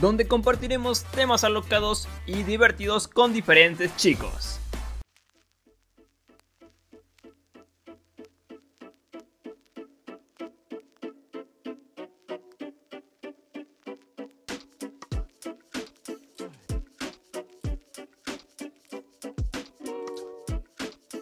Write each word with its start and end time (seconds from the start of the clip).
donde 0.00 0.26
compartiremos 0.26 1.04
temas 1.04 1.44
alocados 1.44 2.08
y 2.26 2.42
divertidos 2.42 3.08
con 3.08 3.32
diferentes 3.32 3.94
chicos. 3.96 4.58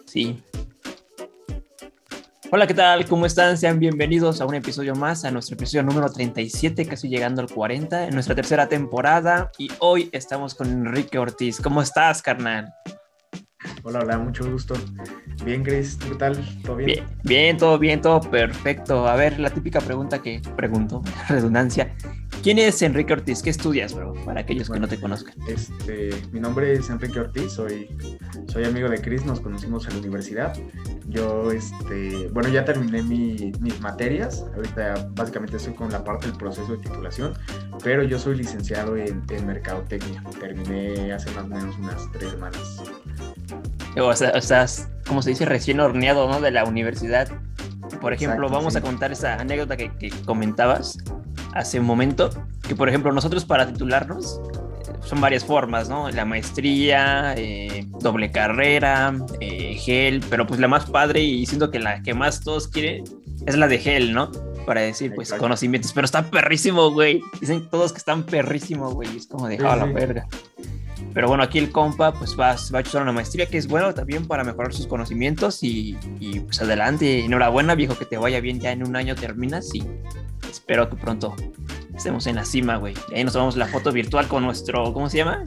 Sí. 0.05 0.43
Hola, 2.55 2.67
¿qué 2.67 2.75
tal? 2.75 3.07
¿Cómo 3.07 3.25
están? 3.25 3.57
Sean 3.57 3.79
bienvenidos 3.79 4.39
a 4.39 4.45
un 4.45 4.53
episodio 4.53 4.93
más, 4.93 5.25
a 5.25 5.31
nuestro 5.31 5.55
episodio 5.55 5.81
número 5.81 6.11
37, 6.11 6.85
casi 6.85 7.09
llegando 7.09 7.41
al 7.41 7.49
40, 7.49 8.09
en 8.09 8.13
nuestra 8.13 8.35
tercera 8.35 8.69
temporada. 8.69 9.51
Y 9.57 9.71
hoy 9.79 10.07
estamos 10.11 10.53
con 10.53 10.69
Enrique 10.69 11.17
Ortiz. 11.17 11.59
¿Cómo 11.59 11.81
estás, 11.81 12.21
carnal? 12.21 12.71
Hola, 13.81 14.01
hola, 14.01 14.19
mucho 14.19 14.47
gusto. 14.51 14.75
Bien, 15.43 15.63
Chris, 15.63 15.95
¿qué 15.95 16.13
tal? 16.13 16.37
¿Todo 16.63 16.75
bien? 16.75 16.85
Bien, 16.85 17.05
bien, 17.23 17.57
todo 17.57 17.79
bien, 17.79 18.01
todo 18.01 18.21
perfecto. 18.21 19.07
A 19.07 19.15
ver, 19.15 19.39
la 19.39 19.49
típica 19.49 19.81
pregunta 19.81 20.21
que 20.21 20.39
pregunto, 20.55 21.01
redundancia. 21.29 21.95
¿Quién 22.43 22.59
es 22.59 22.81
Enrique 22.81 23.13
Ortiz? 23.13 23.41
¿Qué 23.41 23.49
estudias, 23.51 23.93
bro? 23.93 24.13
Para 24.25 24.41
aquellos 24.41 24.69
que 24.69 24.77
no 24.77 24.85
te 24.85 24.99
conozcan. 24.99 25.33
Este, 25.47 26.09
mi 26.33 26.41
nombre 26.41 26.73
es 26.73 26.89
Enrique 26.89 27.17
Ortiz, 27.17 27.53
soy, 27.53 27.87
soy 28.47 28.65
amigo 28.65 28.89
de 28.89 28.99
Chris, 28.99 29.25
nos 29.25 29.39
conocimos 29.39 29.87
en 29.87 29.93
la 29.93 29.99
universidad. 29.99 30.53
Yo, 31.07 31.51
este, 31.51 32.27
bueno, 32.33 32.49
ya 32.49 32.65
terminé 32.65 33.01
mis 33.01 33.79
materias, 33.79 34.43
ahorita 34.57 35.07
básicamente 35.11 35.55
estoy 35.55 35.73
con 35.73 35.89
la 35.89 36.03
parte 36.03 36.27
del 36.27 36.35
proceso 36.35 36.69
de 36.73 36.79
titulación, 36.79 37.33
pero 37.81 38.03
yo 38.03 38.19
soy 38.19 38.35
licenciado 38.35 38.97
en, 38.97 39.23
en 39.29 39.47
Mercadotecnia. 39.47 40.21
Terminé 40.37 41.13
hace 41.13 41.31
más 41.31 41.45
o 41.45 41.47
menos 41.47 41.77
unas 41.77 42.11
tres 42.11 42.31
semanas. 42.31 42.83
O 43.97 44.13
sea, 44.13 44.31
estás, 44.31 44.89
como 45.07 45.21
se 45.21 45.29
dice, 45.29 45.45
recién 45.45 45.79
horneado, 45.79 46.27
¿no? 46.27 46.41
De 46.41 46.51
la 46.51 46.65
universidad. 46.65 47.29
Por 48.01 48.11
ejemplo, 48.11 48.47
Exacto, 48.47 48.53
vamos 48.53 48.73
sí. 48.73 48.79
a 48.79 48.81
contar 48.81 49.13
esa 49.13 49.35
anécdota 49.35 49.77
que, 49.77 49.95
que 49.97 50.09
comentabas 50.25 50.97
hace 51.53 51.79
un 51.79 51.85
momento, 51.85 52.29
que 52.67 52.75
por 52.75 52.89
ejemplo 52.89 53.11
nosotros 53.11 53.45
para 53.45 53.67
titularnos 53.67 54.39
eh, 54.87 54.93
son 55.03 55.21
varias 55.21 55.43
formas, 55.45 55.89
¿no? 55.89 56.09
La 56.11 56.25
maestría, 56.25 57.33
eh, 57.37 57.85
doble 57.99 58.31
carrera, 58.31 59.13
eh, 59.39 59.75
gel, 59.79 60.21
pero 60.29 60.45
pues 60.47 60.59
la 60.59 60.67
más 60.67 60.85
padre 60.89 61.21
y 61.21 61.45
siento 61.45 61.71
que 61.71 61.79
la 61.79 62.01
que 62.01 62.13
más 62.13 62.41
todos 62.41 62.67
quieren 62.67 63.03
es 63.45 63.57
la 63.57 63.67
de 63.67 63.79
gel, 63.79 64.13
¿no? 64.13 64.31
Para 64.65 64.79
decir, 64.81 65.11
pues, 65.13 65.27
Exacto. 65.27 65.43
conocimientos, 65.43 65.91
pero 65.91 66.05
está 66.05 66.29
perrísimo, 66.29 66.89
güey. 66.91 67.21
Dicen 67.41 67.67
todos 67.69 67.91
que 67.91 67.97
están 67.97 68.23
perrísimo, 68.23 68.91
güey. 68.91 69.17
Es 69.17 69.27
como 69.27 69.47
de, 69.49 69.57
Sí, 69.57 69.63
"Ah, 69.67 69.75
la 69.75 69.85
verga. 69.85 70.25
Pero 71.13 71.27
bueno, 71.27 71.43
aquí 71.43 71.59
el 71.59 71.69
compa 71.69 72.13
pues 72.13 72.35
va, 72.39 72.55
va 72.73 72.79
a 72.79 72.81
estudiar 72.81 73.03
una 73.03 73.11
maestría 73.11 73.45
que 73.45 73.57
es 73.57 73.67
bueno 73.67 73.93
también 73.93 74.25
para 74.25 74.43
mejorar 74.45 74.73
sus 74.73 74.87
conocimientos 74.87 75.61
y, 75.63 75.97
y, 76.19 76.39
pues 76.39 76.61
adelante, 76.61 77.25
enhorabuena 77.25 77.75
viejo, 77.75 77.97
que 77.97 78.05
te 78.05 78.17
vaya 78.17 78.39
bien, 78.39 78.59
ya 78.61 78.71
en 78.71 78.87
un 78.87 78.95
año 78.95 79.13
terminas 79.15 79.75
y 79.75 79.83
espero 80.53 80.89
que 80.89 80.95
pronto 80.95 81.35
estemos 81.95 82.27
en 82.27 82.35
la 82.35 82.45
cima, 82.45 82.77
güey. 82.77 82.93
Ahí 83.13 83.23
nos 83.23 83.33
tomamos 83.33 83.57
la 83.57 83.67
foto 83.67 83.91
virtual 83.91 84.27
con 84.27 84.43
nuestro, 84.43 84.93
¿cómo 84.93 85.09
se 85.09 85.17
llama? 85.17 85.43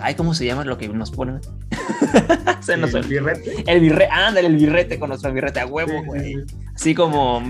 Ay, 0.00 0.14
¿cómo 0.14 0.34
se 0.34 0.44
llama 0.46 0.64
lo 0.64 0.76
que 0.78 0.88
nos 0.88 1.10
ponen? 1.10 1.40
Se 2.60 2.76
nos 2.76 2.92
El 2.94 3.04
birrete. 3.06 3.64
el 3.66 3.80
birrete, 3.80 4.10
ándale, 4.12 4.46
el 4.48 4.56
birrete 4.56 4.98
con 4.98 5.08
nuestro 5.08 5.32
birrete 5.32 5.60
a 5.60 5.66
huevo, 5.66 6.02
güey. 6.04 6.34
sí, 6.34 6.44
sí. 6.48 6.56
Así 6.74 6.94
como, 6.94 7.42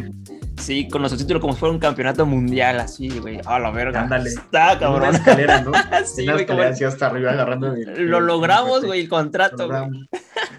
sí, 0.58 0.88
con 0.88 1.02
nuestro 1.02 1.18
título 1.18 1.40
como 1.40 1.52
si 1.54 1.58
fuera 1.60 1.72
un 1.72 1.78
campeonato 1.80 2.24
mundial, 2.24 2.80
así, 2.80 3.08
güey. 3.18 3.40
A 3.44 3.58
la 3.58 3.70
verga. 3.70 4.02
Ándale. 4.02 4.30
Está, 4.30 4.72
En 4.74 4.78
cabrón. 4.78 5.08
Una 5.08 5.18
escalera, 5.18 5.60
¿no? 5.62 5.72
Sí, 6.06 6.22
Una 6.28 6.36
escalera 6.36 6.68
así 6.70 6.84
hasta 6.84 7.06
arriba 7.06 7.32
agarrando. 7.32 7.74
el- 7.74 8.06
Lo 8.06 8.20
logramos, 8.20 8.84
güey, 8.84 9.00
el 9.00 9.08
contrato, 9.08 9.68
güey. 9.68 10.08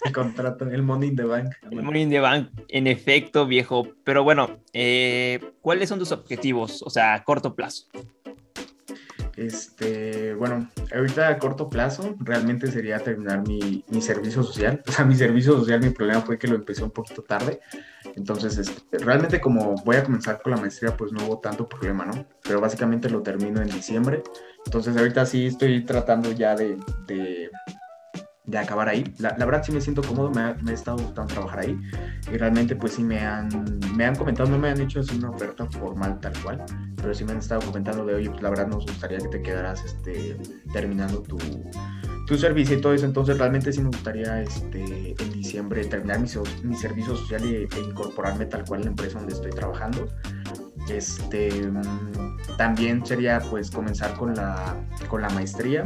El 0.06 0.12
contrato, 0.14 0.66
el 0.70 0.84
money 0.84 1.10
in 1.10 1.16
the 1.16 1.24
bank. 1.24 1.52
El 1.72 1.82
Money 1.84 2.04
in 2.04 2.10
the 2.10 2.20
Bank, 2.20 2.50
en 2.70 2.88
efecto, 2.88 3.46
viejo. 3.48 3.88
Pero 4.04 4.24
bueno, 4.24 4.60
eh, 4.74 5.40
¿cuáles 5.62 5.90
son 5.90 6.00
tus 6.00 6.12
objetivos? 6.12 6.82
O 6.84 6.90
sea, 6.90 7.14
a 7.16 7.24
corto 7.24 7.56
plazo. 7.56 7.86
Este, 9.40 10.34
bueno, 10.34 10.70
ahorita 10.94 11.30
a 11.30 11.38
corto 11.38 11.70
plazo 11.70 12.16
realmente 12.20 12.68
sería 12.68 13.00
terminar 13.00 13.48
mi, 13.48 13.86
mi 13.88 14.02
servicio 14.02 14.44
social. 14.44 14.84
O 14.90 14.92
sea, 14.92 15.06
mi 15.06 15.16
servicio 15.16 15.58
social, 15.58 15.80
mi 15.80 15.92
problema 15.92 16.22
fue 16.22 16.38
que 16.38 16.48
lo 16.48 16.56
empecé 16.56 16.84
un 16.84 16.92
poquito 16.92 17.22
tarde. 17.22 17.62
Entonces, 18.16 18.58
este, 18.58 18.98
realmente 18.98 19.40
como 19.40 19.76
voy 19.86 19.96
a 19.96 20.04
comenzar 20.04 20.42
con 20.42 20.52
la 20.52 20.58
maestría, 20.58 20.98
pues 20.98 21.14
no 21.14 21.26
hubo 21.26 21.40
tanto 21.40 21.70
problema, 21.70 22.06
¿no? 22.06 22.26
Pero 22.44 22.60
básicamente 22.60 23.10
lo 23.10 23.22
termino 23.22 23.62
en 23.62 23.70
diciembre. 23.70 24.24
Entonces, 24.66 24.98
ahorita 24.98 25.26
sí 25.26 25.48
estoy 25.48 25.86
tratando 25.86 26.32
ya 26.32 26.56
de, 26.56 26.78
de, 27.08 27.50
de 28.50 28.58
acabar 28.58 28.90
ahí. 28.90 29.04
La, 29.20 29.36
la 29.38 29.46
verdad 29.46 29.64
sí 29.64 29.72
me 29.72 29.82
siento 29.82 30.02
cómodo, 30.02 30.32
me 30.32 30.42
ha, 30.42 30.58
me 30.62 30.72
ha 30.72 30.74
estado 30.74 30.98
gustando 30.98 31.34
trabajar 31.34 31.60
ahí. 31.60 31.80
Y 32.32 32.38
realmente 32.38 32.76
pues 32.76 32.94
sí 32.94 33.04
me 33.04 33.20
han, 33.20 33.50
me 33.96 34.06
han 34.06 34.16
comentado, 34.16 34.50
no 34.50 34.58
me 34.58 34.70
han 34.70 34.82
hecho 34.82 35.00
así 35.00 35.18
una 35.18 35.30
oferta 35.30 35.66
formal 35.66 36.20
tal 36.20 36.34
cual, 36.44 36.64
pero 36.96 37.14
sí 37.14 37.24
me 37.24 37.34
han 37.34 37.40
estado 37.40 37.62
comentando 37.62 38.06
de, 38.06 38.16
oye, 38.16 38.30
pues 38.30 38.42
la 38.42 38.50
verdad 38.50 38.68
nos 38.68 38.86
gustaría 38.86 39.20
que 39.20 39.28
te 39.28 39.42
quedaras 39.42 39.84
este, 39.86 40.38
terminando 40.74 41.22
tu, 41.22 41.38
tu 42.26 42.38
servicio 42.38 42.78
y 42.78 42.82
todo 42.82 42.94
eso. 42.94 43.06
Entonces 43.06 43.38
realmente 43.38 43.72
sí 43.72 43.82
me 43.82 43.88
gustaría 43.88 44.42
este, 44.42 45.12
en 45.12 45.32
diciembre 45.32 45.86
terminar 45.86 46.20
mi, 46.20 46.28
mi 46.64 46.76
servicio 46.76 47.16
social 47.16 47.44
e 47.44 47.68
incorporarme 47.80 48.46
tal 48.46 48.66
cual 48.66 48.82
en 48.82 48.86
la 48.86 48.92
empresa 48.92 49.20
donde 49.20 49.34
estoy 49.34 49.52
trabajando. 49.52 50.08
Este, 50.90 51.52
mm, 51.52 52.58
también 52.58 53.06
sería 53.06 53.40
pues 53.50 53.70
comenzar 53.70 54.16
con 54.16 54.34
la, 54.34 54.76
con 55.08 55.22
la 55.22 55.30
maestría 55.30 55.84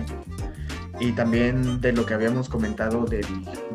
y 1.00 1.12
también 1.14 1.82
de 1.82 1.92
lo 1.92 2.06
que 2.06 2.14
habíamos 2.14 2.50
comentado 2.50 3.06
del, 3.06 3.26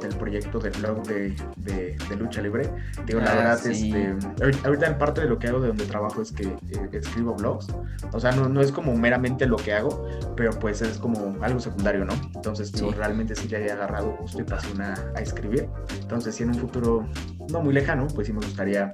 del 0.01 0.15
proyecto 0.17 0.59
del 0.59 0.73
blog 0.81 1.03
de, 1.07 1.35
de- 1.57 1.97
de 2.09 2.17
lucha 2.17 2.41
libre. 2.41 2.71
Digo, 3.07 3.21
la 3.21 3.33
Ah, 3.33 3.35
verdad, 3.35 3.59
sí. 3.63 3.89
este, 3.93 4.15
ahori- 4.45 4.65
ahorita 4.65 4.87
en 4.87 4.99
parte 4.99 5.21
de 5.23 5.29
lo 5.29 5.39
que 5.39 5.49
hago 5.49 5.61
de 5.61 5.69
donde 5.69 5.85
trabajo 5.85 6.23
es 6.23 6.33
que 6.33 6.45
eh, 6.45 6.89
escribo 6.93 7.35
blogs. 7.35 7.67
O 8.13 8.21
sea, 8.21 8.33
no, 8.33 8.49
no 8.49 8.61
es 8.61 8.71
como 8.73 8.97
meramente 8.97 9.47
lo 9.47 9.57
que 9.57 9.73
hago, 9.75 10.07
pero 10.37 10.51
pues 10.59 10.81
es 10.83 10.99
como 10.99 11.37
algo 11.43 11.59
secundario, 11.61 12.05
¿no? 12.05 12.15
Entonces, 12.35 12.73
digo, 12.73 12.91
Sí. 12.91 12.97
realmente 12.97 13.35
sí 13.35 13.49
le 13.49 13.67
he 13.67 13.73
agarrado 13.73 14.17
gusto 14.21 14.41
y 14.41 14.45
pasión 14.45 14.81
a, 14.81 14.95
a 15.15 15.21
escribir. 15.21 15.69
Entonces, 16.01 16.35
si 16.37 16.45
en 16.45 16.51
un 16.51 16.55
futuro 16.57 17.07
no 17.51 17.61
muy 17.63 17.73
lejano, 17.75 18.07
pues 18.09 18.27
sí 18.27 18.33
me 18.33 18.41
gustaría 18.41 18.93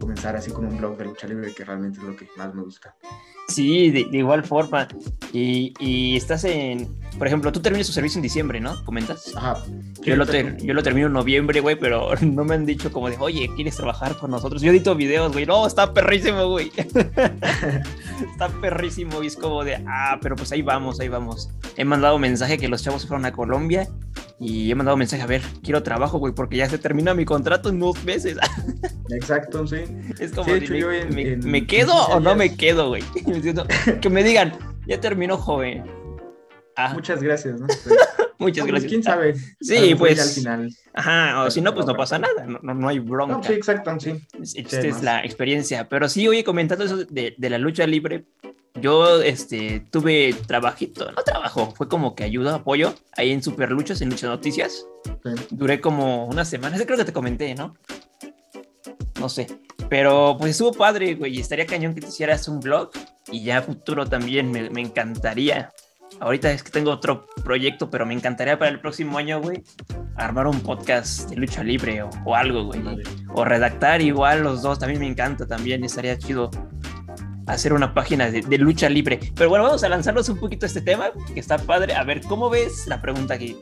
comenzar 0.00 0.36
así 0.36 0.50
con 0.50 0.66
un 0.66 0.76
blog 0.78 0.96
de 0.98 1.04
lucha 1.06 1.26
libre, 1.26 1.52
que 1.54 1.64
realmente 1.64 1.98
es 1.98 2.04
lo 2.04 2.16
que 2.16 2.28
más 2.36 2.54
me 2.54 2.62
gusta. 2.62 2.94
Sí, 3.48 3.90
de, 3.90 4.06
de 4.10 4.18
igual 4.18 4.42
forma. 4.42 4.88
Y, 5.32 5.72
y 5.78 6.16
estás 6.16 6.42
en, 6.44 6.88
por 7.16 7.28
ejemplo, 7.28 7.52
tú 7.52 7.60
terminas 7.60 7.86
tu 7.86 7.92
servicio 7.92 8.18
en 8.18 8.22
diciembre, 8.22 8.58
¿no? 8.60 8.84
¿Comentas? 8.84 9.32
Ajá. 9.36 9.62
Yo 10.02 10.16
lo, 10.16 10.26
ter- 10.26 10.56
yo 10.56 10.74
lo 10.74 10.82
termino 10.82 11.06
en 11.06 11.12
noviembre, 11.12 11.60
güey, 11.60 11.76
pero 11.78 12.10
no 12.22 12.44
me 12.44 12.54
han 12.56 12.66
dicho 12.66 12.90
como 12.90 13.08
de, 13.08 13.16
oye, 13.20 13.48
¿quieres 13.54 13.76
trabajar 13.76 14.16
con 14.18 14.32
nosotros? 14.32 14.62
Yo 14.62 14.70
edito 14.72 14.94
videos, 14.96 15.32
güey. 15.32 15.46
No, 15.46 15.64
está 15.66 15.92
perrísimo, 15.94 16.48
güey. 16.48 16.72
está 18.32 18.48
perrísimo 18.60 19.22
y 19.22 19.28
es 19.28 19.36
como 19.36 19.64
de, 19.64 19.76
ah, 19.86 20.18
pero 20.20 20.36
pues 20.36 20.50
ahí 20.52 20.62
vamos, 20.62 21.00
ahí 21.00 21.08
vamos. 21.08 21.50
He 21.76 21.84
mandado 21.84 22.18
mensaje 22.18 22.58
que 22.58 22.68
los 22.68 22.82
chavos 22.82 23.06
fueron 23.06 23.26
a 23.26 23.32
Colombia 23.32 23.88
y 24.38 24.70
he 24.70 24.74
mandado 24.74 24.96
mensaje, 24.96 25.22
a 25.22 25.26
ver, 25.26 25.42
quiero 25.62 25.82
trabajo, 25.82 26.18
güey, 26.18 26.34
porque 26.34 26.56
ya 26.56 26.68
se 26.68 26.78
termina 26.78 27.14
mi 27.14 27.24
contrato 27.24 27.68
en 27.70 27.78
dos 27.80 28.02
meses. 28.04 28.36
Exacto, 29.10 29.66
sí. 29.66 29.76
es 30.18 30.32
como, 30.32 30.44
Sí, 30.44 30.52
hecho, 30.52 30.72
¿me, 30.72 30.78
yo 30.80 30.92
en- 30.92 31.14
me- 31.14 31.22
en 31.32 31.50
me 31.50 31.66
quedo 31.66 31.92
15 31.92 32.12
o 32.12 32.20
no 32.20 32.34
me 32.34 32.54
quedo, 32.54 32.88
güey? 32.88 33.02
Que 34.00 34.10
me 34.10 34.22
digan, 34.22 34.52
ya 34.86 35.00
terminó, 35.00 35.36
joven. 35.38 35.84
Ah, 36.76 36.92
Muchas 36.92 37.22
gracias, 37.22 37.58
¿no? 37.58 37.66
muchas 38.38 38.66
No, 38.66 38.70
pues, 38.70 38.82
gracias. 38.82 38.90
¿Quién 38.90 39.02
sabe? 39.02 39.34
Sí, 39.60 39.94
pues. 39.94 40.16
ya 40.16 40.22
al 40.24 40.28
final. 40.28 40.70
Ajá, 40.92 41.42
o 41.44 41.50
si 41.50 41.62
no, 41.62 41.72
pues 41.74 41.86
no 41.86 41.96
pasa 41.96 42.18
nada, 42.18 42.44
no, 42.46 42.58
no, 42.62 42.74
no 42.74 42.88
hay 42.88 42.98
bronca. 42.98 43.36
No, 43.36 43.42
sí, 43.42 43.54
exacto, 43.54 43.98
sí. 43.98 44.10
Es- 44.42 44.50
Sí, 44.50 44.60
Esta 44.60 44.80
es 44.80 44.94
más. 44.96 45.02
la 45.02 45.24
experiencia. 45.24 45.88
Pero 45.88 46.08
sí, 46.10 46.28
oye, 46.28 46.44
comentando 46.44 46.84
eso 46.84 46.98
de, 47.06 47.34
de 47.38 47.50
la 47.50 47.56
lucha 47.56 47.86
libre, 47.86 48.26
yo 48.80 49.22
este, 49.22 49.80
tuve 49.90 50.34
trabajito, 50.46 51.10
no 51.12 51.22
trabajo, 51.22 51.72
fue 51.76 51.88
como 51.88 52.14
que 52.14 52.24
ayuda, 52.24 52.56
apoyo 52.56 52.94
ahí 53.16 53.32
en 53.32 53.42
Super 53.42 53.70
Luchas, 53.70 54.00
en 54.00 54.10
Lucha 54.10 54.26
Noticias. 54.26 54.86
Duré 55.50 55.80
como 55.80 56.26
una 56.26 56.44
semana, 56.44 56.76
creo 56.84 56.98
que 56.98 57.04
te 57.04 57.12
comenté, 57.12 57.54
¿no? 57.54 57.74
No 59.20 59.28
sé. 59.28 59.46
Pero 59.88 60.36
pues 60.38 60.52
estuvo 60.52 60.72
padre, 60.72 61.14
güey. 61.14 61.36
y 61.36 61.40
Estaría 61.40 61.66
cañón 61.66 61.94
que 61.94 62.00
te 62.00 62.08
hicieras 62.08 62.48
un 62.48 62.60
blog 62.60 62.90
y 63.30 63.44
ya 63.44 63.58
a 63.58 63.62
futuro 63.62 64.06
también 64.06 64.50
me, 64.50 64.68
me 64.70 64.80
encantaría. 64.80 65.72
ahorita 66.20 66.50
es 66.50 66.62
que 66.62 66.70
tengo 66.70 66.90
otro 66.90 67.26
proyecto, 67.44 67.90
pero 67.90 68.04
me 68.04 68.14
encantaría 68.14 68.58
para 68.58 68.70
el 68.70 68.80
próximo 68.80 69.18
año, 69.18 69.40
güey, 69.40 69.62
armar 70.16 70.46
un 70.46 70.60
podcast 70.60 71.28
de 71.30 71.36
lucha 71.36 71.62
libre 71.62 72.02
o, 72.02 72.34
algo, 72.34 72.64
güey. 72.64 72.80
O 73.34 73.44
redactar 73.44 74.00
igual 74.00 74.42
los 74.42 74.62
dos, 74.62 74.78
también 74.78 75.00
me 75.00 75.06
encanta, 75.06 75.46
también 75.46 75.84
estaría 75.84 76.18
chido 76.18 76.50
hacer 77.46 77.72
una 77.72 77.94
página 77.94 78.30
de, 78.30 78.58
lucha 78.58 78.88
libre. 78.88 79.20
Pero 79.34 79.48
bueno, 79.48 79.64
vamos 79.64 79.82
a 79.84 79.88
lanzarnos 79.88 80.28
un 80.28 80.38
poquito 80.38 80.66
a 80.66 80.68
este 80.68 80.80
tema, 80.80 81.10
que 81.32 81.40
está 81.40 81.58
padre. 81.58 81.94
A 81.94 82.04
ver, 82.04 82.22
¿cómo 82.22 82.50
ves 82.50 82.86
la 82.86 83.00
pregunta 83.00 83.34
aquí? 83.34 83.56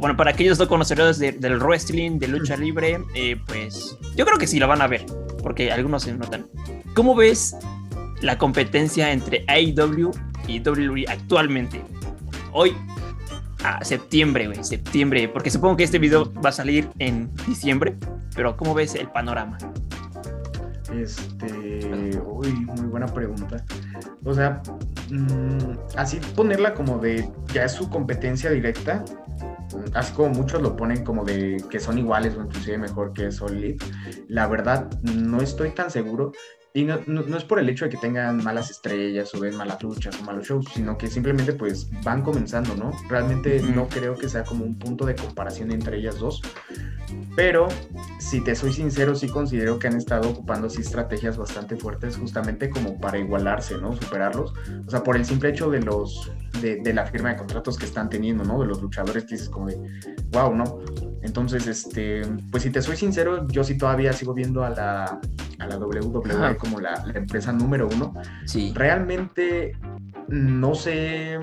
Bueno, 0.00 0.16
para 0.16 0.32
aquellos 0.32 0.58
no 0.58 0.68
conocedores 0.68 1.18
del 1.18 1.58
wrestling, 1.60 2.18
de 2.18 2.28
lucha 2.28 2.56
libre, 2.56 2.98
eh, 3.14 3.36
pues 3.46 3.96
yo 4.16 4.26
creo 4.26 4.38
que 4.38 4.46
sí 4.46 4.58
lo 4.58 4.66
van 4.66 4.82
a 4.82 4.88
ver, 4.88 5.06
porque 5.42 5.70
algunos 5.70 6.02
se 6.02 6.12
notan. 6.12 6.46
¿Cómo 6.94 7.14
ves 7.14 7.56
la 8.20 8.36
competencia 8.36 9.12
entre 9.12 9.44
AEW 9.46 10.10
y 10.48 10.60
WWE 10.60 11.04
actualmente? 11.08 11.80
Hoy, 12.52 12.76
a 13.62 13.84
septiembre, 13.84 14.46
güey, 14.46 14.64
septiembre, 14.64 15.28
porque 15.28 15.50
supongo 15.50 15.76
que 15.76 15.84
este 15.84 16.00
video 16.00 16.32
va 16.34 16.48
a 16.48 16.52
salir 16.52 16.88
en 16.98 17.30
diciembre, 17.46 17.96
pero 18.34 18.56
¿cómo 18.56 18.74
ves 18.74 18.96
el 18.96 19.08
panorama? 19.08 19.58
Este, 21.00 22.20
uy, 22.24 22.52
muy 22.52 22.86
buena 22.86 23.06
pregunta. 23.06 23.64
O 24.24 24.34
sea, 24.34 24.62
mm, 25.10 25.96
así 25.96 26.20
ponerla 26.34 26.74
como 26.74 26.98
de 26.98 27.28
ya 27.52 27.64
es 27.64 27.72
su 27.72 27.88
competencia 27.90 28.50
directa, 28.50 29.04
así 29.94 30.12
como 30.12 30.30
muchos 30.30 30.62
lo 30.62 30.76
ponen 30.76 31.04
como 31.04 31.24
de 31.24 31.62
que 31.70 31.80
son 31.80 31.98
iguales 31.98 32.36
o 32.36 32.42
inclusive 32.42 32.78
mejor 32.78 33.12
que 33.12 33.32
Solid, 33.32 33.80
la 34.28 34.46
verdad 34.46 34.90
no 35.02 35.40
estoy 35.40 35.70
tan 35.70 35.90
seguro. 35.90 36.32
Y 36.76 36.82
no, 36.82 36.98
no, 37.06 37.36
es 37.36 37.44
por 37.44 37.60
el 37.60 37.68
hecho 37.68 37.84
de 37.84 37.92
que 37.92 37.98
tengan 37.98 38.42
malas 38.42 38.68
estrellas 38.68 39.32
o 39.32 39.38
ven 39.38 39.56
malas 39.56 39.80
luchas 39.80 40.18
o 40.20 40.24
malos 40.24 40.48
shows, 40.48 40.66
sino 40.74 40.98
que 40.98 41.06
simplemente 41.06 41.52
pues 41.52 41.88
van 42.02 42.22
comenzando, 42.22 42.74
¿no? 42.74 42.90
Realmente 43.08 43.62
no 43.62 43.86
creo 43.86 44.16
que 44.16 44.28
sea 44.28 44.42
como 44.42 44.64
un 44.64 44.76
punto 44.76 45.06
de 45.06 45.14
comparación 45.14 45.70
entre 45.70 45.98
ellas 45.98 46.18
dos. 46.18 46.42
Pero, 47.36 47.68
si 48.18 48.42
te 48.42 48.56
soy 48.56 48.72
sincero, 48.72 49.14
sí 49.14 49.28
considero 49.28 49.78
que 49.78 49.86
han 49.86 49.96
estado 49.96 50.30
ocupando 50.30 50.68
sí 50.68 50.80
estrategias 50.80 51.36
bastante 51.36 51.76
fuertes 51.76 52.16
justamente 52.16 52.68
como 52.68 53.00
para 53.00 53.18
igualarse, 53.18 53.78
¿no? 53.78 53.92
Superarlos. 53.92 54.52
O 54.84 54.90
sea, 54.90 55.04
por 55.04 55.14
el 55.14 55.24
simple 55.24 55.50
hecho 55.50 55.70
de 55.70 55.80
los 55.80 56.32
de, 56.60 56.80
de 56.82 56.92
la 56.92 57.06
firma 57.06 57.28
de 57.28 57.36
contratos 57.36 57.78
que 57.78 57.84
están 57.84 58.10
teniendo, 58.10 58.42
¿no? 58.42 58.60
De 58.60 58.66
los 58.66 58.82
luchadores 58.82 59.26
que 59.26 59.36
dices 59.36 59.48
como 59.48 59.68
de, 59.68 59.78
wow, 60.32 60.52
¿no? 60.52 60.80
Entonces, 61.24 61.66
este, 61.66 62.22
pues 62.50 62.62
si 62.62 62.70
te 62.70 62.82
soy 62.82 62.96
sincero, 62.96 63.48
yo 63.48 63.64
sí 63.64 63.78
todavía 63.78 64.12
sigo 64.12 64.34
viendo 64.34 64.62
a 64.62 64.68
la, 64.68 65.20
a 65.58 65.66
la 65.66 65.78
WWE 65.78 66.56
como 66.58 66.80
la, 66.80 67.02
empresa 67.14 67.50
número 67.50 67.88
uno. 67.88 68.12
Sí. 68.44 68.72
Realmente 68.74 69.72
no 70.28 70.74
sé. 70.74 71.38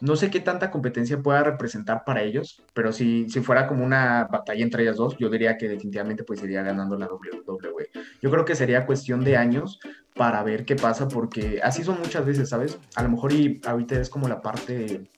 No 0.00 0.14
sé 0.14 0.30
qué 0.30 0.40
tanta 0.40 0.70
competencia 0.70 1.20
pueda 1.20 1.42
representar 1.42 2.04
para 2.04 2.22
ellos, 2.22 2.62
pero 2.74 2.92
si, 2.92 3.28
si 3.28 3.40
fuera 3.40 3.66
como 3.66 3.84
una 3.84 4.28
batalla 4.30 4.62
entre 4.62 4.82
ellas 4.84 4.98
dos, 4.98 5.16
yo 5.18 5.28
diría 5.30 5.56
que 5.56 5.68
definitivamente 5.68 6.22
pues 6.22 6.42
iría 6.44 6.62
ganando 6.62 6.96
la 6.96 7.08
WWE. 7.08 7.88
Yo 8.20 8.30
creo 8.30 8.44
que 8.44 8.54
sería 8.54 8.86
cuestión 8.86 9.24
de 9.24 9.36
años 9.36 9.80
para 10.14 10.42
ver 10.44 10.64
qué 10.64 10.76
pasa, 10.76 11.08
porque 11.08 11.60
así 11.62 11.82
son 11.82 11.98
muchas 11.98 12.24
veces, 12.24 12.50
¿sabes? 12.50 12.78
A 12.94 13.02
lo 13.02 13.08
mejor 13.08 13.32
y 13.32 13.60
ahorita 13.66 13.98
es 13.98 14.10
como 14.10 14.28
la 14.28 14.42
parte 14.42 14.74
de 14.74 15.08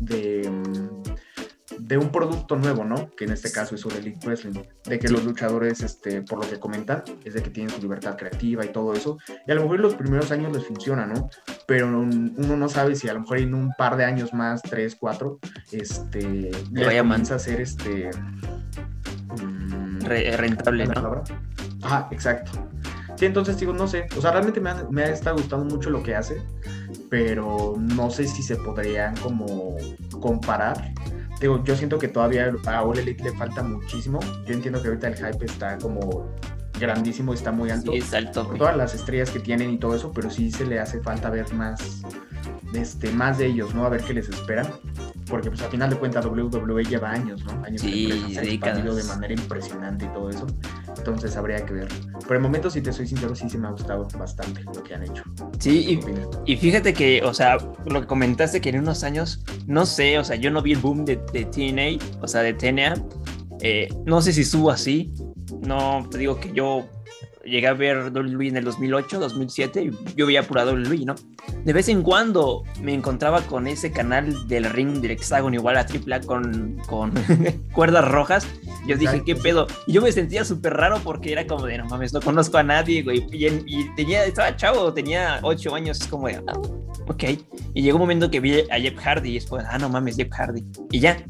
de 0.00 0.50
un 1.98 2.10
producto 2.10 2.56
nuevo, 2.56 2.84
¿no? 2.84 3.10
Que 3.16 3.24
en 3.24 3.32
este 3.32 3.50
caso 3.50 3.74
es 3.74 3.84
el 3.86 3.96
Elite 3.96 4.26
Wrestling, 4.26 4.62
de 4.84 4.98
que 4.98 5.08
los 5.08 5.24
luchadores, 5.24 5.80
este, 5.80 6.22
por 6.22 6.38
lo 6.42 6.48
que 6.48 6.58
comentan, 6.58 7.02
es 7.24 7.34
de 7.34 7.42
que 7.42 7.50
tienen 7.50 7.74
su 7.74 7.80
libertad 7.80 8.16
creativa 8.16 8.64
y 8.64 8.68
todo 8.68 8.92
eso, 8.92 9.18
y 9.46 9.50
a 9.50 9.54
lo 9.54 9.62
mejor 9.62 9.76
en 9.76 9.82
los 9.82 9.94
primeros 9.94 10.30
años 10.30 10.52
les 10.52 10.66
funciona, 10.66 11.06
¿no? 11.06 11.30
Pero 11.66 11.88
uno 11.88 12.56
no 12.56 12.68
sabe 12.68 12.94
si 12.96 13.08
a 13.08 13.14
lo 13.14 13.20
mejor 13.20 13.38
en 13.38 13.54
un 13.54 13.72
par 13.78 13.96
de 13.96 14.04
años 14.04 14.34
más, 14.34 14.62
tres, 14.62 14.96
cuatro, 14.98 15.38
este, 15.72 16.50
le 16.72 16.86
vaya 16.86 17.02
comienza 17.02 17.36
a 17.36 17.38
ser 17.38 17.60
este... 17.60 18.10
Mm, 19.40 20.00
rentable, 20.00 20.86
¿no? 20.86 21.24
Ah, 21.82 22.08
exacto. 22.10 22.52
Sí, 23.16 23.26
entonces 23.26 23.58
digo, 23.58 23.72
no 23.72 23.86
sé, 23.86 24.06
o 24.16 24.20
sea, 24.20 24.32
realmente 24.32 24.60
me 24.60 24.70
ha, 24.70 24.86
me 24.90 25.02
ha 25.02 25.08
estado 25.08 25.36
gustando 25.36 25.64
mucho 25.66 25.88
lo 25.88 26.02
que 26.02 26.14
hace, 26.14 26.42
pero 27.10 27.74
no 27.78 28.10
sé 28.10 28.26
si 28.26 28.42
se 28.42 28.56
podrían 28.56 29.16
como 29.18 29.76
comparar 30.20 30.92
digo, 31.44 31.62
yo 31.62 31.76
siento 31.76 31.98
que 31.98 32.08
todavía 32.08 32.52
a 32.66 32.82
All 32.82 32.98
Elite 32.98 33.24
le 33.24 33.32
falta 33.32 33.62
muchísimo. 33.62 34.18
Yo 34.46 34.54
entiendo 34.54 34.80
que 34.80 34.88
ahorita 34.88 35.08
el 35.08 35.16
hype 35.16 35.44
está 35.44 35.76
como 35.78 36.30
grandísimo, 36.78 37.34
está 37.34 37.52
muy 37.52 37.70
alto. 37.70 37.92
Sí, 37.92 37.98
es 37.98 38.14
alto. 38.14 38.46
Por 38.48 38.58
todas 38.58 38.76
las 38.76 38.94
estrellas 38.94 39.30
que 39.30 39.40
tienen 39.40 39.70
y 39.70 39.78
todo 39.78 39.94
eso, 39.94 40.10
pero 40.12 40.30
sí 40.30 40.50
se 40.50 40.64
le 40.64 40.80
hace 40.80 41.00
falta 41.00 41.28
ver 41.30 41.52
más, 41.52 42.02
este, 42.72 43.10
más 43.12 43.38
de 43.38 43.46
ellos, 43.46 43.74
¿no? 43.74 43.84
A 43.84 43.90
ver 43.90 44.02
qué 44.02 44.14
les 44.14 44.28
esperan. 44.28 44.66
Porque 45.28 45.50
pues 45.50 45.62
al 45.62 45.70
final 45.70 45.90
de 45.90 45.96
cuentas 45.96 46.24
WWE 46.24 46.84
lleva 46.84 47.10
años, 47.10 47.44
¿no? 47.44 47.52
Años 47.64 47.82
sí, 47.82 48.32
se 48.32 48.40
ha 48.40 48.42
expandido 48.42 48.94
de 48.94 49.04
manera 49.04 49.34
impresionante 49.34 50.06
y 50.06 50.08
todo 50.08 50.30
eso. 50.30 50.46
Entonces 51.04 51.36
habría 51.36 51.64
que 51.66 51.74
ver. 51.74 51.88
Por 52.26 52.36
el 52.36 52.42
momento, 52.42 52.70
si 52.70 52.80
te 52.80 52.92
soy 52.92 53.06
sincero, 53.06 53.34
sí, 53.34 53.48
sí 53.50 53.58
me 53.58 53.68
ha 53.68 53.70
gustado 53.70 54.08
bastante 54.18 54.62
lo 54.62 54.82
que 54.82 54.94
han 54.94 55.02
hecho. 55.02 55.22
Sí, 55.58 56.00
y, 56.46 56.56
fíjate 56.56 56.94
que, 56.94 57.22
o 57.22 57.34
sea, 57.34 57.58
lo 57.86 58.00
que 58.00 58.06
comentaste 58.06 58.60
que 58.60 58.70
en 58.70 58.78
unos 58.78 59.04
años, 59.04 59.44
no 59.66 59.84
sé, 59.84 60.18
o 60.18 60.24
sea, 60.24 60.36
yo 60.36 60.50
no 60.50 60.62
vi 60.62 60.72
el 60.72 60.78
boom 60.78 61.04
de, 61.04 61.16
de 61.32 61.44
TNA, 61.44 62.22
o 62.22 62.26
sea, 62.26 62.40
de 62.40 62.54
TNA. 62.54 62.94
Eh, 63.60 63.88
no 64.06 64.22
sé 64.22 64.32
si 64.32 64.40
estuvo 64.40 64.70
así. 64.70 65.12
No, 65.60 66.08
te 66.10 66.18
digo 66.18 66.40
que 66.40 66.52
yo 66.52 66.88
llegué 67.44 67.66
a 67.66 67.74
ver 67.74 68.10
WWE 68.12 68.48
en 68.48 68.56
el 68.56 68.64
2008, 68.64 69.20
2007, 69.20 69.82
y 69.82 70.14
yo 70.16 70.26
veía 70.26 70.42
pura 70.42 70.64
WWE, 70.64 71.04
¿no? 71.04 71.14
De 71.64 71.72
vez 71.72 71.88
en 71.88 72.02
cuando 72.02 72.62
me 72.82 72.94
encontraba 72.94 73.42
con 73.42 73.66
ese 73.66 73.92
canal 73.92 74.48
del 74.48 74.64
ring 74.64 75.00
del 75.00 75.12
hexágono 75.12 75.54
igual 75.56 75.76
a 75.76 75.80
AAA 75.80 76.20
con, 76.20 76.76
con 76.86 77.12
cuerdas 77.72 78.06
rojas. 78.08 78.46
Yo 78.86 78.96
dije, 78.96 79.22
¿qué 79.24 79.34
pedo? 79.34 79.66
Y 79.86 79.92
yo 79.92 80.02
me 80.02 80.12
sentía 80.12 80.44
súper 80.44 80.74
raro 80.74 81.00
porque 81.02 81.32
era 81.32 81.46
como 81.46 81.66
de, 81.66 81.78
no 81.78 81.86
mames, 81.86 82.12
no 82.12 82.20
conozco 82.20 82.58
a 82.58 82.62
nadie, 82.62 83.02
güey. 83.02 83.26
Y, 83.32 83.94
tenía, 83.96 84.24
estaba 84.24 84.54
chavo, 84.56 84.92
tenía 84.92 85.40
8 85.42 85.74
años, 85.74 86.00
es 86.00 86.06
como 86.06 86.28
de, 86.28 86.42
ah, 86.46 86.58
ok. 87.06 87.24
Y 87.74 87.82
llegó 87.82 87.96
un 87.96 88.02
momento 88.02 88.30
que 88.30 88.40
vi 88.40 88.60
a 88.70 88.78
Jeff 88.78 88.96
Hardy 88.98 89.30
y 89.30 89.34
después, 89.34 89.64
ah, 89.68 89.78
no 89.78 89.88
mames, 89.88 90.16
Jeff 90.16 90.30
Hardy. 90.30 90.64
Y 90.90 91.00
ya, 91.00 91.24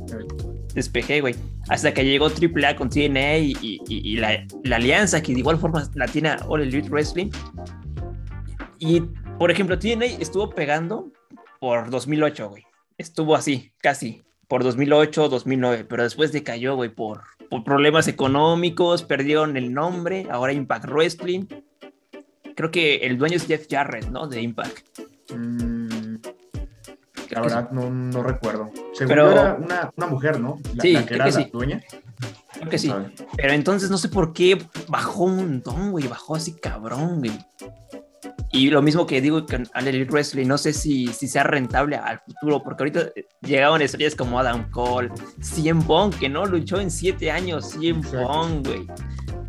despejé, 0.74 1.20
güey. 1.20 1.34
Hasta 1.68 1.94
que 1.94 2.04
llegó 2.04 2.26
AAA 2.26 2.76
con 2.76 2.90
TNA 2.90 3.38
y, 3.38 4.16
la, 4.16 4.44
alianza 4.74 5.22
que 5.22 5.32
de 5.32 5.38
igual 5.38 5.58
forma 5.58 5.88
la 5.94 6.06
tiene 6.06 6.36
All 6.48 6.62
Elite 6.62 6.88
Wrestling. 6.88 7.30
Y, 8.80 9.00
por 9.38 9.50
ejemplo, 9.50 9.78
TNA 9.78 10.06
estuvo 10.20 10.50
pegando 10.50 11.12
por 11.60 11.88
2008, 11.88 12.48
güey. 12.48 12.64
Estuvo 12.98 13.34
así, 13.34 13.72
casi, 13.80 14.22
por 14.54 14.62
2008, 14.62 15.30
2009, 15.30 15.84
pero 15.88 16.05
después 16.05 16.31
decayó, 16.31 16.76
güey, 16.76 16.88
por, 16.88 17.22
por 17.50 17.64
problemas 17.64 18.06
económicos, 18.06 19.02
perdieron 19.02 19.56
el 19.56 19.74
nombre, 19.74 20.29
ahora 20.31 20.52
Impact 20.52 20.84
Wrestling. 20.84 21.46
Creo 22.55 22.70
que 22.70 22.98
el 22.98 23.19
dueño 23.19 23.34
es 23.34 23.48
Jeff 23.48 23.67
Jarrett, 23.69 24.06
¿no? 24.10 24.29
De 24.29 24.40
Impact. 24.40 25.00
Mm, 25.34 26.19
la 27.31 27.40
verdad, 27.40 27.70
no, 27.72 27.90
no, 27.90 28.22
recuerdo. 28.22 28.70
Seguro 28.93 29.08
Pero... 29.08 29.32
era 29.32 29.55
una, 29.55 29.90
una, 29.96 30.06
mujer, 30.06 30.38
¿no? 30.38 30.60
La, 30.76 30.82
sí, 30.82 30.93
la 30.93 31.05
que 31.05 31.14
era 31.17 31.24
que 31.24 31.31
la 31.32 31.36
sí. 31.36 31.50
dueña. 31.52 31.82
Creo 32.52 32.70
que 32.70 32.79
sí. 32.79 32.93
Pero 33.36 33.55
entonces 33.55 33.90
no 33.90 33.98
sé 33.98 34.08
por 34.08 34.32
qué 34.32 34.64
bajó 34.86 35.24
un 35.24 35.36
montón, 35.38 35.90
güey. 35.90 36.06
Bajó 36.06 36.36
así 36.36 36.52
cabrón, 36.52 37.19
güey. 37.19 37.32
Y 38.55 38.70
lo 38.70 38.82
mismo 38.82 39.05
que 39.05 39.20
digo 39.20 39.44
con 39.44 39.67
All 39.75 39.89
Elite 39.89 40.13
Wrestling, 40.13 40.46
no 40.46 40.56
sé 40.56 40.73
si, 40.73 41.08
si 41.08 41.27
sea 41.27 41.43
rentable 41.43 41.96
al 41.96 42.20
futuro, 42.20 42.63
porque 42.63 42.84
ahorita 42.84 43.11
llegaban 43.41 43.82
estrellas 43.82 44.15
como 44.15 44.39
Adam 44.39 44.70
Cole, 44.70 45.11
Cien 45.41 45.82
Pong, 45.82 46.15
que 46.15 46.29
no 46.29 46.46
luchó 46.46 46.79
en 46.79 46.89
siete 46.89 47.32
años, 47.32 47.70
Cien 47.70 48.01
Pong, 48.01 48.65
güey. 48.65 48.87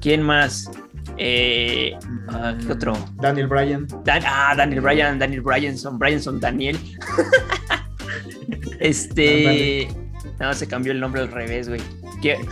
¿Quién 0.02 0.24
más? 0.24 0.72
Eh, 1.18 1.96
ah, 2.30 2.58
¿Qué 2.66 2.74
otro? 2.74 2.98
Daniel 3.18 3.46
Bryan. 3.46 3.86
ah, 4.26 4.56
Daniel 4.58 4.82
Bryan, 4.82 5.20
Daniel 5.20 5.42
Bryanson, 5.42 6.00
Bryanson 6.00 6.40
Daniel. 6.40 6.80
este. 8.80 9.88
No, 10.40 10.52
se 10.56 10.68
cambió 10.68 10.92
el 10.92 11.00
nombre 11.00 11.22
al 11.22 11.32
revés, 11.32 11.70
güey. 11.70 11.82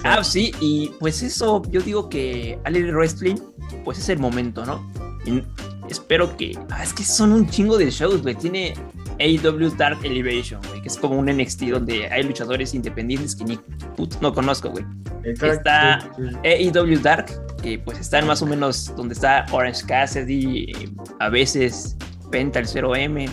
ah, 0.04 0.24
sí, 0.24 0.54
y 0.62 0.92
pues 1.00 1.24
eso, 1.24 1.64
yo 1.72 1.82
digo 1.82 2.10
que 2.10 2.60
Ali 2.64 2.84
Wrestling, 2.92 3.38
pues 3.84 3.98
es 3.98 4.08
el 4.10 4.20
momento, 4.20 4.64
¿no? 4.68 4.88
Y 5.26 5.42
espero 5.90 6.36
que. 6.38 6.58
Ah, 6.70 6.84
es 6.84 6.94
que 6.94 7.04
son 7.04 7.32
un 7.32 7.48
chingo 7.50 7.78
de 7.78 7.90
shows, 7.90 8.22
güey. 8.22 8.36
Tiene 8.36 8.74
AEW 9.20 9.72
Dark 9.78 10.00
Elevation, 10.04 10.62
güey, 10.68 10.82
que 10.82 10.88
es 10.88 10.98
como 10.98 11.18
un 11.18 11.26
NXT 11.26 11.64
donde 11.64 12.08
hay 12.08 12.24
luchadores 12.24 12.74
independientes 12.74 13.36
que 13.36 13.46
ni 13.46 13.58
puto 13.96 14.18
no 14.22 14.34
conozco, 14.34 14.70
güey. 14.70 14.86
Está 15.24 16.00
AEW 16.44 17.00
Dark, 17.00 17.28
que 17.62 17.80
pues 17.80 18.00
están 18.00 18.28
más 18.28 18.42
o 18.42 18.46
menos 18.46 18.94
donde 18.96 19.14
está 19.14 19.46
Orange 19.52 19.86
Cassidy, 19.86 20.74
a 21.20 21.30
veces 21.30 21.96
Penta 22.32 22.60
el 22.60 22.68
0M. 22.68 23.30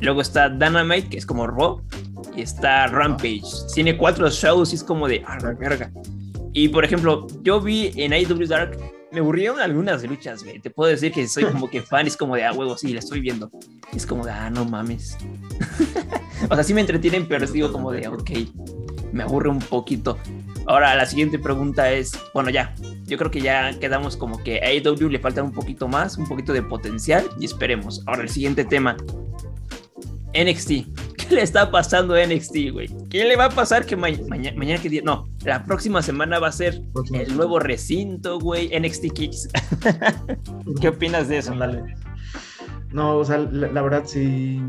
Luego 0.00 0.20
está 0.20 0.48
Dynamite, 0.48 1.08
que 1.08 1.18
es 1.18 1.26
como 1.26 1.46
Raw, 1.46 1.82
y 2.36 2.42
está 2.42 2.86
Rampage. 2.86 3.42
Tiene 3.74 3.96
cuatro 3.96 4.28
shows 4.30 4.72
y 4.72 4.76
es 4.76 4.84
como 4.84 5.08
de, 5.08 5.22
ah, 5.26 5.38
verga. 5.58 5.90
Y 6.52 6.68
por 6.68 6.84
ejemplo, 6.84 7.26
yo 7.42 7.60
vi 7.60 7.92
en 7.96 8.12
AEW 8.12 8.46
Dark 8.46 8.78
me 9.12 9.20
aburrieron 9.20 9.60
algunas 9.60 10.02
luchas, 10.04 10.42
güey. 10.42 10.58
Te 10.58 10.70
puedo 10.70 10.90
decir 10.90 11.12
que 11.12 11.26
soy 11.28 11.44
como 11.52 11.70
que 11.70 11.82
fan, 11.82 12.06
es 12.06 12.16
como 12.16 12.36
de, 12.36 12.44
ah, 12.44 12.52
huevo, 12.52 12.76
sí, 12.76 12.92
la 12.92 13.00
estoy 13.00 13.20
viendo. 13.20 13.50
Es 13.94 14.06
como 14.06 14.24
de, 14.24 14.32
ah, 14.32 14.50
no 14.50 14.64
mames. 14.64 15.16
o 16.50 16.54
sea, 16.54 16.64
sí 16.64 16.74
me 16.74 16.80
entretienen, 16.80 17.26
pero 17.26 17.46
digo 17.46 17.72
como 17.72 17.92
de, 17.92 18.08
ok, 18.08 18.30
me 19.12 19.22
aburre 19.22 19.48
un 19.48 19.60
poquito. 19.60 20.18
Ahora, 20.66 20.94
la 20.96 21.06
siguiente 21.06 21.38
pregunta 21.38 21.92
es, 21.92 22.12
bueno, 22.34 22.50
ya, 22.50 22.74
yo 23.04 23.16
creo 23.16 23.30
que 23.30 23.40
ya 23.40 23.78
quedamos 23.78 24.16
como 24.16 24.42
que 24.42 24.58
a 24.60 24.66
AEW 24.66 25.08
le 25.08 25.20
falta 25.20 25.42
un 25.42 25.52
poquito 25.52 25.86
más, 25.86 26.18
un 26.18 26.26
poquito 26.26 26.52
de 26.52 26.62
potencial 26.62 27.28
y 27.38 27.44
esperemos. 27.44 28.02
Ahora, 28.06 28.22
el 28.22 28.28
siguiente 28.28 28.64
tema. 28.64 28.96
NXT. 30.34 31.15
¿Qué 31.28 31.34
le 31.34 31.42
está 31.42 31.70
pasando 31.70 32.14
a 32.14 32.24
NXT, 32.24 32.56
güey? 32.72 32.88
¿Qué 33.08 33.24
le 33.24 33.36
va 33.36 33.46
a 33.46 33.50
pasar 33.50 33.86
que 33.86 33.96
mañana, 33.96 34.52
mañana 34.56 34.80
que 34.80 34.88
día? 34.88 35.02
No, 35.04 35.28
la 35.44 35.64
próxima 35.64 36.02
semana 36.02 36.38
va 36.38 36.48
a 36.48 36.52
ser 36.52 36.80
el 37.12 37.36
nuevo 37.36 37.58
recinto, 37.58 38.38
güey, 38.38 38.70
NXT 38.78 39.12
Kicks. 39.12 39.48
¿Qué 40.80 40.88
opinas 40.88 41.28
de 41.28 41.38
eso? 41.38 41.54
No, 42.92 43.16
o 43.16 43.24
sea, 43.24 43.38
la, 43.38 43.82
verdad 43.82 44.04
sí. 44.06 44.62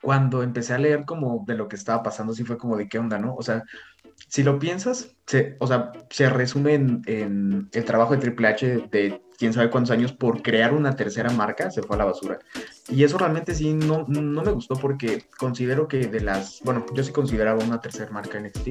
Cuando 0.00 0.42
empecé 0.42 0.74
a 0.74 0.78
leer 0.78 1.04
como 1.04 1.44
de 1.46 1.54
lo 1.54 1.68
que 1.68 1.76
estaba 1.76 2.02
pasando, 2.02 2.32
sí 2.34 2.44
fue 2.44 2.58
como 2.58 2.76
de 2.76 2.88
qué 2.88 2.98
onda, 2.98 3.18
¿no? 3.18 3.34
O 3.34 3.42
sea, 3.42 3.62
si 4.28 4.42
lo 4.42 4.58
piensas, 4.58 5.14
se, 5.26 5.56
o 5.60 5.66
sea, 5.66 5.92
se 6.10 6.28
resume 6.28 6.74
en, 6.74 7.68
el 7.72 7.84
trabajo 7.84 8.12
de 8.12 8.18
Triple 8.18 8.48
H 8.48 8.88
de 8.90 9.22
quién 9.38 9.52
sabe 9.52 9.70
cuántos 9.70 9.90
años 9.92 10.12
por 10.12 10.42
crear 10.42 10.72
una 10.72 10.96
tercera 10.96 11.30
marca, 11.30 11.70
se 11.70 11.82
fue 11.82 11.96
a 11.96 11.98
la 11.98 12.04
basura. 12.06 12.38
Y 12.88 13.04
eso 13.04 13.16
realmente 13.16 13.54
sí 13.54 13.72
no, 13.72 14.04
no 14.08 14.42
me 14.42 14.52
gustó 14.52 14.74
porque 14.74 15.24
considero 15.38 15.86
que 15.86 16.08
de 16.08 16.20
las, 16.20 16.60
bueno, 16.64 16.84
yo 16.94 17.04
sí 17.04 17.12
consideraba 17.12 17.62
una 17.62 17.80
tercera 17.80 18.10
marca 18.10 18.40
NXT, 18.40 18.68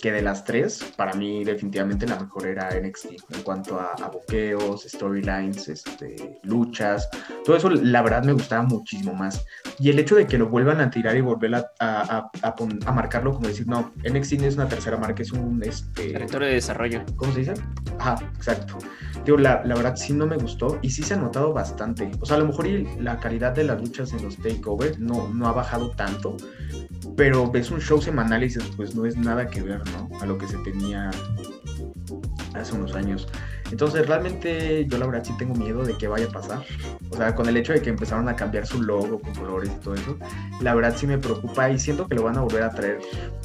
que 0.00 0.12
de 0.12 0.22
las 0.22 0.44
tres, 0.44 0.84
para 0.96 1.12
mí 1.14 1.44
definitivamente 1.44 2.06
la 2.06 2.18
mejor 2.18 2.46
era 2.46 2.70
NXT 2.70 3.06
en 3.34 3.42
cuanto 3.42 3.78
a, 3.78 3.92
a 3.92 4.08
boqueos, 4.08 4.82
storylines, 4.82 5.68
este, 5.68 6.38
luchas, 6.42 7.08
todo 7.44 7.56
eso 7.56 7.70
la 7.70 8.02
verdad 8.02 8.24
me 8.24 8.32
gustaba 8.32 8.62
muchísimo 8.62 9.14
más. 9.14 9.44
Y 9.78 9.90
el 9.90 9.98
hecho 9.98 10.16
de 10.16 10.26
que 10.26 10.38
lo 10.38 10.48
vuelvan 10.48 10.80
a 10.80 10.90
tirar 10.90 11.16
y 11.16 11.20
volver 11.20 11.54
a, 11.54 11.72
a, 11.80 12.30
a, 12.42 12.92
marcarlo 12.92 13.32
como 13.32 13.48
decir, 13.48 13.66
no, 13.66 13.92
NXT 14.04 14.32
no 14.34 14.46
es 14.46 14.54
una 14.54 14.68
tercera 14.68 14.96
marca, 14.96 15.22
es 15.22 15.32
un... 15.32 15.62
Este, 15.62 16.12
Territorio 16.12 16.48
de 16.48 16.54
desarrollo. 16.54 17.02
¿Cómo 17.16 17.32
se 17.32 17.40
dice? 17.40 17.54
Ajá, 17.98 18.16
exacto. 18.36 18.78
Digo, 19.24 19.36
la, 19.38 19.62
la 19.64 19.74
verdad 19.74 19.96
sí 19.96 20.12
no 20.12 20.26
me 20.26 20.36
gustó 20.36 20.78
y 20.82 20.90
sí 20.90 21.02
se 21.02 21.14
ha 21.14 21.16
notado 21.16 21.52
bastante. 21.52 22.10
O 22.20 22.26
sea, 22.26 22.36
a 22.36 22.38
lo 22.40 22.46
mejor 22.46 22.66
la 22.98 23.18
calidad 23.18 23.52
de 23.52 23.64
las 23.64 23.80
luchas 23.80 24.12
en 24.12 24.22
los 24.22 24.36
takeovers 24.36 24.98
no, 24.98 25.28
no 25.28 25.46
ha 25.46 25.52
bajado 25.52 25.90
tanto, 25.90 26.36
pero 27.16 27.50
ves 27.50 27.70
un 27.70 27.80
show 27.80 28.00
semanal 28.00 28.42
y 28.42 28.46
dices, 28.46 28.64
pues 28.76 28.94
no 28.94 29.04
es 29.04 29.16
nada 29.16 29.48
que 29.48 29.62
ver, 29.62 29.82
¿no? 29.92 30.08
A 30.20 30.26
lo 30.26 30.38
que 30.38 30.46
se 30.46 30.56
tenía 30.58 31.10
hace 32.54 32.74
unos 32.74 32.94
años. 32.94 33.28
Entonces, 33.70 34.06
realmente 34.06 34.84
yo 34.88 34.98
la 34.98 35.06
verdad 35.06 35.22
sí 35.24 35.32
tengo 35.38 35.54
miedo 35.54 35.84
de 35.84 35.96
que 35.96 36.08
vaya 36.08 36.26
a 36.26 36.30
pasar. 36.30 36.64
O 37.10 37.16
sea, 37.16 37.34
con 37.34 37.48
el 37.48 37.56
hecho 37.56 37.72
de 37.72 37.80
que 37.80 37.90
empezaron 37.90 38.28
a 38.28 38.34
cambiar 38.34 38.66
su 38.66 38.82
logo 38.82 39.20
con 39.20 39.34
colores 39.34 39.70
y 39.70 39.80
todo 39.80 39.94
eso, 39.94 40.18
la 40.60 40.74
verdad 40.74 40.94
sí 40.96 41.06
me 41.06 41.18
preocupa 41.18 41.70
y 41.70 41.78
siento 41.78 42.08
que 42.08 42.16
lo 42.16 42.24
van 42.24 42.36
a 42.36 42.40
volver 42.40 42.64
a 42.64 42.70
traer, 42.70 42.98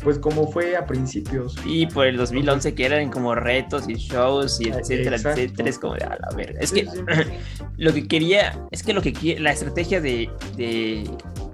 pues 0.03 0.17
como 0.17 0.51
fue 0.51 0.75
a 0.75 0.85
principios. 0.85 1.55
Y 1.65 1.85
por 1.87 2.07
el 2.07 2.17
2011 2.17 2.73
que 2.73 2.85
eran 2.85 3.11
como 3.11 3.35
retos 3.35 3.87
y 3.87 3.95
shows 3.95 4.59
y 4.61 4.69
etcétera, 4.69 5.17
etcétera, 5.17 5.69
es 5.69 5.79
como 5.79 5.93
de 5.93 6.03
a 6.05 6.17
la 6.19 6.35
verga. 6.35 6.59
Es 6.59 6.71
que 6.71 6.87
lo 7.77 7.93
que 7.93 8.07
quería, 8.07 8.59
es 8.71 8.81
que 8.81 8.93
lo 8.93 9.01
que 9.01 9.37
la 9.39 9.51
estrategia 9.51 10.01
de, 10.01 10.29
de 10.57 11.03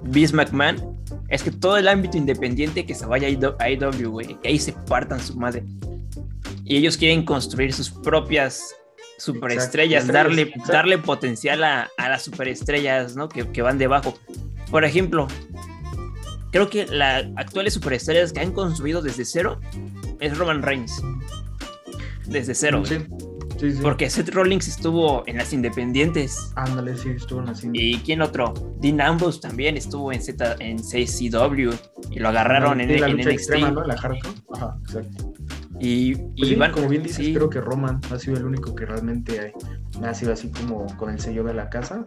Vince 0.03 0.35
McMahon 0.35 0.97
es 1.29 1.43
que 1.43 1.51
todo 1.51 1.77
el 1.77 1.87
ámbito 1.87 2.17
independiente 2.17 2.85
que 2.85 2.95
se 2.95 3.05
vaya 3.05 3.27
a 3.27 3.69
IW, 3.69 4.09
güey, 4.09 4.39
que 4.39 4.49
ahí 4.49 4.59
se 4.59 4.73
partan 4.73 5.19
su 5.19 5.35
madre 5.35 5.63
y 6.71 6.77
ellos 6.77 6.97
quieren 6.97 7.25
construir 7.25 7.73
sus 7.73 7.89
propias 7.89 8.75
superestrellas, 9.17 10.07
darle, 10.07 10.53
darle 10.67 10.97
potencial 10.97 11.63
a, 11.63 11.89
las 11.97 12.23
superestrellas 12.23 13.15
¿no? 13.15 13.29
que, 13.29 13.61
van 13.61 13.77
debajo. 13.77 14.17
Por 14.69 14.85
ejemplo, 14.85 15.27
creo 16.51 16.69
que 16.69 16.87
las 16.87 17.25
actuales 17.35 17.73
superestrellas 17.73 18.31
que 18.31 18.39
han 18.39 18.51
construido 18.51 19.01
desde 19.01 19.25
cero 19.25 19.59
es 20.19 20.37
Roman 20.37 20.63
Reigns. 20.63 21.01
Desde 22.25 22.55
cero. 22.55 22.83
Sí. 22.85 22.99
Sí, 23.61 23.77
Porque 23.79 24.09
Seth 24.09 24.29
Rollins 24.29 24.67
estuvo 24.67 25.23
en 25.27 25.37
las 25.37 25.53
independientes. 25.53 26.51
Ándale, 26.55 26.97
sí, 26.97 27.09
estuvo 27.09 27.41
en 27.41 27.45
las 27.45 27.63
independientes. 27.63 28.01
¿Y 28.01 28.03
quién 28.03 28.23
otro? 28.23 28.55
Dean 28.79 28.99
Ambrose 28.99 29.39
también 29.39 29.77
estuvo 29.77 30.11
en 30.11 30.19
Z, 30.19 30.55
en 30.59 30.79
CCW 30.79 31.69
y 32.09 32.19
lo 32.19 32.29
agarraron 32.29 32.81
en, 32.81 32.99
la 32.99 33.05
en 33.05 33.17
lucha 33.17 33.29
Extrema, 33.29 33.69
¿no? 33.69 33.83
La 33.85 33.95
hardcore. 33.95 34.33
Ajá, 34.55 34.75
exacto. 34.81 35.33
Y, 35.79 36.15
pues 36.15 36.71
como 36.71 36.89
bien 36.89 37.03
dices, 37.03 37.35
creo 37.35 37.51
que 37.51 37.61
Roman 37.61 38.01
ha 38.09 38.17
sido 38.17 38.37
el 38.37 38.45
único 38.45 38.73
que 38.73 38.87
realmente 38.87 39.53
ha, 40.03 40.13
sido 40.15 40.33
así 40.33 40.49
como 40.49 40.87
con 40.97 41.11
el 41.11 41.19
sello 41.19 41.43
de 41.43 41.53
la 41.53 41.69
casa. 41.69 42.03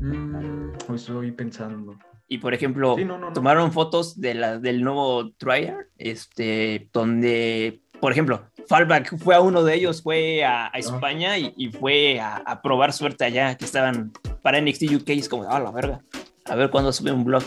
Mm, 0.00 0.94
estoy 0.94 1.32
pensando. 1.32 1.98
Y 2.28 2.38
por 2.38 2.54
ejemplo, 2.54 2.96
tomaron 3.34 3.72
fotos 3.72 4.20
de 4.20 4.34
la, 4.34 4.58
del 4.58 4.84
nuevo 4.84 5.32
Trier, 5.32 5.90
este, 5.98 6.88
donde, 6.92 7.82
por 8.00 8.12
ejemplo, 8.12 8.44
Fallback 8.72 9.18
fue 9.18 9.34
a 9.34 9.40
uno 9.42 9.62
de 9.62 9.74
ellos, 9.74 10.00
fue 10.02 10.42
a, 10.42 10.68
España 10.68 11.36
y, 11.36 11.70
fue 11.78 12.18
a, 12.18 12.62
probar 12.62 12.94
suerte 12.94 13.22
allá, 13.22 13.54
que 13.54 13.66
estaban 13.66 14.14
para 14.40 14.62
NXT 14.62 14.84
UK, 14.94 15.10
es 15.10 15.28
como, 15.28 15.44
ah, 15.46 15.60
la 15.60 15.70
verga, 15.70 16.00
a 16.46 16.54
ver 16.54 16.70
cuándo 16.70 16.90
sube 16.90 17.12
un 17.12 17.22
blog. 17.22 17.42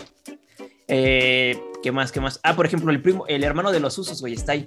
Eh, 0.86 1.60
¿Qué 1.82 1.90
más? 1.90 2.12
¿Qué 2.12 2.20
más? 2.20 2.38
Ah, 2.44 2.54
por 2.54 2.64
ejemplo, 2.64 2.92
el 2.92 3.02
primo, 3.02 3.26
el 3.26 3.42
hermano 3.42 3.72
de 3.72 3.80
los 3.80 3.98
usos, 3.98 4.20
güey, 4.20 4.34
está 4.34 4.52
ahí. 4.52 4.64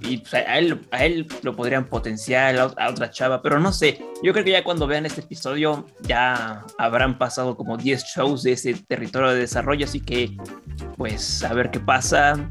Y 0.00 0.18
pues, 0.18 0.34
a, 0.34 0.58
él, 0.58 0.80
a 0.90 1.04
él 1.04 1.28
lo 1.42 1.54
podrían 1.54 1.84
potenciar 1.88 2.58
a 2.58 2.90
otra 2.90 3.12
chava, 3.12 3.42
pero 3.42 3.60
no 3.60 3.72
sé. 3.72 4.00
Yo 4.24 4.32
creo 4.32 4.44
que 4.44 4.50
ya 4.50 4.64
cuando 4.64 4.88
vean 4.88 5.06
este 5.06 5.20
episodio 5.20 5.86
ya 6.00 6.64
habrán 6.78 7.16
pasado 7.16 7.56
como 7.56 7.76
10 7.76 8.04
shows 8.06 8.42
de 8.42 8.52
ese 8.52 8.74
territorio 8.74 9.30
de 9.30 9.38
desarrollo, 9.38 9.84
así 9.84 10.00
que 10.00 10.36
pues 10.96 11.44
a 11.44 11.54
ver 11.54 11.70
qué 11.70 11.78
pasa. 11.78 12.50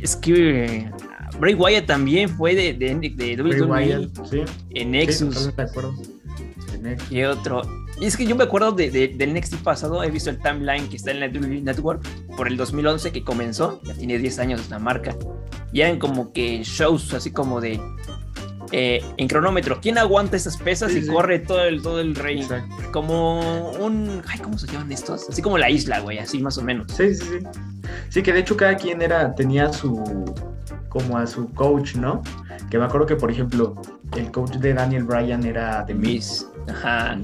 Es 0.00 0.16
que 0.16 0.90
Bray 1.38 1.54
Wyatt 1.54 1.86
también 1.86 2.28
fue 2.28 2.54
de, 2.54 2.74
de, 2.74 2.94
de 2.94 3.42
WWE 3.42 4.10
en 4.70 4.90
Nexus. 4.90 5.50
Y 7.10 7.22
otro. 7.22 7.62
Y 8.00 8.04
es 8.04 8.16
que 8.16 8.26
yo 8.26 8.36
me 8.36 8.44
acuerdo 8.44 8.72
de, 8.72 8.90
del 8.90 9.34
NXT 9.34 9.56
pasado, 9.56 10.02
he 10.04 10.10
visto 10.10 10.28
el 10.28 10.38
timeline 10.38 10.88
que 10.88 10.96
está 10.96 11.10
en 11.10 11.20
la 11.20 11.26
WWE 11.26 11.62
Network 11.62 12.06
por 12.36 12.46
el 12.46 12.56
2011 12.56 13.10
que 13.10 13.24
comenzó, 13.24 13.80
ya 13.84 13.94
tiene 13.94 14.18
10 14.18 14.38
años 14.38 14.68
la 14.68 14.78
marca. 14.78 15.16
Y 15.72 15.80
eran 15.80 15.98
como 15.98 16.32
que 16.32 16.62
shows 16.62 17.14
así 17.14 17.30
como 17.30 17.60
de 17.60 17.80
eh, 18.72 19.02
en 19.16 19.28
cronómetro. 19.28 19.80
¿Quién 19.80 19.96
aguanta 19.98 20.36
esas 20.36 20.56
pesas 20.58 20.94
y 20.94 21.06
corre 21.06 21.38
todo 21.38 21.64
el, 21.64 21.82
todo 21.82 22.00
el 22.00 22.14
rey? 22.14 22.46
Como 22.92 23.70
un. 23.72 24.22
Ay, 24.26 24.40
¿cómo 24.40 24.58
se 24.58 24.66
llaman 24.66 24.92
estos? 24.92 25.28
Así 25.28 25.40
como 25.40 25.56
la 25.56 25.70
isla, 25.70 26.00
güey, 26.00 26.18
así 26.18 26.38
más 26.40 26.58
o 26.58 26.62
menos. 26.62 26.92
Sí, 26.92 27.14
sí, 27.14 27.24
sí. 27.24 27.46
Sí, 28.08 28.22
que 28.22 28.32
de 28.32 28.40
hecho 28.40 28.56
cada 28.56 28.76
quien 28.76 29.02
era, 29.02 29.34
tenía 29.34 29.72
su. 29.72 30.02
como 30.88 31.18
a 31.18 31.26
su 31.26 31.52
coach, 31.52 31.96
¿no? 31.96 32.22
Que 32.70 32.78
me 32.78 32.84
acuerdo 32.84 33.06
que, 33.06 33.16
por 33.16 33.30
ejemplo, 33.30 33.74
el 34.16 34.30
coach 34.30 34.56
de 34.56 34.74
Daniel 34.74 35.04
Bryan 35.04 35.44
era 35.44 35.82
de 35.84 35.94
Miss. 35.94 36.46
Ajá. 36.68 37.18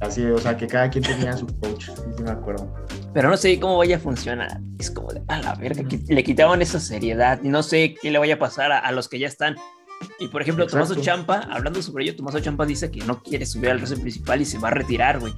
Así, 0.00 0.24
o 0.24 0.38
sea, 0.38 0.56
que 0.56 0.66
cada 0.66 0.90
quien 0.90 1.04
tenía 1.04 1.32
su 1.32 1.46
coach, 1.58 1.86
sí, 1.86 2.22
me 2.22 2.30
acuerdo. 2.30 2.70
Pero 3.14 3.30
no 3.30 3.36
sé 3.38 3.58
cómo 3.58 3.78
vaya 3.78 3.96
a 3.96 3.98
funcionar. 3.98 4.60
Es 4.78 4.90
como 4.90 5.10
de, 5.10 5.22
a 5.28 5.40
la 5.40 5.54
verga, 5.54 5.82
que 5.84 5.98
le 6.06 6.22
quitaban 6.22 6.60
esa 6.60 6.78
seriedad. 6.78 7.40
Y 7.42 7.48
no 7.48 7.62
sé 7.62 7.94
qué 8.00 8.10
le 8.10 8.18
vaya 8.18 8.34
a 8.34 8.38
pasar 8.38 8.72
a, 8.72 8.92
los 8.92 9.08
que 9.08 9.18
ya 9.18 9.26
están. 9.26 9.56
Y 10.20 10.28
por 10.28 10.42
ejemplo, 10.42 10.66
Tomaso 10.66 10.96
Champa, 10.96 11.48
hablando 11.50 11.80
sobre 11.80 12.04
ello, 12.04 12.14
Tomaso 12.14 12.40
Champa 12.40 12.66
dice 12.66 12.90
que 12.90 13.00
no 13.06 13.22
quiere 13.22 13.46
subir 13.46 13.70
al 13.70 13.80
roster 13.80 13.98
principal 13.98 14.42
y 14.42 14.44
se 14.44 14.58
va 14.58 14.68
a 14.68 14.72
retirar, 14.72 15.18
güey. 15.18 15.32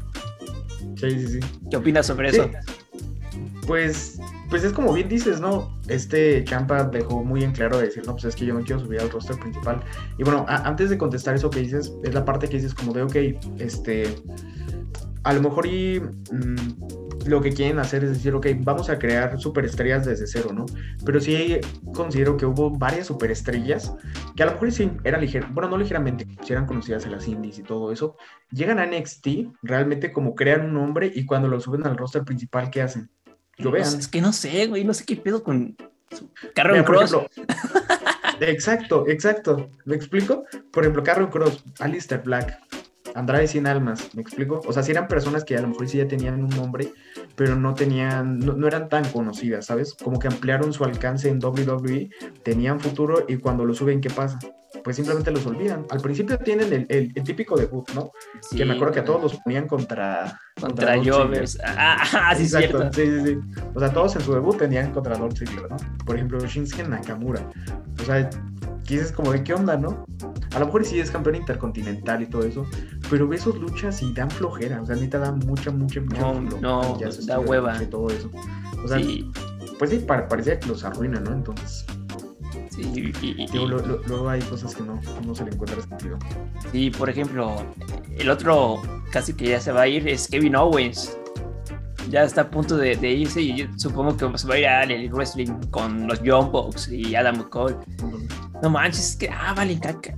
Sí, 0.97 1.11
sí, 1.11 1.29
sí. 1.29 1.41
¿Qué 1.71 1.77
opinas 1.77 2.07
sobre 2.07 2.31
eso? 2.31 2.51
Pues 3.69 4.19
pues 4.51 4.65
es 4.65 4.73
como 4.73 4.95
bien 4.95 5.09
dices, 5.09 5.41
¿no? 5.41 5.71
Este 5.89 6.43
Champa 6.45 6.85
dejó 6.85 7.23
muy 7.23 7.45
en 7.45 7.53
claro 7.53 7.79
de 7.79 7.85
decir, 7.85 8.03
no, 8.07 8.13
pues 8.13 8.25
es 8.25 8.35
que 8.35 8.47
yo 8.47 8.55
no 8.55 8.65
quiero 8.65 8.81
subir 8.81 9.01
al 9.01 9.11
roster 9.11 9.39
principal. 9.39 9.83
Y 10.17 10.25
bueno, 10.25 10.47
antes 10.49 10.89
de 10.89 10.97
contestar 10.97 11.35
eso 11.35 11.51
que 11.51 11.61
dices, 11.61 11.93
es 12.03 12.15
la 12.15 12.25
parte 12.25 12.49
que 12.49 12.57
dices 12.57 12.75
como 12.75 12.95
de, 12.95 13.03
ok, 13.03 13.17
este, 13.59 14.07
a 15.23 15.35
lo 15.35 15.43
mejor 15.43 15.67
y 15.67 16.01
mm, 16.01 17.27
lo 17.27 17.43
que 17.43 17.53
quieren 17.53 17.79
hacer 17.79 18.05
es 18.05 18.11
decir, 18.11 18.35
ok, 18.35 18.47
vamos 18.61 18.89
a 18.89 18.99
crear 18.99 19.39
superestrellas 19.39 20.07
desde 20.07 20.27
cero, 20.27 20.51
¿no? 20.55 20.65
Pero 21.05 21.21
sí 21.21 21.61
considero 21.93 22.39
que 22.39 22.47
hubo 22.47 22.71
varias 22.71 23.09
superestrellas 23.09 23.95
que 24.35 24.43
a 24.45 24.47
lo 24.47 24.53
mejor 24.53 24.73
sí 24.73 24.91
eran 25.05 25.21
ligeras, 25.21 25.53
bueno, 25.53 25.69
no 25.69 25.77
ligeramente, 25.77 26.27
si 26.43 26.53
eran 26.53 26.65
conocidas 26.65 27.05
en 27.05 27.13
las 27.13 27.29
indies 27.29 27.59
y 27.59 27.63
todo 27.63 27.93
eso, 27.93 28.17
llegan 28.51 28.79
a 28.79 28.87
NXT, 28.87 29.27
realmente 29.63 30.11
como 30.11 30.35
crean 30.35 30.65
un 30.65 30.75
nombre 30.75 31.13
y 31.15 31.27
cuando 31.27 31.49
lo 31.49 31.61
suben 31.61 31.87
al 31.87 31.99
roster 31.99 32.25
principal, 32.25 32.71
¿qué 32.71 32.81
hacen? 32.81 33.11
Lo 33.59 33.71
vean. 33.71 33.99
es 33.99 34.09
que 34.09 34.21
no 34.21 34.33
sé, 34.33 34.67
güey, 34.67 34.85
no 34.85 34.95
sé 34.95 35.05
qué 35.05 35.17
pedo 35.17 35.43
con 35.43 35.77
Carron 36.55 36.85
Cross. 36.85 37.17
exacto, 38.41 39.05
exacto. 39.09 39.71
¿Me 39.85 39.97
explico? 39.97 40.45
Por 40.73 40.85
ejemplo, 40.85 41.03
Carron 41.03 41.31
Cross, 41.31 41.65
Alistair 41.81 42.23
Black, 42.23 42.59
Andrade 43.15 43.49
Sin 43.49 43.67
Almas, 43.67 44.15
¿me 44.15 44.23
explico? 44.23 44.61
O 44.67 44.73
sea, 44.73 44.83
si 44.83 44.93
eran 44.93 45.09
personas 45.09 45.45
que 45.45 45.57
a 45.57 45.61
lo 45.61 45.69
mejor 45.69 45.89
sí 45.89 45.99
ya 45.99 46.09
tenían 46.09 46.43
un 46.43 46.51
nombre, 46.51 46.93
pero 47.37 47.57
no 47.57 47.75
tenían, 47.75 48.39
no, 48.39 48.67
eran 48.67 48.89
tan 48.89 49.05
conocidas, 49.11 49.67
¿sabes? 49.67 49.95
Como 49.95 50.19
que 50.19 50.29
ampliaron 50.29 50.73
su 50.73 50.85
alcance 50.85 51.29
en 51.29 51.43
WWE, 51.43 52.11
tenían 52.43 52.81
futuro 52.81 53.25
y 53.29 53.37
cuando 53.39 53.65
lo 53.65 53.75
suben, 53.75 54.01
¿qué 54.01 54.11
pasa? 54.11 54.39
Pues 54.89 54.97
simplemente 54.97 55.31
los 55.31 55.45
olvidan. 55.45 55.85
Al 55.91 56.01
principio 56.01 56.39
tienen 56.39 56.73
el, 56.73 56.87
el, 57.15 57.23
típico 57.23 57.59
debut, 57.59 57.87
¿no? 57.95 58.11
que 58.57 58.65
me 58.65 58.73
acuerdo 58.73 58.95
que 58.95 59.01
a 59.01 59.05
todos 59.05 59.21
los 59.21 59.37
ponían 59.37 59.69
contra... 59.69 60.41
Contra, 60.59 60.97
contra 60.97 61.45
Ah, 61.67 61.99
ah, 62.15 62.35
sí, 62.35 62.45
Exacto, 62.45 62.91
sí, 62.95 63.05
sí, 63.05 63.27
sí. 63.27 63.39
O 63.75 63.81
sea, 63.81 63.93
todos 63.93 64.17
en 64.17 64.23
su 64.23 64.33
debut 64.33 64.57
tenían 64.57 64.91
contra 64.93 65.19
Dolph 65.19 65.37
Ziggler, 65.37 65.71
¿no? 65.71 65.77
Por 66.07 66.17
ejemplo, 66.17 66.41
Shinsuke 66.41 66.89
Nakamura. 66.89 67.47
O 68.01 68.05
sea, 68.07 68.31
dices 68.85 69.13
como 69.13 69.31
de 69.31 69.45
qué 69.45 69.53
onda, 69.53 69.77
¿no? 69.77 70.07
A 70.55 70.59
lo 70.59 70.65
mejor 70.65 70.87
sí 70.87 70.99
es 71.01 71.11
campeón 71.11 71.37
intercontinental 71.37 72.23
y 72.23 72.27
todo 72.27 72.45
eso, 72.45 72.67
pero 73.11 73.29
ves 73.29 73.43
sus 73.43 73.57
luchas 73.57 74.03
y 74.03 74.15
dan 74.15 74.31
flojera, 74.31 74.81
o 74.81 74.87
sea, 74.87 74.97
neta 74.97 75.19
da 75.19 75.33
mucha, 75.33 75.71
mucha, 75.71 76.01
mucha 76.01 76.21
No, 76.23 76.41
no, 76.63 76.99
da 77.27 77.41
hueva. 77.41 77.83
Y 77.83 77.87
todo 77.89 78.09
eso. 78.09 78.31
O 78.83 78.89
sea, 78.89 78.99
pues 79.79 79.91
sí, 79.91 79.99
parecía 79.99 80.59
que 80.59 80.67
los 80.67 80.83
arruina, 80.83 81.21
¿no? 81.21 81.35
Entonces... 81.35 81.85
Sí, 82.79 83.13
y, 83.23 83.49
luego 83.57 84.29
hay 84.29 84.41
cosas 84.43 84.75
que 84.75 84.83
no, 84.83 85.01
no 85.27 85.35
se 85.35 85.45
le 85.45 85.51
encuentra 85.51 85.83
sentido. 85.83 86.19
Sí, 86.71 86.91
por 86.91 87.11
ejemplo, 87.11 87.57
el 88.17 88.31
otro 88.31 88.81
casi 89.11 89.33
que 89.35 89.49
ya 89.49 89.61
se 89.61 89.73
va 89.73 89.83
a 89.83 89.89
ir 89.89 90.07
es 90.09 90.29
Kevin 90.29 90.55
Owens 90.55 91.19
ya 92.11 92.23
está 92.23 92.43
a 92.43 92.51
punto 92.51 92.77
de, 92.77 92.95
irse 93.11 93.41
y 93.41 93.57
yo 93.57 93.67
supongo 93.77 94.17
que 94.17 94.39
se 94.39 94.49
va 94.49 94.55
a 94.55 94.59
ir 94.59 94.67
al 94.67 95.11
wrestling 95.11 95.53
con 95.71 96.07
los 96.07 96.23
Young 96.23 96.51
Bucks 96.51 96.89
y 96.89 97.15
Adam 97.15 97.43
Cole. 97.49 97.77
No 98.63 98.71
manches, 98.71 99.11
es 99.11 99.17
que, 99.17 99.29
ah, 99.29 99.55
vale, 99.57 99.79
caca. 99.79 100.15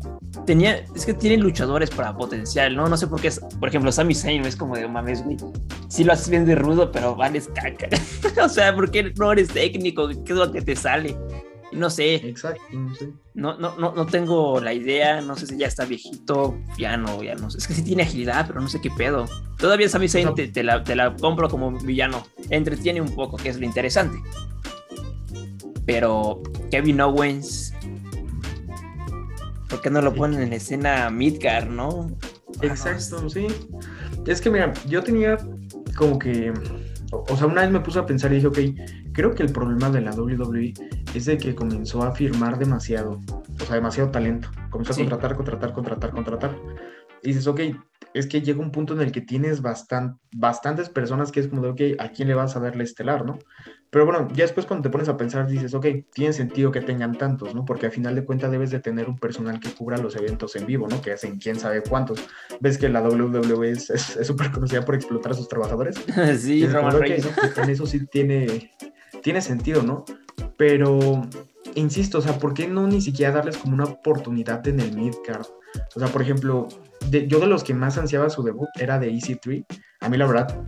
Tenía, 0.47 0.83
es 0.95 1.05
que 1.05 1.13
tienen 1.13 1.41
luchadores 1.41 1.91
para 1.91 2.17
potencial, 2.17 2.75
¿no? 2.75 2.89
No 2.89 2.97
sé 2.97 3.07
por 3.07 3.21
qué, 3.21 3.29
es, 3.29 3.41
por 3.59 3.69
ejemplo, 3.69 3.93
Sami 3.93 4.15
Zayn 4.15 4.45
es 4.47 4.57
como 4.57 4.77
de, 4.77 4.89
mames, 4.89 5.23
güey, 5.23 5.37
sí 5.89 6.05
lo 6.05 6.13
haces 6.13 6.31
bien 6.31 6.47
de 6.47 6.55
rudo, 6.55 6.91
pero 6.91 7.15
vales 7.15 7.51
caca. 7.55 7.89
o 8.45 8.49
sea, 8.49 8.75
¿por 8.75 8.91
qué 8.91 9.13
no 9.17 9.33
eres 9.33 9.49
técnico? 9.49 10.09
¿Qué 10.09 10.33
es 10.33 10.39
lo 10.39 10.51
que 10.51 10.63
te 10.63 10.75
sale? 10.75 11.17
No 11.73 11.89
sé. 11.89 12.17
Exacto, 12.17 12.63
no, 13.35 13.57
no, 13.59 13.77
no, 13.79 13.93
no 13.93 14.07
tengo 14.07 14.61
la 14.61 14.75
idea, 14.75 15.21
no 15.21 15.37
sé 15.37 15.47
si 15.47 15.57
ya 15.57 15.69
está 15.69 15.85
viejito, 15.85 16.59
ya 16.77 16.97
no, 16.97 17.23
ya 17.23 17.35
no 17.37 17.51
sé. 17.51 17.59
Es 17.59 17.69
que 17.69 17.75
sí 17.75 17.83
tiene 17.83 18.03
agilidad, 18.03 18.47
pero 18.47 18.61
no 18.61 18.69
sé 18.69 18.81
qué 18.81 18.91
pedo. 18.91 19.27
Todavía 19.57 19.89
Sami 19.89 20.09
Zayn 20.09 20.35
te, 20.35 20.63
la, 20.65 20.83
te 20.83 20.97
la 20.97 21.15
compro 21.15 21.49
como 21.49 21.79
villano. 21.79 22.27
Entretiene 22.51 23.01
un 23.01 23.15
poco, 23.15 23.37
que 23.37 23.51
es 23.51 23.59
lo 23.59 23.65
interesante. 23.65 24.19
Pero 25.87 26.43
Kevin 26.71 27.01
Owens, 27.01 27.73
¿por 29.69 29.81
qué 29.81 29.91
no 29.91 30.03
lo 30.03 30.13
ponen 30.13 30.43
en 30.43 30.53
escena 30.53 31.09
Midgar, 31.11 31.69
no? 31.69 32.11
Exacto, 32.63 33.29
sí. 33.31 33.47
Es 34.27 34.41
que 34.41 34.51
mira, 34.51 34.73
yo 34.87 35.03
tenía 35.03 35.39
como 35.97 36.19
que, 36.19 36.53
o 37.11 37.37
sea, 37.37 37.47
una 37.47 37.63
vez 37.63 37.71
me 37.71 37.81
puse 37.81 37.99
a 37.99 38.07
pensar 38.07 38.33
y 38.33 38.37
dije, 38.37 38.47
ok, 38.49 38.59
creo 39.13 39.35
que 39.35 39.43
el 39.43 39.53
problema 39.53 39.91
de 39.91 40.01
la 40.01 40.13
WWE 40.13 40.73
es 41.15 41.25
de 41.25 41.39
que 41.39 41.55
comenzó 41.55 42.03
a 42.03 42.13
firmar 42.13 42.59
demasiado, 42.59 43.21
o 43.61 43.65
sea, 43.65 43.77
demasiado 43.77 44.11
talento. 44.11 44.51
Comenzó 44.71 44.93
a 44.93 44.97
contratar, 44.97 45.37
contratar, 45.37 45.73
contratar, 45.73 46.11
contratar. 46.11 46.57
Y 47.23 47.29
dices, 47.29 47.47
ok, 47.47 47.61
es 48.15 48.27
que 48.27 48.41
llega 48.41 48.61
un 48.61 48.73
punto 48.73 48.95
en 48.95 49.01
el 49.01 49.13
que 49.13 49.21
tienes 49.21 49.61
bastantes 49.63 50.89
personas 50.89 51.31
que 51.31 51.41
es 51.41 51.49
como 51.49 51.63
de, 51.63 51.69
ok, 51.69 52.01
¿a 52.01 52.11
quién 52.11 52.29
le 52.29 52.35
vas 52.35 52.57
a 52.57 52.61
darle 52.61 52.85
estelar, 52.85 53.25
no? 53.25 53.39
Pero 53.91 54.07
bueno, 54.07 54.29
ya 54.33 54.45
después 54.45 54.67
cuando 54.67 54.85
te 54.85 54.91
pones 54.91 55.09
a 55.09 55.17
pensar 55.17 55.49
dices, 55.49 55.75
ok, 55.75 55.87
tiene 56.13 56.33
sentido 56.33 56.71
que 56.71 56.81
tengan 56.81 57.19
tantos, 57.19 57.55
¿no? 57.55 57.65
Porque 57.65 57.87
al 57.87 57.93
final 57.93 58.15
de 58.15 58.25
cuentas 58.25 58.51
debes 58.51 58.71
de 58.71 58.79
tener 58.79 59.09
un 59.09 59.19
personal 59.19 59.59
que 59.59 59.71
cubra 59.71 59.99
los 59.99 60.15
eventos 60.15 60.55
en 60.55 60.65
vivo, 60.65 60.87
¿no? 60.89 61.03
Que 61.03 61.13
hacen 61.13 61.39
quién 61.39 61.59
sabe 61.59 61.83
cuántos. 61.83 62.25
Ves 62.61 62.79
que 62.79 62.89
la 62.89 63.03
WWE 63.03 63.71
es 63.73 63.93
súper 64.23 64.53
conocida 64.53 64.85
por 64.85 64.95
explotar 64.95 65.33
a 65.33 65.35
sus 65.35 65.49
trabajadores. 65.49 65.97
sí, 66.39 66.67
Roman 66.67 67.01
Reigns. 67.01 67.29
En 67.57 67.71
eso 67.71 67.85
sí 67.85 68.07
tiene, 68.07 68.71
tiene 69.23 69.41
sentido, 69.41 69.83
¿no? 69.83 70.05
Pero, 70.57 71.23
insisto, 71.75 72.19
o 72.19 72.21
sea, 72.21 72.39
¿por 72.39 72.55
qué 72.55 72.69
no 72.69 72.87
ni 72.87 73.01
siquiera 73.01 73.33
darles 73.33 73.57
como 73.57 73.75
una 73.75 73.85
oportunidad 73.85 74.67
en 74.69 74.81
el 74.81 74.93
midcard? 74.97 75.47
O 75.95 76.01
sea, 76.01 76.09
por 76.09 76.23
ejemplo, 76.23 76.69
yo 77.11 77.41
de 77.41 77.47
los 77.47 77.65
que 77.65 77.75
más 77.75 77.99
ansiaba 77.99 78.31
su 78.31 78.43
debut 78.43 78.69
era 78.79 78.99
de 78.99 79.13
EC3. 79.13 79.65
A 80.01 80.09
mí 80.09 80.17
la 80.17 80.27
verdad, 80.27 80.65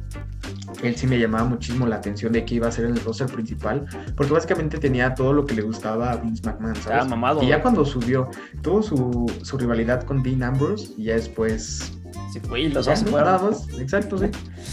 él 0.83 0.97
sí 0.97 1.07
me 1.07 1.19
llamaba 1.19 1.45
muchísimo 1.45 1.87
la 1.87 1.97
atención 1.97 2.33
de 2.33 2.45
que 2.45 2.57
iba 2.57 2.69
a 2.69 2.73
ser 2.73 2.85
en 2.87 2.93
el 2.93 3.01
roster 3.01 3.27
principal, 3.27 3.87
porque 4.17 4.33
básicamente 4.33 4.79
tenía 4.79 5.15
todo 5.15 5.33
lo 5.33 5.47
que 5.47 5.55
le 5.55 5.63
gustaba 5.63 6.13
a 6.13 6.17
Vince 6.17 6.43
McMahon, 6.45 6.77
¿sabes? 6.77 7.07
mamado. 7.09 7.43
Y 7.43 7.49
ya 7.49 7.63
cuando 7.63 7.85
subió, 7.85 8.29
tuvo 8.63 8.83
su, 8.83 9.27
su 9.43 9.59
rivalidad 9.59 10.05
con 10.05 10.23
Dean 10.23 10.43
Ambrose 10.43 10.93
y 10.97 11.05
ya 11.05 11.15
después 11.15 11.93
se 12.33 12.41
fue 12.41 12.63
y 12.63 12.69
los 12.69 12.87
dos 12.87 12.99
se 12.99 13.07
fueron. 13.07 13.55
exacto, 13.79 14.19
sí. 14.19 14.27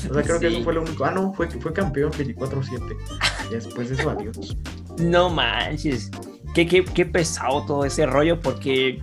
O 0.09 0.13
sea, 0.13 0.23
creo 0.23 0.39
que 0.39 0.47
eso 0.47 0.63
fue 0.63 0.73
lo 0.73 0.81
único. 0.81 1.03
Ah, 1.03 1.11
no, 1.11 1.33
fue, 1.33 1.49
fue 1.49 1.73
campeón 1.73 2.11
24-7. 2.11 2.97
Después 3.51 3.89
de 3.89 3.95
eso, 3.95 4.09
adiós. 4.09 4.57
No 4.99 5.29
manches. 5.29 6.11
Qué, 6.53 6.67
qué, 6.67 6.83
qué 6.83 7.05
pesado 7.05 7.65
todo 7.65 7.85
ese 7.85 8.05
rollo, 8.05 8.39
porque 8.39 9.01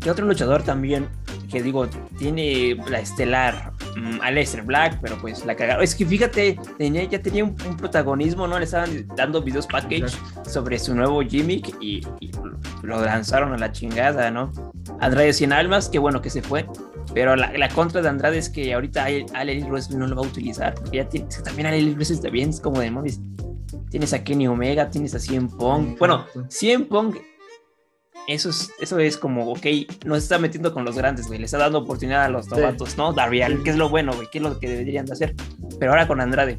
¿qué 0.00 0.10
otro 0.10 0.26
luchador 0.26 0.62
también 0.62 1.08
que 1.50 1.62
digo, 1.62 1.88
tiene 2.18 2.76
la 2.88 3.00
estelar 3.00 3.72
um, 3.96 4.20
Aleister 4.22 4.62
Black, 4.62 4.98
pero 5.02 5.18
pues 5.18 5.44
la 5.44 5.54
cagaron. 5.54 5.82
Es 5.82 5.94
que 5.94 6.06
fíjate, 6.06 6.58
tenía, 6.78 7.04
ya 7.04 7.20
tenía 7.20 7.44
un, 7.44 7.54
protagonismo, 7.54 8.46
¿no? 8.46 8.58
Le 8.58 8.64
estaban 8.64 9.06
dando 9.16 9.42
videos 9.42 9.66
package 9.66 10.12
sobre 10.48 10.78
su 10.78 10.94
nuevo 10.94 11.20
gimmick 11.22 11.74
y, 11.80 12.06
lo 12.82 13.04
lanzaron 13.04 13.52
a 13.52 13.58
la 13.58 13.72
chingada, 13.72 14.30
¿no? 14.30 14.50
Andrade 15.00 15.32
Cien 15.34 15.52
Almas, 15.52 15.88
que 15.88 15.98
bueno 15.98 16.22
que 16.22 16.30
se 16.30 16.40
fue, 16.40 16.66
pero 17.12 17.36
la, 17.36 17.68
contra 17.68 18.00
de 18.00 18.08
Andrade 18.08 18.38
es 18.38 18.48
que 18.48 18.72
ahorita 18.72 19.06
Ale 19.34 19.64
Wrestling 19.64 19.98
no 19.98 20.06
lo 20.06 20.16
va 20.16 20.22
a 20.22 20.26
utilizar, 20.26 20.74
porque 20.74 20.96
ya 20.98 21.08
tiene, 21.08 21.26
también 21.44 21.66
Ale 21.66 21.92
Wrestling 21.92 22.16
está 22.16 22.30
bien, 22.30 22.50
es 22.50 22.60
como 22.60 22.80
de 22.80 22.90
mames. 22.90 23.20
Tienes 23.90 24.12
a 24.12 24.24
Kenny 24.24 24.46
Omega, 24.46 24.88
tienes 24.90 25.14
a 25.14 25.18
Cien 25.18 25.48
Pong. 25.48 25.98
Bueno, 25.98 26.24
Cien 26.48 26.86
Pong 26.86 27.16
eso 28.26 28.50
es, 28.50 28.70
eso 28.80 28.98
es 28.98 29.16
como, 29.16 29.50
ok, 29.50 29.66
nos 30.04 30.18
está 30.18 30.38
metiendo 30.38 30.72
con 30.72 30.84
los 30.84 30.96
grandes, 30.96 31.26
güey, 31.26 31.38
le 31.38 31.46
está 31.46 31.58
dando 31.58 31.78
oportunidad 31.78 32.24
a 32.24 32.28
los 32.28 32.48
novatos, 32.48 32.96
¿no? 32.96 33.12
Darvial, 33.12 33.62
que 33.62 33.70
es 33.70 33.76
lo 33.76 33.88
bueno, 33.88 34.12
güey, 34.14 34.28
que 34.30 34.38
es 34.38 34.44
lo 34.44 34.58
que 34.60 34.68
deberían 34.68 35.06
de 35.06 35.12
hacer. 35.12 35.34
Pero 35.78 35.90
ahora 35.90 36.06
con 36.06 36.20
Andrade. 36.20 36.58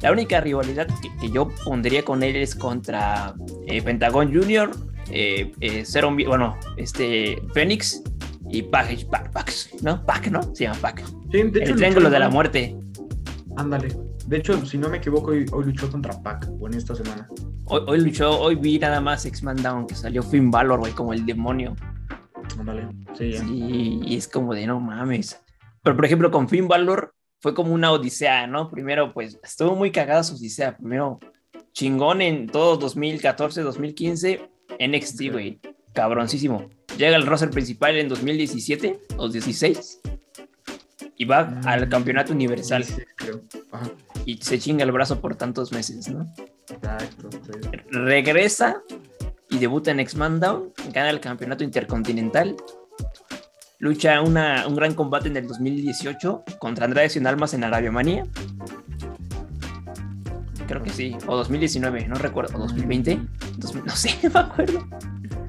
La 0.00 0.12
única 0.12 0.40
rivalidad 0.40 0.88
que, 1.20 1.30
yo 1.30 1.48
pondría 1.64 2.04
con 2.04 2.22
él 2.22 2.36
es 2.36 2.54
contra 2.54 3.34
eh, 3.66 3.82
Pentagon 3.82 4.32
Junior, 4.32 4.70
eh, 5.10 5.52
eh 5.60 5.84
bueno, 6.26 6.56
este, 6.76 7.40
Phoenix 7.54 8.02
y 8.50 8.62
Package, 8.62 9.06
Pack, 9.06 9.82
¿no? 9.82 10.04
Pack, 10.04 10.28
¿no? 10.28 10.54
Se 10.54 10.64
llama 10.64 10.78
Pack. 10.80 11.04
el 11.32 11.76
triángulo 11.76 12.10
de 12.10 12.18
la 12.18 12.28
muerte. 12.28 12.76
Ándale. 13.56 14.11
De 14.26 14.36
hecho, 14.38 14.64
si 14.64 14.78
no 14.78 14.88
me 14.88 14.98
equivoco, 14.98 15.30
hoy, 15.30 15.46
luchó 15.64 15.90
contra 15.90 16.20
Pac, 16.22 16.48
o 16.60 16.66
en 16.66 16.74
esta 16.74 16.94
semana. 16.94 17.28
Hoy, 17.64 18.00
luchó, 18.00 18.38
hoy 18.40 18.54
vi 18.54 18.78
nada 18.78 19.00
más 19.00 19.24
X-Man 19.26 19.62
Down, 19.62 19.86
que 19.86 19.94
salió 19.94 20.22
Finn 20.22 20.50
Balor, 20.50 20.80
güey, 20.80 20.92
como 20.92 21.12
el 21.12 21.26
demonio. 21.26 21.74
Ándale, 22.58 22.88
sí, 23.16 23.32
sí, 23.32 24.00
y 24.04 24.16
es 24.16 24.28
como 24.28 24.54
de 24.54 24.66
no 24.66 24.78
mames. 24.80 25.40
Pero 25.82 25.96
por 25.96 26.04
ejemplo, 26.04 26.30
con 26.30 26.48
Finn 26.48 26.68
Balor 26.68 27.14
fue 27.40 27.54
como 27.54 27.72
una 27.72 27.90
odisea, 27.90 28.46
¿no? 28.46 28.70
Primero, 28.70 29.12
pues 29.12 29.38
estuvo 29.42 29.74
muy 29.74 29.90
cagada 29.90 30.22
su 30.22 30.34
odisea. 30.34 30.76
Primero, 30.76 31.18
chingón 31.72 32.22
en 32.22 32.46
todo 32.46 32.76
2014, 32.76 33.62
2015, 33.62 34.50
NXT, 34.78 35.22
güey. 35.32 35.60
Cabroncísimo. 35.92 36.70
Llega 36.96 37.16
el 37.16 37.26
roster 37.26 37.50
principal 37.50 37.96
en 37.96 38.08
2017 38.08 39.00
o 39.16 39.28
16 39.28 40.00
y 41.22 41.24
va 41.24 41.44
mm, 41.44 41.68
al 41.68 41.88
campeonato 41.88 42.32
universal. 42.32 42.84
Y 44.26 44.38
se 44.38 44.58
chinga 44.58 44.82
el 44.82 44.90
brazo 44.90 45.20
por 45.20 45.36
tantos 45.36 45.70
meses, 45.70 46.08
¿no? 46.08 46.26
Exacto. 46.68 47.30
Regresa 47.90 48.82
y 49.48 49.58
debuta 49.58 49.92
en 49.92 50.00
X-Man 50.00 50.40
Down, 50.40 50.72
gana 50.92 51.10
el 51.10 51.20
campeonato 51.20 51.62
intercontinental. 51.62 52.56
Lucha 53.78 54.20
una, 54.20 54.66
un 54.66 54.74
gran 54.74 54.94
combate 54.94 55.28
en 55.28 55.36
el 55.36 55.46
2018 55.46 56.42
contra 56.58 56.86
Andrade 56.86 57.08
Sin 57.08 57.24
Almas 57.24 57.54
en 57.54 57.62
Arabia 57.62 57.92
Manía. 57.92 58.24
Creo 60.66 60.82
que 60.82 60.90
sí, 60.90 61.16
o 61.28 61.36
2019, 61.36 62.08
no 62.08 62.16
recuerdo, 62.16 62.56
o 62.56 62.60
2020, 62.62 63.20
no 63.84 63.94
sé, 63.94 64.18
no 64.24 64.30
me 64.30 64.40
acuerdo. 64.40 64.88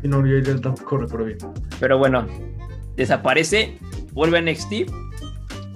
No, 0.03 0.23
yo 0.25 0.61
tampoco 0.61 0.97
recuerdo 0.97 1.25
bien. 1.25 1.37
Pero 1.79 1.97
bueno, 1.97 2.27
desaparece, 2.95 3.79
vuelve 4.11 4.37
a 4.37 4.41
NXT 4.41 5.12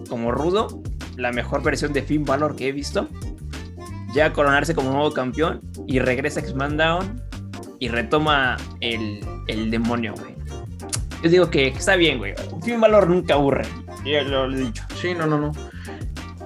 como 0.08 0.32
rudo, 0.32 0.82
la 1.16 1.32
mejor 1.32 1.64
versión 1.64 1.94
de 1.94 2.02
Finn 2.02 2.26
Balor 2.26 2.56
que 2.56 2.70
he 2.70 2.72
visto. 2.72 3.08
Llega 4.14 4.28
a 4.28 4.34
coronarse 4.34 4.74
como 4.74 4.92
nuevo 4.92 5.12
campeón 5.12 5.62
y 5.86 6.00
regresa 6.00 6.40
a 6.40 6.44
X-Man 6.44 6.78
y 7.80 7.90
retoma 7.90 8.58
el, 8.80 9.20
el 9.48 9.70
demonio, 9.70 10.14
güey. 10.18 10.36
Yo 11.24 11.30
digo 11.30 11.50
que 11.50 11.68
está 11.68 11.96
bien, 11.96 12.20
güey. 12.20 12.34
Finn 12.64 12.80
Balor 12.80 13.10
nunca 13.10 13.34
aburre. 13.34 13.66
Ya 14.06 14.22
lo, 14.24 14.52
he 14.52 14.58
dicho. 14.58 14.84
Sí, 14.96 15.14
no, 15.14 15.26
no, 15.26 15.38
no. 15.38 15.52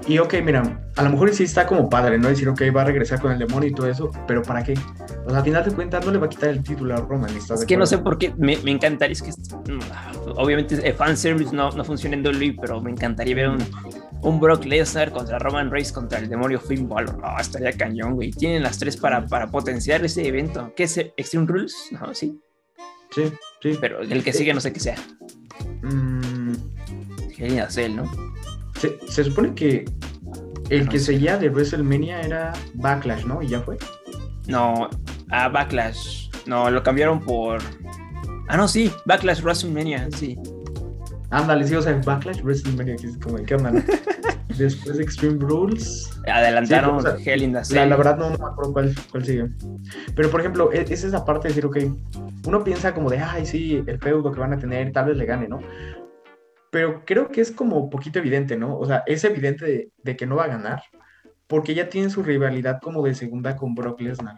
Y 0.07 0.17
ok, 0.17 0.35
mira, 0.43 0.79
a 0.95 1.03
lo 1.03 1.09
mejor 1.09 1.33
sí 1.33 1.43
está 1.43 1.67
como 1.67 1.89
padre, 1.89 2.17
¿no? 2.17 2.27
Decir, 2.27 2.49
ok, 2.49 2.61
va 2.75 2.81
a 2.81 2.85
regresar 2.85 3.21
con 3.21 3.31
el 3.31 3.39
demonio 3.39 3.69
y 3.69 3.73
todo 3.73 3.87
eso, 3.87 4.11
pero 4.27 4.41
¿para 4.41 4.63
qué? 4.63 4.73
Sea, 5.27 5.37
al 5.37 5.43
final 5.43 5.63
de 5.63 5.71
cuentas 5.71 6.05
no 6.05 6.11
le 6.11 6.17
va 6.17 6.25
a 6.25 6.29
quitar 6.29 6.49
el 6.49 6.63
título 6.63 6.95
a 6.95 6.97
Roman. 6.97 7.31
es 7.35 7.65
que 7.65 7.77
no 7.77 7.85
sé 7.85 7.97
por 7.99 8.17
qué, 8.17 8.33
me, 8.37 8.57
me 8.57 8.71
encantaría, 8.71 9.13
es 9.13 9.21
que 9.21 9.31
obviamente 10.35 10.75
el 10.87 10.93
fanservice 10.93 11.55
no, 11.55 11.71
no 11.71 11.83
funciona 11.83 12.15
en 12.15 12.25
WWE, 12.25 12.57
pero 12.59 12.81
me 12.81 12.91
encantaría 12.91 13.35
ver 13.35 13.49
un, 13.49 13.63
un 14.21 14.39
Brock 14.39 14.65
Lesnar 14.65 15.11
contra 15.11 15.39
Roman 15.39 15.69
Reigns 15.69 15.91
contra 15.91 16.19
el 16.19 16.29
demonio 16.29 16.59
Finn 16.59 16.87
Balor. 16.87 17.17
No, 17.19 17.37
estaría 17.39 17.71
cañón, 17.73 18.15
güey. 18.15 18.31
Tienen 18.31 18.63
las 18.63 18.77
tres 18.77 18.97
para, 18.97 19.25
para 19.25 19.47
potenciar 19.47 20.03
ese 20.03 20.27
evento. 20.27 20.73
¿Qué 20.75 20.83
es 20.83 20.97
Extreme 20.97 21.47
Rules? 21.47 21.75
No, 21.91 22.13
sí. 22.13 22.39
Sí, 23.11 23.23
sí. 23.61 23.77
Pero 23.79 24.01
el 24.01 24.23
que 24.23 24.33
sigue 24.33 24.53
no 24.53 24.61
sé 24.61 24.71
qué 24.71 24.79
sea. 24.79 24.95
Mm, 25.81 26.53
Genial, 27.31 27.69
¿no? 27.95 28.31
se, 28.79 28.97
se 29.07 29.23
supone 29.23 29.53
que 29.53 29.85
el 30.69 30.87
que 30.87 30.99
seguía 30.99 31.37
de 31.37 31.49
WrestleMania 31.49 32.21
era 32.21 32.53
Backlash, 32.75 33.25
¿no? 33.25 33.41
Y 33.41 33.49
ya 33.49 33.61
fue. 33.61 33.77
No, 34.47 34.89
a 35.29 35.47
Backlash. 35.49 36.29
No, 36.45 36.69
lo 36.69 36.83
cambiaron 36.83 37.19
por. 37.19 37.59
Ah, 38.47 38.57
no, 38.57 38.67
sí, 38.67 38.91
Backlash 39.05 39.41
WrestleMania, 39.41 40.09
sí. 40.11 40.37
Ándale, 41.29 41.65
sí, 41.65 41.75
o 41.75 41.81
sea, 41.81 41.99
Backlash 42.03 42.41
WrestleMania, 42.41 42.95
que 42.97 43.07
es 43.07 43.17
como 43.17 43.37
el 43.37 43.45
que 43.45 43.53
andan. 43.53 43.85
Después 44.57 44.99
Extreme 44.99 45.37
Rules. 45.39 46.09
Adelantaron 46.27 47.01
Sí, 47.01 47.07
o 47.07 47.17
sea, 47.17 47.33
Hell 47.33 47.43
in 47.43 47.53
the 47.53 47.61
La, 47.73 47.85
la 47.85 47.95
verdad 47.95 48.17
no, 48.17 48.29
no 48.31 48.37
me 48.37 48.45
acuerdo 48.45 48.73
cuál, 48.73 48.95
cuál 49.09 49.25
sigue. 49.25 49.47
Pero 50.15 50.29
por 50.29 50.41
ejemplo, 50.41 50.71
e- 50.73 50.81
es 50.81 51.03
esa 51.03 51.23
parte 51.23 51.47
de 51.47 51.53
decir, 51.53 51.65
ok, 51.65 51.77
uno 52.45 52.63
piensa 52.63 52.93
como 52.93 53.09
de, 53.09 53.19
ay, 53.19 53.45
sí, 53.45 53.81
el 53.87 53.99
feudo 53.99 54.31
que 54.31 54.39
van 54.39 54.53
a 54.53 54.59
tener, 54.59 54.91
tal 54.91 55.05
vez 55.05 55.17
le 55.17 55.25
gane, 55.25 55.47
¿no? 55.47 55.59
Pero 56.69 57.03
creo 57.05 57.29
que 57.29 57.41
es 57.41 57.51
como 57.51 57.89
poquito 57.89 58.19
evidente, 58.19 58.57
¿no? 58.57 58.77
O 58.77 58.85
sea, 58.85 59.03
es 59.05 59.23
evidente 59.23 59.65
de, 59.65 59.89
de 60.03 60.15
que 60.17 60.25
no 60.25 60.35
va 60.35 60.45
a 60.45 60.49
ganar, 60.49 60.83
porque 61.51 61.75
ya 61.75 61.89
tiene 61.89 62.09
su 62.09 62.23
rivalidad 62.23 62.79
como 62.81 63.05
de 63.05 63.13
segunda 63.13 63.57
con 63.57 63.75
Brock 63.75 63.99
Lesnar. 63.99 64.37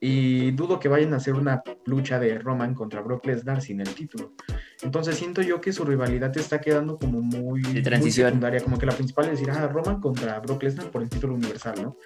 Y 0.00 0.52
dudo 0.52 0.80
que 0.80 0.88
vayan 0.88 1.12
a 1.12 1.18
hacer 1.18 1.34
una 1.34 1.62
lucha 1.84 2.18
de 2.18 2.38
Roman 2.38 2.72
contra 2.74 3.02
Brock 3.02 3.26
Lesnar 3.26 3.60
sin 3.60 3.82
el 3.82 3.94
título. 3.94 4.32
Entonces 4.80 5.16
siento 5.16 5.42
yo 5.42 5.60
que 5.60 5.74
su 5.74 5.84
rivalidad 5.84 6.34
está 6.38 6.62
quedando 6.62 6.98
como 6.98 7.20
muy, 7.20 7.60
transición. 7.82 8.28
secundaria, 8.28 8.60
como 8.62 8.78
que 8.78 8.86
la 8.86 8.94
principal 8.94 9.26
es 9.26 9.32
decir, 9.32 9.50
ah, 9.50 9.68
Roman 9.68 10.00
contra 10.00 10.40
Brock 10.40 10.62
Lesnar 10.62 10.90
por 10.90 11.02
el 11.02 11.10
título 11.10 11.34
universal, 11.34 11.74
¿no? 11.82 11.96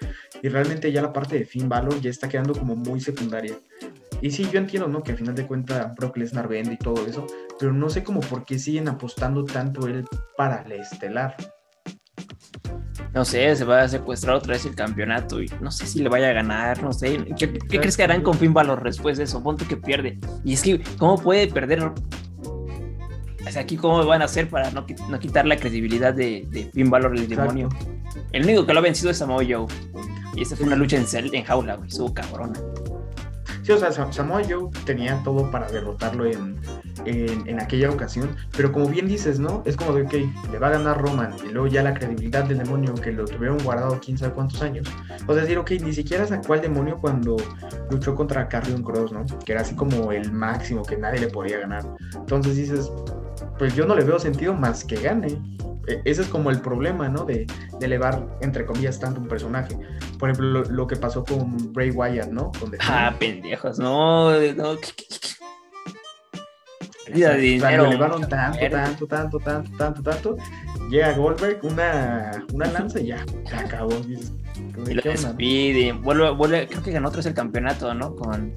Y 0.41 0.49
realmente 0.49 0.91
ya 0.91 1.01
la 1.01 1.13
parte 1.13 1.39
de 1.39 1.45
Finn 1.45 1.69
Balor 1.69 2.01
ya 2.01 2.09
está 2.09 2.27
quedando 2.27 2.53
como 2.53 2.75
muy 2.75 2.99
secundaria. 2.99 3.55
Y 4.21 4.31
sí, 4.31 4.49
yo 4.51 4.59
entiendo, 4.59 4.89
¿no? 4.89 5.01
Que 5.01 5.13
al 5.13 5.17
final 5.17 5.33
de 5.33 5.47
cuentas 5.47 5.95
Brock 5.95 6.17
Lesnar 6.17 6.49
vende 6.49 6.73
y 6.73 6.77
todo 6.77 7.07
eso, 7.07 7.25
pero 7.57 7.71
no 7.71 7.89
sé 7.89 8.03
como 8.03 8.19
por 8.19 8.43
qué 8.43 8.59
siguen 8.59 8.89
apostando 8.89 9.45
tanto 9.45 9.87
él 9.87 10.03
para 10.35 10.67
la 10.67 10.75
estelar. 10.75 11.37
No 13.13 13.25
sé, 13.25 13.53
se 13.57 13.65
va 13.65 13.81
a 13.81 13.87
secuestrar 13.89 14.35
otra 14.37 14.53
vez 14.53 14.65
el 14.65 14.73
campeonato 14.73 15.41
y 15.41 15.51
no 15.59 15.69
sé 15.69 15.85
si 15.85 15.99
le 16.01 16.07
vaya 16.07 16.29
a 16.29 16.33
ganar, 16.33 16.81
no 16.81 16.93
sé. 16.93 17.17
¿Qué, 17.37 17.51
qué 17.51 17.79
crees 17.79 17.97
que 17.97 18.03
harán 18.03 18.21
con 18.23 18.35
Finn 18.37 18.53
Balor 18.53 18.81
después 18.83 19.17
de 19.17 19.25
eso? 19.25 19.43
Ponte 19.43 19.65
que 19.65 19.75
pierde. 19.75 20.17
Y 20.45 20.53
es 20.53 20.61
que, 20.61 20.81
¿cómo 20.97 21.17
puede 21.17 21.47
perder? 21.47 21.83
O 21.83 23.51
sea, 23.51 23.63
aquí, 23.63 23.75
¿cómo 23.75 24.05
van 24.05 24.21
a 24.21 24.25
hacer 24.25 24.49
para 24.49 24.71
no, 24.71 24.85
no 25.09 25.19
quitar 25.19 25.45
la 25.45 25.57
credibilidad 25.57 26.13
de, 26.13 26.47
de 26.49 26.71
Finn 26.73 26.89
Balor, 26.89 27.13
el 27.17 27.23
Exacto. 27.23 27.41
demonio? 27.53 27.69
El 28.31 28.43
único 28.45 28.65
que 28.65 28.73
lo 28.73 28.79
ha 28.79 28.83
vencido 28.83 29.09
es 29.11 29.17
Samoa 29.17 29.43
Joe. 29.43 29.65
Y 30.35 30.43
esa 30.43 30.55
fue 30.55 30.65
una 30.67 30.77
lucha 30.77 30.95
en, 30.95 31.03
cel- 31.05 31.31
en 31.33 31.43
jaula, 31.43 31.75
güey. 31.75 31.89
Estuvo 31.89 32.13
cabrona. 32.13 32.53
Sí, 33.63 33.71
o 33.71 33.77
sea, 33.77 33.91
Sa- 33.91 34.11
Samoa 34.11 34.41
Joe 34.47 34.69
tenía 34.85 35.21
todo 35.23 35.49
para 35.51 35.69
derrotarlo 35.69 36.25
en, 36.25 36.55
en, 37.05 37.47
en 37.47 37.59
aquella 37.59 37.89
ocasión, 37.89 38.35
pero 38.55 38.71
como 38.71 38.87
bien 38.87 39.07
dices, 39.07 39.39
¿no? 39.39 39.61
Es 39.65 39.77
como 39.77 39.93
de, 39.93 40.01
ok, 40.03 40.13
le 40.51 40.59
va 40.59 40.67
a 40.67 40.71
ganar 40.71 41.01
Roman 41.01 41.33
y 41.47 41.51
luego 41.51 41.67
ya 41.67 41.83
la 41.83 41.93
credibilidad 41.93 42.43
del 42.45 42.57
demonio 42.59 42.93
que 42.95 43.11
lo 43.11 43.25
tuvieron 43.25 43.57
guardado 43.63 43.99
quién 44.03 44.17
sabe 44.17 44.33
cuántos 44.33 44.61
años. 44.61 44.87
O 45.27 45.33
sea, 45.33 45.43
decir, 45.43 45.57
ok, 45.57 45.71
ni 45.83 45.93
siquiera 45.93 46.25
sacó 46.25 46.53
al 46.53 46.61
demonio 46.61 46.97
cuando 46.99 47.37
luchó 47.89 48.15
contra 48.15 48.47
Carrion 48.49 48.81
Cross, 48.83 49.11
¿no? 49.11 49.25
Que 49.45 49.51
era 49.51 49.61
así 49.61 49.75
como 49.75 50.11
el 50.11 50.31
máximo 50.31 50.83
que 50.83 50.97
nadie 50.97 51.19
le 51.21 51.27
podía 51.27 51.59
ganar. 51.59 51.85
Entonces 52.15 52.55
dices, 52.55 52.91
pues 53.57 53.75
yo 53.75 53.85
no 53.85 53.95
le 53.95 54.03
veo 54.03 54.17
sentido 54.19 54.53
más 54.53 54.83
que 54.83 54.95
gane. 54.95 55.39
E- 55.87 56.01
Ese 56.05 56.21
es 56.21 56.27
como 56.27 56.49
el 56.51 56.61
problema, 56.61 57.09
¿no? 57.09 57.25
De, 57.25 57.45
de 57.79 57.85
elevar, 57.85 58.27
entre 58.41 58.65
comillas, 58.65 58.99
tanto 58.99 59.19
un 59.21 59.27
personaje. 59.27 59.75
Por 60.19 60.29
ejemplo, 60.29 60.47
lo, 60.61 60.65
lo 60.65 60.87
que 60.87 60.95
pasó 60.95 61.23
con 61.23 61.73
Bray 61.73 61.89
Wyatt, 61.91 62.29
¿no? 62.29 62.51
Con 62.59 62.71
Ah, 62.87 63.13
pendejos, 63.19 63.79
no, 63.79 64.31
no. 64.53 64.69
O 64.71 64.77
sea, 67.17 67.33
lo 67.35 67.87
elevaron 67.87 68.21
tanto, 68.29 68.59
tanto, 68.69 69.07
tanto, 69.07 69.39
tanto, 69.39 69.77
tanto, 69.77 70.03
tanto. 70.03 70.37
Llega 70.89 71.13
Goldberg, 71.13 71.59
una, 71.63 72.45
una 72.53 72.67
lanza 72.67 72.99
y 72.99 73.07
ya, 73.07 73.25
se 73.45 73.55
acabó. 73.55 73.93
Y 74.87 74.93
lo 74.93 75.01
¿qué 75.01 75.09
onda, 75.09 75.21
no? 75.21 75.27
despide. 75.29 75.91
Vuelve, 75.93 76.29
vuelve, 76.31 76.67
creo 76.67 76.83
que 76.83 76.91
ganó 76.91 77.07
otra 77.09 77.17
vez 77.17 77.25
el 77.25 77.33
campeonato, 77.33 77.93
¿no? 77.93 78.15
Con, 78.15 78.53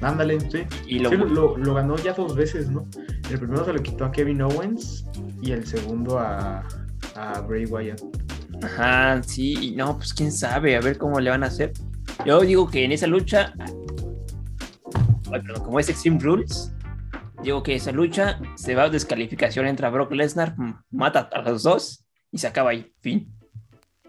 Ándale, 0.00 0.40
sí. 0.40 0.62
y 0.86 0.98
lo, 0.98 1.10
Sí, 1.10 1.16
lo, 1.16 1.56
lo 1.56 1.74
ganó 1.74 1.96
ya 1.96 2.12
dos 2.14 2.34
veces, 2.34 2.70
¿no? 2.70 2.86
El 3.30 3.38
primero 3.38 3.64
se 3.64 3.72
lo 3.72 3.82
quitó 3.82 4.04
a 4.06 4.10
Kevin 4.12 4.40
Owens 4.42 5.04
y 5.42 5.52
el 5.52 5.66
segundo 5.66 6.18
a, 6.18 6.66
a 7.14 7.40
Bray 7.42 7.66
Wyatt. 7.66 8.00
Ajá, 8.62 9.22
sí, 9.22 9.56
y 9.60 9.70
no, 9.76 9.96
pues 9.96 10.12
quién 10.14 10.32
sabe, 10.32 10.76
a 10.76 10.80
ver 10.80 10.98
cómo 10.98 11.20
le 11.20 11.30
van 11.30 11.44
a 11.44 11.46
hacer. 11.46 11.72
Yo 12.26 12.40
digo 12.40 12.68
que 12.68 12.84
en 12.84 12.92
esa 12.92 13.06
lucha, 13.06 13.54
perdón, 15.30 15.62
como 15.64 15.80
es 15.80 15.88
Extreme 15.88 16.18
Rules, 16.20 16.72
digo 17.42 17.62
que 17.62 17.74
esa 17.74 17.92
lucha 17.92 18.38
se 18.56 18.74
va 18.74 18.84
a 18.84 18.90
descalificación, 18.90 19.66
entra 19.66 19.90
Brock 19.90 20.12
Lesnar, 20.12 20.54
mata 20.90 21.28
a 21.32 21.42
los 21.42 21.62
dos 21.62 22.04
y 22.30 22.38
se 22.38 22.46
acaba 22.46 22.70
ahí, 22.70 22.92
fin. 23.00 23.32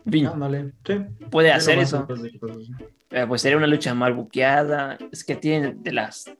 Fin, 0.09 0.25
Ándale, 0.25 0.73
sí. 0.85 0.95
puede 1.29 1.51
hacer 1.51 1.77
eso, 1.79 2.07
después 2.07 2.69
Eh, 3.11 3.25
pues 3.27 3.41
sería 3.41 3.57
una 3.57 3.67
lucha 3.67 3.93
mal 3.93 4.13
buqueada, 4.13 4.97
es 5.11 5.23
que 5.23 5.35
tienen 5.35 5.83
de 5.83 5.91
las... 5.91 6.31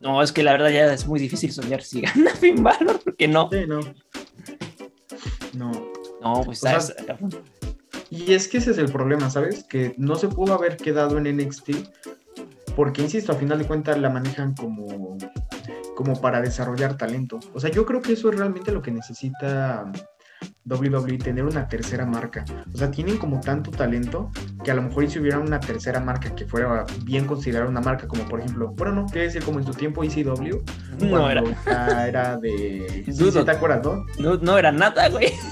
No, 0.00 0.22
es 0.22 0.32
que 0.32 0.42
la 0.42 0.52
verdad 0.52 0.70
ya 0.70 0.92
es 0.92 1.06
muy 1.06 1.18
difícil 1.18 1.50
soñar 1.50 1.82
si 1.82 2.00
gana 2.02 2.30
Finn 2.34 2.62
Balor, 2.62 3.00
porque 3.02 3.26
no, 3.26 3.48
Sí, 3.50 3.66
no. 3.66 3.80
No. 5.54 5.72
no, 6.20 6.42
pues 6.44 6.62
O 6.62 6.80
sea, 6.80 6.94
Y 8.10 8.34
es 8.34 8.48
que 8.48 8.58
ese 8.58 8.72
es 8.72 8.78
el 8.78 8.92
problema, 8.92 9.30
¿sabes? 9.30 9.64
Que 9.64 9.94
no 9.96 10.16
se 10.16 10.28
pudo 10.28 10.52
haber 10.52 10.76
quedado 10.76 11.16
en 11.16 11.36
NXT 11.36 11.70
porque, 12.76 13.02
insisto, 13.02 13.32
a 13.32 13.36
final 13.36 13.58
de 13.58 13.66
cuentas 13.66 13.98
la 13.98 14.10
manejan 14.10 14.54
como, 14.54 15.16
como 15.94 16.20
para 16.20 16.40
desarrollar 16.40 16.96
talento. 16.96 17.38
O 17.52 17.60
sea, 17.60 17.70
yo 17.70 17.86
creo 17.86 18.02
que 18.02 18.14
eso 18.14 18.30
es 18.30 18.36
realmente 18.36 18.72
lo 18.72 18.82
que 18.82 18.90
necesita 18.90 19.90
WWE, 20.64 21.18
tener 21.18 21.44
una 21.44 21.68
tercera 21.68 22.04
marca. 22.04 22.44
O 22.72 22.76
sea, 22.76 22.90
tienen 22.90 23.18
como 23.18 23.40
tanto 23.40 23.70
talento 23.70 24.30
que 24.64 24.70
a 24.70 24.74
lo 24.74 24.82
mejor 24.82 25.08
si 25.08 25.18
hubiera 25.20 25.38
una 25.38 25.60
tercera 25.60 26.00
marca 26.00 26.34
que 26.34 26.46
fuera 26.46 26.84
bien 27.04 27.26
considerada 27.26 27.68
una 27.70 27.80
marca, 27.80 28.08
como 28.08 28.24
por 28.24 28.40
ejemplo, 28.40 28.72
bueno, 28.76 28.94
no, 28.94 29.06
quiere 29.06 29.26
decir 29.28 29.44
como 29.44 29.60
en 29.60 29.66
su 29.66 29.74
tiempo 29.74 30.02
ECW, 30.02 30.62
no 31.00 31.30
era, 31.30 31.42
era 32.08 32.36
de... 32.38 33.02
Sí, 33.04 33.12
Dudo. 33.12 33.40
sí, 33.40 33.44
¿te 33.44 33.50
acuerdas, 33.52 33.82
no? 33.84 34.04
no, 34.18 34.36
no 34.38 34.58
era 34.58 34.72
nada, 34.72 35.08
güey. 35.10 35.32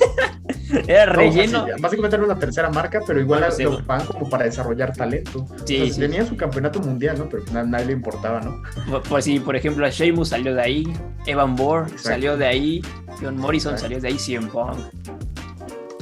Era 0.89 1.05
No, 1.05 1.13
o 1.13 1.15
sea, 1.33 1.43
relleno. 1.43 1.67
sí, 1.67 1.83
básicamente 1.83 2.17
era 2.17 2.25
una 2.25 2.39
tercera 2.39 2.71
marca, 2.71 3.01
pero 3.07 3.21
igual 3.21 3.41
Bueno, 3.41 3.55
sí, 3.55 3.63
lo 3.63 3.75
ocupaban 3.75 4.07
como 4.07 4.31
para 4.31 4.45
desarrollar 4.47 4.97
talento. 4.97 5.45
Sí, 5.67 5.75
Entonces, 5.77 5.95
sí. 5.97 6.01
Tenía 6.01 6.25
su 6.25 6.35
campeonato 6.35 6.81
mundial, 6.81 7.19
¿no? 7.19 7.29
Pero 7.29 7.43
a 7.61 7.63
nadie 7.63 7.87
le 7.87 7.93
importaba, 7.93 8.41
¿no? 8.41 8.63
Pu- 8.89 9.03
Pues 9.07 9.27
sí, 9.27 9.39
por 9.39 9.55
ejemplo, 9.55 9.87
Sheamus 9.91 10.31
salió 10.31 10.55
de 10.55 10.63
ahí, 10.63 10.85
Evan 11.27 11.57
Bourne 11.57 11.91
salió 11.99 12.39
de 12.39 12.47
ahí, 12.47 12.83
John 13.21 13.37
Morrison 13.37 13.73
Exacto. 13.75 13.83
salió 13.83 14.01
de 14.01 14.09
ahí, 14.09 14.19
CM 14.19 14.47
Punk. 14.49 14.79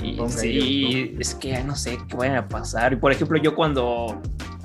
Y 0.02 0.18
sí, 0.28 1.16
es 1.18 1.34
que 1.34 1.62
no 1.62 1.76
sé 1.76 1.98
qué 2.08 2.16
vayan 2.16 2.36
a 2.36 2.48
pasar. 2.48 2.92
Y 2.92 2.96
por 2.96 3.12
ejemplo, 3.12 3.38
yo 3.38 3.54
cuando 3.54 4.20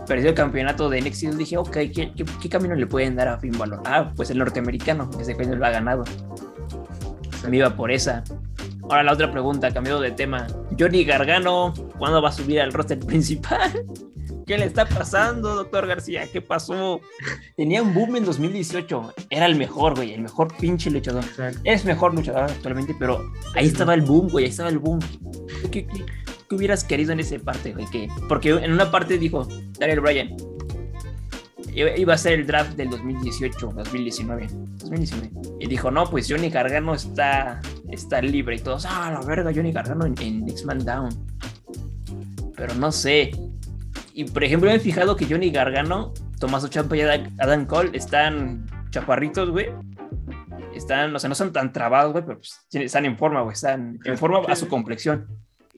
perdió 0.07 0.29
el 0.29 0.35
campeonato 0.35 0.89
de 0.89 1.01
NXT 1.01 1.23
dije, 1.35 1.57
ok, 1.57 1.71
¿qué, 1.71 2.13
qué, 2.15 2.25
qué 2.41 2.49
camino 2.49 2.75
le 2.75 2.87
pueden 2.87 3.15
dar 3.15 3.27
a 3.27 3.39
Finn 3.39 3.57
Balor? 3.57 3.81
Ah, 3.85 4.11
pues 4.15 4.29
el 4.29 4.37
norteamericano, 4.37 5.09
que 5.09 5.23
ese 5.23 5.33
lo 5.33 5.65
ha 5.65 5.69
ganado. 5.69 6.03
Me 7.49 7.57
iba 7.57 7.69
por 7.75 7.91
esa. 7.91 8.23
Ahora 8.83 9.03
la 9.03 9.13
otra 9.13 9.31
pregunta, 9.31 9.71
cambiado 9.71 9.99
de 9.99 10.11
tema. 10.11 10.47
Johnny 10.79 11.03
Gargano, 11.03 11.73
¿cuándo 11.97 12.21
va 12.21 12.29
a 12.29 12.31
subir 12.31 12.61
al 12.61 12.71
roster 12.71 12.99
principal? 12.99 13.71
¿Qué 14.45 14.57
le 14.57 14.65
está 14.65 14.85
pasando, 14.85 15.55
doctor 15.55 15.87
García? 15.87 16.27
¿Qué 16.31 16.39
pasó? 16.41 17.01
Tenía 17.57 17.81
un 17.81 17.93
boom 17.93 18.15
en 18.17 18.25
2018. 18.25 19.13
Era 19.29 19.45
el 19.47 19.55
mejor, 19.55 19.95
güey, 19.95 20.13
el 20.13 20.21
mejor 20.21 20.55
pinche 20.57 20.91
luchador. 20.91 21.23
Exacto. 21.23 21.59
Es 21.63 21.83
mejor 21.85 22.13
luchador 22.13 22.43
actualmente, 22.43 22.95
pero 22.99 23.31
ahí 23.55 23.65
estaba 23.67 23.93
el 23.95 24.01
boom, 24.01 24.29
güey, 24.29 24.45
ahí 24.45 24.51
estaba 24.51 24.69
el 24.69 24.77
boom. 24.79 24.99
¿Qué, 25.71 25.87
qué- 25.87 26.05
qué 26.47 26.55
hubieras 26.55 26.83
querido 26.83 27.11
en 27.11 27.19
esa 27.21 27.37
parte, 27.39 27.73
güey? 27.73 27.85
Que- 27.87 28.07
Porque 28.29 28.49
en 28.49 28.71
una 28.71 28.91
parte 28.91 29.17
dijo 29.17 29.47
Daniel 29.79 30.01
Bryan, 30.01 30.35
iba 31.97 32.13
a 32.13 32.17
ser 32.17 32.33
el 32.33 32.45
draft 32.47 32.73
del 32.77 32.89
2018, 32.91 33.71
2019, 33.75 34.47
2019. 34.77 35.31
Y 35.59 35.67
dijo, 35.67 35.89
no, 35.91 36.09
pues 36.09 36.27
Johnny 36.29 36.49
Gargano 36.49 36.93
está, 36.93 37.59
está 37.89 38.21
libre 38.21 38.55
y 38.57 38.59
todos, 38.59 38.85
ah, 38.87 39.11
la 39.11 39.25
verga, 39.25 39.51
Johnny 39.53 39.71
Gargano 39.71 40.05
en, 40.05 40.13
en 40.21 40.45
Next 40.45 40.65
Man 40.65 40.85
Down. 40.85 41.09
Pero 42.55 42.75
no 42.75 42.91
sé. 42.91 43.31
Y 44.17 44.23
por 44.23 44.45
ejemplo, 44.45 44.69
me 44.69 44.77
he 44.77 44.79
fijado 44.79 45.17
que 45.17 45.25
Johnny 45.25 45.51
Gargano, 45.51 46.13
Tomás 46.39 46.67
Champa 46.69 46.95
y 46.95 47.01
Adam 47.01 47.65
Cole 47.65 47.89
están 47.91 48.65
chaparritos, 48.89 49.49
güey. 49.51 49.67
Están, 50.73 51.13
o 51.13 51.19
sea, 51.19 51.27
no 51.27 51.35
son 51.35 51.51
tan 51.51 51.73
trabados, 51.73 52.13
güey, 52.13 52.23
pero 52.25 52.37
pues, 52.39 52.65
están 52.71 53.05
en 53.05 53.17
forma, 53.17 53.41
güey. 53.41 53.53
Están 53.53 53.99
en 54.05 54.17
forma 54.17 54.39
a 54.47 54.55
su 54.55 54.69
complexión. 54.69 55.27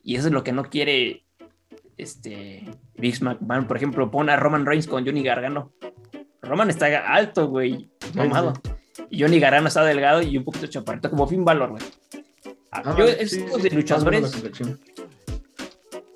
Y 0.04 0.18
eso 0.18 0.28
es 0.28 0.34
lo 0.34 0.44
que 0.44 0.52
no 0.52 0.66
quiere 0.66 1.26
este 1.98 2.70
Big 2.96 3.24
McMahon. 3.24 3.66
Por 3.66 3.78
ejemplo, 3.78 4.12
pon 4.12 4.30
a 4.30 4.36
Roman 4.36 4.68
Reigns 4.68 4.86
con 4.86 5.04
Johnny 5.04 5.24
Gargano. 5.24 5.74
Roman 6.44 6.70
está 6.70 6.86
alto, 7.12 7.48
güey, 7.48 7.90
mamado. 8.14 8.54
Y 9.10 9.20
Johnny 9.20 9.40
Gargano 9.40 9.68
está 9.68 9.84
delgado 9.84 10.22
y 10.22 10.38
un 10.38 10.44
poquito 10.44 10.68
chaparrito, 10.68 11.10
como 11.10 11.26
Finn 11.28 11.44
Balor, 11.44 11.72
güey. 11.72 11.84
Ah, 12.72 12.94
Yo, 12.96 13.06
estos 13.06 13.30
sí, 13.32 13.62
de 13.64 13.70
sí, 13.72 13.76
luchadores- 13.76 14.32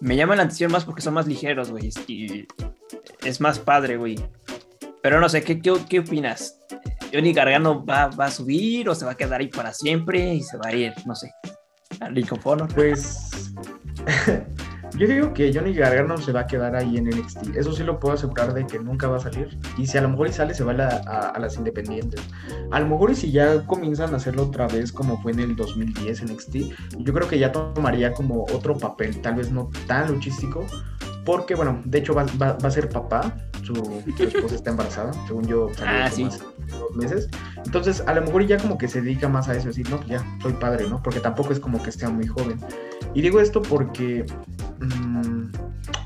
Me 0.01 0.15
llama 0.15 0.35
la 0.35 0.43
atención 0.43 0.71
más 0.71 0.83
porque 0.83 1.01
son 1.01 1.13
más 1.13 1.27
ligeros, 1.27 1.71
güey. 1.71 1.89
Y 2.07 2.47
es 3.23 3.39
más 3.39 3.59
padre, 3.59 3.97
güey. 3.97 4.17
Pero 5.01 5.19
no 5.19 5.29
sé, 5.29 5.43
¿qué, 5.43 5.61
qué, 5.61 5.73
qué 5.87 5.99
opinas? 5.99 6.59
¿Johnny 7.13 7.33
Gargano 7.33 7.85
va, 7.85 8.07
va 8.07 8.25
a 8.25 8.31
subir 8.31 8.89
o 8.89 8.95
se 8.95 9.05
va 9.05 9.11
a 9.11 9.17
quedar 9.17 9.41
ahí 9.41 9.47
para 9.47 9.73
siempre 9.73 10.33
y 10.33 10.41
se 10.41 10.57
va 10.57 10.69
a 10.69 10.73
ir, 10.73 10.93
no 11.05 11.15
sé, 11.15 11.31
al? 11.99 12.13
Pues 12.73 13.53
yo 15.01 15.07
digo 15.07 15.33
que 15.33 15.51
Johnny 15.53 15.73
Gargano 15.73 16.15
se 16.17 16.31
va 16.31 16.41
a 16.41 16.47
quedar 16.47 16.75
ahí 16.75 16.95
en 16.97 17.05
NXT. 17.09 17.55
Eso 17.55 17.71
sí 17.73 17.83
lo 17.83 17.99
puedo 17.99 18.13
asegurar 18.13 18.53
de 18.53 18.67
que 18.67 18.77
nunca 18.79 19.07
va 19.07 19.17
a 19.17 19.19
salir. 19.19 19.57
Y 19.77 19.87
si 19.87 19.97
a 19.97 20.01
lo 20.01 20.09
mejor 20.09 20.27
y 20.27 20.33
sale, 20.33 20.53
se 20.53 20.63
va 20.63 20.71
a, 20.71 20.75
la- 20.75 21.01
a- 21.07 21.29
a 21.29 21.39
las 21.39 21.57
independientes. 21.57 22.21
A 22.71 22.79
lo 22.79 22.87
mejor 22.87 23.09
y 23.11 23.15
si 23.15 23.31
ya 23.31 23.65
comienzan 23.65 24.13
a 24.13 24.17
hacerlo 24.17 24.43
otra 24.43 24.67
vez 24.67 24.91
como 24.91 25.19
fue 25.21 25.31
en 25.31 25.39
el 25.39 25.55
2010 25.55 26.21
NXT, 26.23 26.55
yo 26.99 27.13
creo 27.13 27.27
que 27.27 27.39
ya 27.39 27.51
tomaría 27.51 28.13
como 28.13 28.43
otro 28.53 28.77
papel, 28.77 29.19
tal 29.21 29.35
vez 29.35 29.51
no 29.51 29.69
tan 29.87 30.11
luchístico. 30.11 30.65
Porque, 31.25 31.55
bueno, 31.55 31.81
de 31.85 31.99
hecho 31.99 32.13
va, 32.13 32.25
va- 32.41 32.53
va 32.63 32.67
a 32.67 32.71
ser 32.71 32.89
papá. 32.89 33.35
Su, 33.63 33.75
su 34.17 34.23
esposa 34.23 34.55
está 34.55 34.71
embarazada, 34.71 35.11
según 35.27 35.45
yo 35.47 35.69
Ah, 35.85 36.09
sí. 36.11 36.23
hace 36.23 36.39
dos 36.79 36.95
meses. 36.95 37.29
Entonces, 37.65 38.03
a 38.07 38.13
lo 38.13 38.21
mejor 38.21 38.45
ya 38.47 38.57
como 38.57 38.77
que 38.77 38.87
se 38.87 39.01
dedica 39.01 39.27
más 39.29 39.47
a 39.49 39.55
eso, 39.55 39.67
decir, 39.67 39.89
no, 39.89 39.97
pues 39.97 40.09
ya, 40.09 40.25
soy 40.41 40.53
padre, 40.53 40.87
¿no? 40.89 41.01
Porque 41.03 41.19
tampoco 41.19 41.53
es 41.53 41.59
como 41.59 41.81
que 41.81 41.89
esté 41.91 42.07
muy 42.07 42.27
joven. 42.27 42.59
Y 43.13 43.21
digo 43.21 43.39
esto 43.39 43.61
porque, 43.61 44.25
mm, 44.79 45.43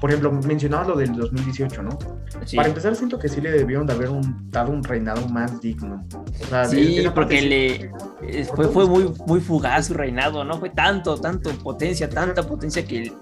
por 0.01 0.09
ejemplo, 0.09 0.31
mencionabas 0.31 0.87
lo 0.87 0.95
del 0.95 1.13
2018, 1.15 1.81
¿no? 1.83 1.97
Sí, 2.45 2.57
Para 2.57 2.67
empezar, 2.67 2.95
siento 2.95 3.17
que 3.17 3.29
sí 3.29 3.39
le 3.41 3.51
debieron 3.51 3.87
de 3.87 3.93
haber 3.93 4.09
un- 4.09 4.49
dado 4.51 4.71
un 4.71 4.83
reinado 4.83 5.27
más 5.29 5.61
digno. 5.61 6.05
O 6.43 6.45
sea, 6.47 6.65
Sí, 6.65 6.97
de 6.97 7.11
porque 7.11 7.41
le- 7.41 7.91
eh, 8.21 8.45
fue, 8.53 8.67
fue 8.67 8.85
muy, 8.85 9.11
muy 9.25 9.39
fugaz 9.39 9.87
su 9.87 9.93
reinado, 9.93 10.43
¿no? 10.43 10.59
Fue 10.59 10.69
tanto, 10.69 11.17
tanto 11.17 11.51
potencia, 11.51 12.09
tanta 12.09 12.43
potencia 12.43 12.85
que 12.85 13.13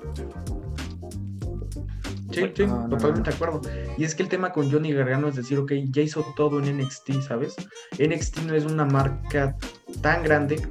Sí, 2.33 2.51
sí, 2.55 2.65
No, 2.65 2.87
no, 2.87 2.89
totalmente 2.89 3.29
de 3.29 3.35
acuerdo. 3.35 3.61
Y 3.97 4.03
es 4.03 4.15
que 4.15 4.23
el 4.23 4.29
tema 4.29 4.51
con 4.51 4.71
Johnny 4.71 4.91
Gargano 4.93 5.27
es 5.27 5.35
decir, 5.35 5.57
ok, 5.57 5.71
ya 5.91 6.01
hizo 6.01 6.25
todo 6.35 6.59
en 6.59 6.77
NXT, 6.77 7.21
¿sabes? 7.27 7.55
NXT 7.99 8.39
no 8.43 8.53
es 8.55 8.65
una 8.65 8.85
marca 8.85 9.55
tan 10.01 10.23
grande 10.23 10.61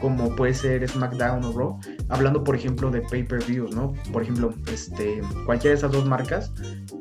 como 0.00 0.34
puede 0.36 0.54
ser 0.54 0.88
SmackDown 0.88 1.44
o 1.44 1.52
Raw. 1.52 1.80
Hablando, 2.08 2.44
por 2.44 2.54
ejemplo, 2.54 2.90
de 2.90 3.00
pay-per-views, 3.02 3.74
¿no? 3.74 3.94
Por 4.12 4.22
ejemplo, 4.22 4.52
este, 4.72 5.20
cualquiera 5.44 5.72
de 5.72 5.78
esas 5.78 5.92
dos 5.92 6.06
marcas, 6.06 6.52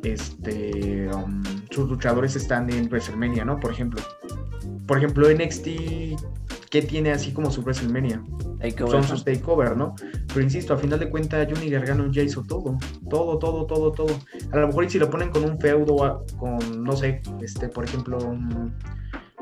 este, 0.04 1.10
um, 1.14 1.44
sus 1.72 1.90
luchadores 1.90 2.36
están 2.36 2.70
en 2.70 2.88
WrestleMania, 2.88 3.46
¿no? 3.46 3.60
Por 3.60 3.72
ejemplo. 3.72 4.02
Por 4.88 4.98
ejemplo, 4.98 5.28
NXT, 5.30 5.68
¿qué 6.76 6.82
tiene 6.82 7.14
así 7.14 7.32
como 7.32 7.50
su 7.50 7.62
WrestleMania? 7.62 8.22
son 8.76 9.04
sus 9.06 9.24
takeover, 9.24 9.78
¿no? 9.78 9.96
Pero 10.28 10.42
insisto, 10.42 10.74
a 10.74 10.78
final 10.78 11.00
de 11.00 11.10
cuentas, 11.10 11.48
Johnny 11.50 11.70
Gargano 11.70 12.12
ya 12.12 12.22
hizo 12.22 12.44
todo, 12.44 12.78
todo, 13.10 13.40
todo, 13.40 13.66
todo, 13.66 13.94
todo. 13.94 14.20
A 14.52 14.58
lo 14.58 14.68
mejor 14.68 14.90
si 14.90 15.00
lo 15.00 15.10
ponen 15.10 15.30
con 15.30 15.46
un 15.46 15.58
feudo, 15.58 16.26
con, 16.38 16.84
no 16.84 16.98
sé, 16.98 17.22
este, 17.42 17.70
por 17.70 17.86
ejemplo, 17.86 18.18
un 18.18 18.76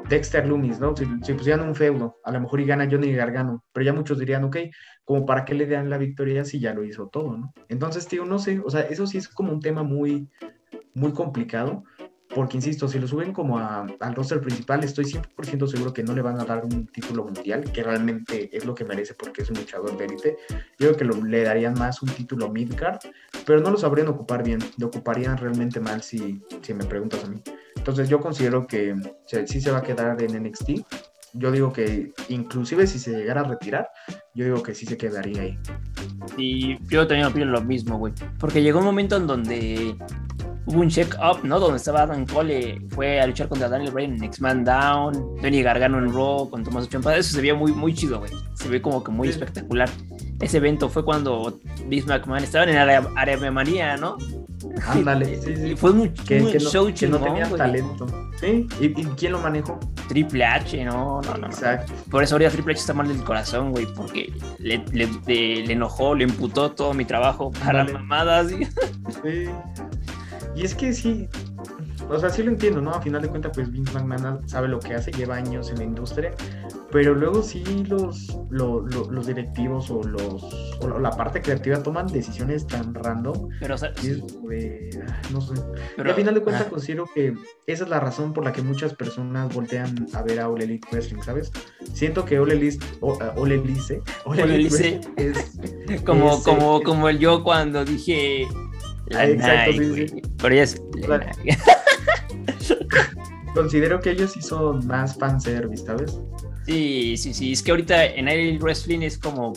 Dexter 0.10 0.48
Loomis, 0.48 0.80
¿no? 0.80 0.96
Si, 0.96 1.08
si 1.24 1.34
pusieran 1.34 1.67
un 1.67 1.74
feudo, 1.74 2.17
a 2.24 2.32
lo 2.32 2.39
mejor 2.39 2.62
y 2.62 2.65
gana 2.65 2.88
Johnny 2.91 3.12
Gargano, 3.13 3.63
pero 3.74 3.84
ya 3.84 3.93
muchos 3.93 4.19
dirían, 4.19 4.43
ok, 4.43 4.58
como 5.04 5.26
para 5.26 5.43
qué 5.43 5.56
le 5.56 5.65
dan 5.65 5.89
la 5.89 5.98
victoria 5.98 6.46
si 6.46 6.60
ya 6.60 6.76
lo 6.76 6.84
hizo 6.84 7.08
todo, 7.08 7.36
¿no? 7.36 7.52
Entonces, 7.67 8.08
tío, 8.08 8.26
no 8.26 8.38
sé, 8.38 8.62
o 8.63 8.69
sea, 8.69 8.82
eso 8.82 9.08
sí 9.08 9.17
es 9.17 9.28
como 9.28 9.52
un 9.54 9.60
tema 9.60 9.82
muy, 9.82 10.30
muy 10.93 11.13
complicado. 11.13 11.84
Porque, 12.36 12.58
insisto, 12.58 12.88
si 12.88 12.98
lo 13.00 13.08
suben 13.08 13.32
como 13.32 13.60
al 13.60 14.15
roster 14.15 14.41
principal, 14.41 14.84
estoy 14.84 15.06
100% 15.06 15.67
seguro 15.67 15.93
que 15.93 16.04
no 16.04 16.13
le 16.13 16.22
van 16.22 16.39
a 16.39 16.46
dar 16.46 16.65
un 16.65 16.88
título 16.88 17.24
mundial, 17.26 17.63
que 17.72 17.84
realmente 17.84 18.50
es 18.56 18.65
lo 18.65 18.74
que 18.74 18.86
merece 18.86 19.13
porque 19.13 19.43
es 19.43 19.50
un 19.52 19.58
luchador 19.58 19.96
de 19.98 20.06
élite. 20.06 20.38
Yo 20.80 20.96
creo 20.96 20.98
que 20.98 21.26
le 21.28 21.43
darían 21.43 21.76
más 21.76 22.02
un 22.02 22.10
título 22.10 22.50
midcard, 22.50 22.98
pero 23.46 23.62
no 23.62 23.69
lo 23.69 23.78
sabrían 23.78 24.08
ocupar 24.08 24.43
bien. 24.43 24.60
Lo 24.78 24.88
ocuparían 24.88 25.38
realmente 25.38 25.80
mal 25.80 26.02
si, 26.02 26.41
me 26.76 26.86
preguntas 26.86 27.24
a 27.24 27.28
mí. 27.28 27.39
Entonces 27.76 28.10
yo 28.10 28.19
considero 28.19 28.65
que 28.65 28.96
se- 29.28 29.46
sí 29.46 29.62
se 29.62 29.69
va 29.72 29.80
a 29.80 29.84
quedar 29.84 30.22
en 30.22 30.36
NXT. 30.36 30.84
Yo 31.34 31.52
digo 31.52 31.74
que 31.74 32.13
inclusive 32.30 32.86
si 32.88 33.00
se 33.00 33.12
llegara 33.12 33.41
a 33.41 33.43
retirar, 33.43 33.89
yo 34.36 34.46
digo 34.46 34.63
que 34.63 34.74
sí 34.76 34.86
se 34.86 34.98
quedaría 34.98 35.41
ahí. 35.41 35.60
Y 36.38 36.78
yo 36.88 37.08
también 37.08 37.28
opino 37.28 37.46
lo 37.46 37.62
mismo, 37.62 37.98
güey. 37.98 38.13
Porque 38.39 38.62
llegó 38.62 38.80
un 38.80 38.86
momento 38.86 39.17
en 39.17 39.28
donde 39.28 39.96
hubo 40.65 40.80
un 40.80 40.89
check-up, 40.89 41.43
¿no? 41.43 41.60
Donde 41.60 41.78
estaba 41.78 42.04
Adam 42.04 42.26
Cole, 42.26 42.82
fue 42.89 43.19
a 43.19 43.28
luchar 43.28 43.47
contra 43.49 43.67
Daniel 43.69 43.91
Bryan 43.91 44.13
en 44.15 44.23
X-Man 44.26 44.63
Down, 44.63 45.13
Johnny 45.41 45.62
Gargano 45.62 45.97
en 45.99 46.13
Raw, 46.13 46.49
con 46.49 46.63
Tomás 46.63 46.88
Ciampa. 46.89 47.15
Eso 47.15 47.36
se 47.36 47.41
veía 47.41 47.56
muy, 47.56 47.71
muy 47.73 47.93
chido, 47.93 48.19
güey. 48.19 48.32
Se 48.56 48.69
ve 48.69 48.82
como 48.82 49.04
que 49.04 49.12
muy 49.12 49.28
Sí. 49.28 49.34
espectacular. 49.34 49.89
Ese 50.39 50.58
evento 50.58 50.89
fue 50.89 51.04
cuando 51.06 51.60
Vince 51.88 52.08
McMahon 52.08 52.43
estaban 52.43 52.69
en 52.69 52.78
área, 52.78 53.04
área 53.15 53.52
manía, 53.52 53.97
¿no? 53.97 54.17
Ándale, 54.88 55.38
sí, 55.41 55.56
sí. 55.56 55.76
fue 55.76 55.91
un, 55.91 56.10
Que, 56.10 56.41
un 56.41 56.52
que 56.52 56.60
no, 56.60 56.69
show 56.69 56.93
que 56.93 57.08
no 57.08 57.19
tenía 57.19 57.45
güey. 57.47 57.58
talento. 57.58 58.08
Sí, 58.39 58.67
¿Y, 58.82 58.86
y 58.86 59.06
quién 59.17 59.34
lo 59.34 59.39
manejó? 59.39 59.80
Triple 60.08 60.43
H, 60.45 60.84
no, 60.86 61.21
no, 61.21 61.32
no, 61.34 61.38
no. 61.38 61.47
Exacto. 61.47 61.93
Por 62.10 62.23
eso 62.23 62.36
ahorita 62.36 62.52
Triple 62.52 62.73
H 62.73 62.82
está 62.82 62.93
mal 62.93 63.08
del 63.08 63.23
corazón, 63.23 63.71
güey, 63.71 63.86
porque 63.95 64.34
le, 64.60 64.84
le, 64.91 65.08
le- 65.28 65.65
le 65.65 65.73
enojó, 65.73 66.15
le 66.15 66.23
imputó 66.26 66.71
todo 66.71 66.93
mi 66.93 67.06
trabajo 67.06 67.52
para 67.52 67.82
Ándale. 67.82 67.99
mamadas. 67.99 68.47
Sí. 69.23 69.45
Y 70.56 70.63
es 70.66 70.76
que 70.76 70.94
sí, 70.94 71.28
o 72.10 72.20
sea, 72.20 72.30
sí 72.30 72.44
lo 72.44 72.52
entiendo, 72.52 72.82
¿no? 72.82 72.92
A 72.92 73.02
final 73.02 73.22
de 73.22 73.28
cuentas, 73.30 73.52
pues 73.56 73.72
Vince 73.72 73.92
McMahon 73.94 74.48
sabe 74.48 74.68
lo 74.68 74.80
que 74.80 74.94
hace, 74.94 75.12
lleva 75.12 75.36
años 75.36 75.70
en 75.72 75.78
la 75.78 75.84
industria, 75.84 76.32
pero 76.92 77.16
luego 77.16 77.42
sí 77.42 77.63
los, 77.88 78.38
lo- 78.52 78.82
lo- 78.82 79.10
los 79.10 79.26
directivos 79.26 79.89
o, 79.89 80.04
los, 80.04 80.44
o 80.82 81.00
la 81.00 81.10
parte 81.12 81.42
creativa 81.42 81.82
toman 81.82 82.06
decisiones 82.08 82.68
tan 82.68 82.94
random 82.94 83.50
Pero, 83.60 83.74
o 83.74 83.78
sea, 83.80 83.89
es 84.04 84.22
ah, 84.22 85.22
no 85.32 85.42
sé. 85.42 85.56
pero- 85.96 86.10
y 86.10 86.12
al 86.12 86.16
final 86.18 86.34
de 86.36 86.42
cuentas 86.42 86.66
ah, 86.68 86.70
considero 86.70 87.06
que 87.16 87.34
esa 87.66 87.84
es 87.86 87.89
la 87.89 88.00
razón 88.00 88.32
por 88.34 88.44
la 88.44 88.52
que 88.54 88.62
muchas 88.62 88.94
personas 88.94 89.52
voltean 89.54 90.06
a 90.13 90.22
ver 90.22 90.39
a 90.39 90.50
All 90.50 90.62
Elite 90.62 90.88
Wrestling, 90.92 91.22
¿sabes? 91.24 91.52
Siento 91.94 92.26
que 92.26 92.38
All 92.38 92.52
Elite, 92.52 92.78
o- 93.02 93.13
uh, 93.13 93.42
All 93.42 93.52
Elite. 93.52 93.74
Wrestling 94.70 95.00
es, 95.18 96.02
como, 96.06 96.34
ese- 96.34 96.44
como, 96.44 96.82
como 96.84 97.10
el 97.10 97.18
yo 97.18 97.44
cuando 97.44 97.84
dije. 97.86 98.46
La 99.08 99.28
exacto, 99.28 99.72
Nike, 99.72 99.96
sí, 99.96 100.08
sí. 100.10 100.22
Pero 100.42 100.56
ya 100.56 100.63
es. 100.63 100.82
la 101.08 101.20
considero 103.54 104.00
que 104.00 104.12
ellos 104.12 104.32
sí 104.32 104.42
son 104.42 104.86
más 104.88 105.18
fanservice, 105.18 105.86
¿sabes? 105.86 106.20
Sí, 106.66 107.18
sí, 107.18 107.34
sí. 107.34 107.52
Es 107.52 107.62
que 107.62 107.72
ahorita 107.72 108.06
en 108.06 108.28
el 108.28 108.58
wrestling 108.60 109.02
es 109.02 109.18
como 109.18 109.54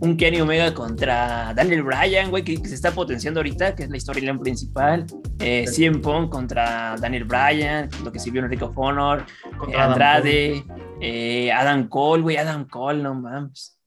un 0.00 0.16
Kenny 0.16 0.40
Omega 0.40 0.72
contra 0.72 1.52
Daniel 1.54 1.82
Bryan, 1.82 2.30
güey, 2.30 2.42
que, 2.42 2.60
que 2.60 2.68
se 2.68 2.74
está 2.74 2.90
potenciando 2.92 3.40
ahorita, 3.40 3.74
que 3.76 3.84
es 3.84 3.90
la 3.90 4.00
storyline 4.00 4.38
principal. 4.38 5.04
Eh, 5.40 5.66
Sí. 5.68 5.82
CM 5.82 5.98
Punk 6.00 6.30
contra 6.30 6.96
Daniel 6.98 7.24
Bryan, 7.24 7.88
lo 8.02 8.10
que 8.10 8.18
se 8.18 8.30
vio 8.30 8.42
en 8.42 8.50
Ring 8.50 8.62
of 8.62 8.76
Honor. 8.76 9.20
eh, 9.20 9.56
Contra 9.58 9.80
Adam 9.84 9.92
Andrade, 9.92 10.64
eh, 11.00 11.52
Adam 11.52 11.88
Cole, 11.88 12.22
güey, 12.22 12.36
Adam 12.38 12.66
Cole, 12.66 13.02
no 13.02 13.14
mames. 13.14 13.78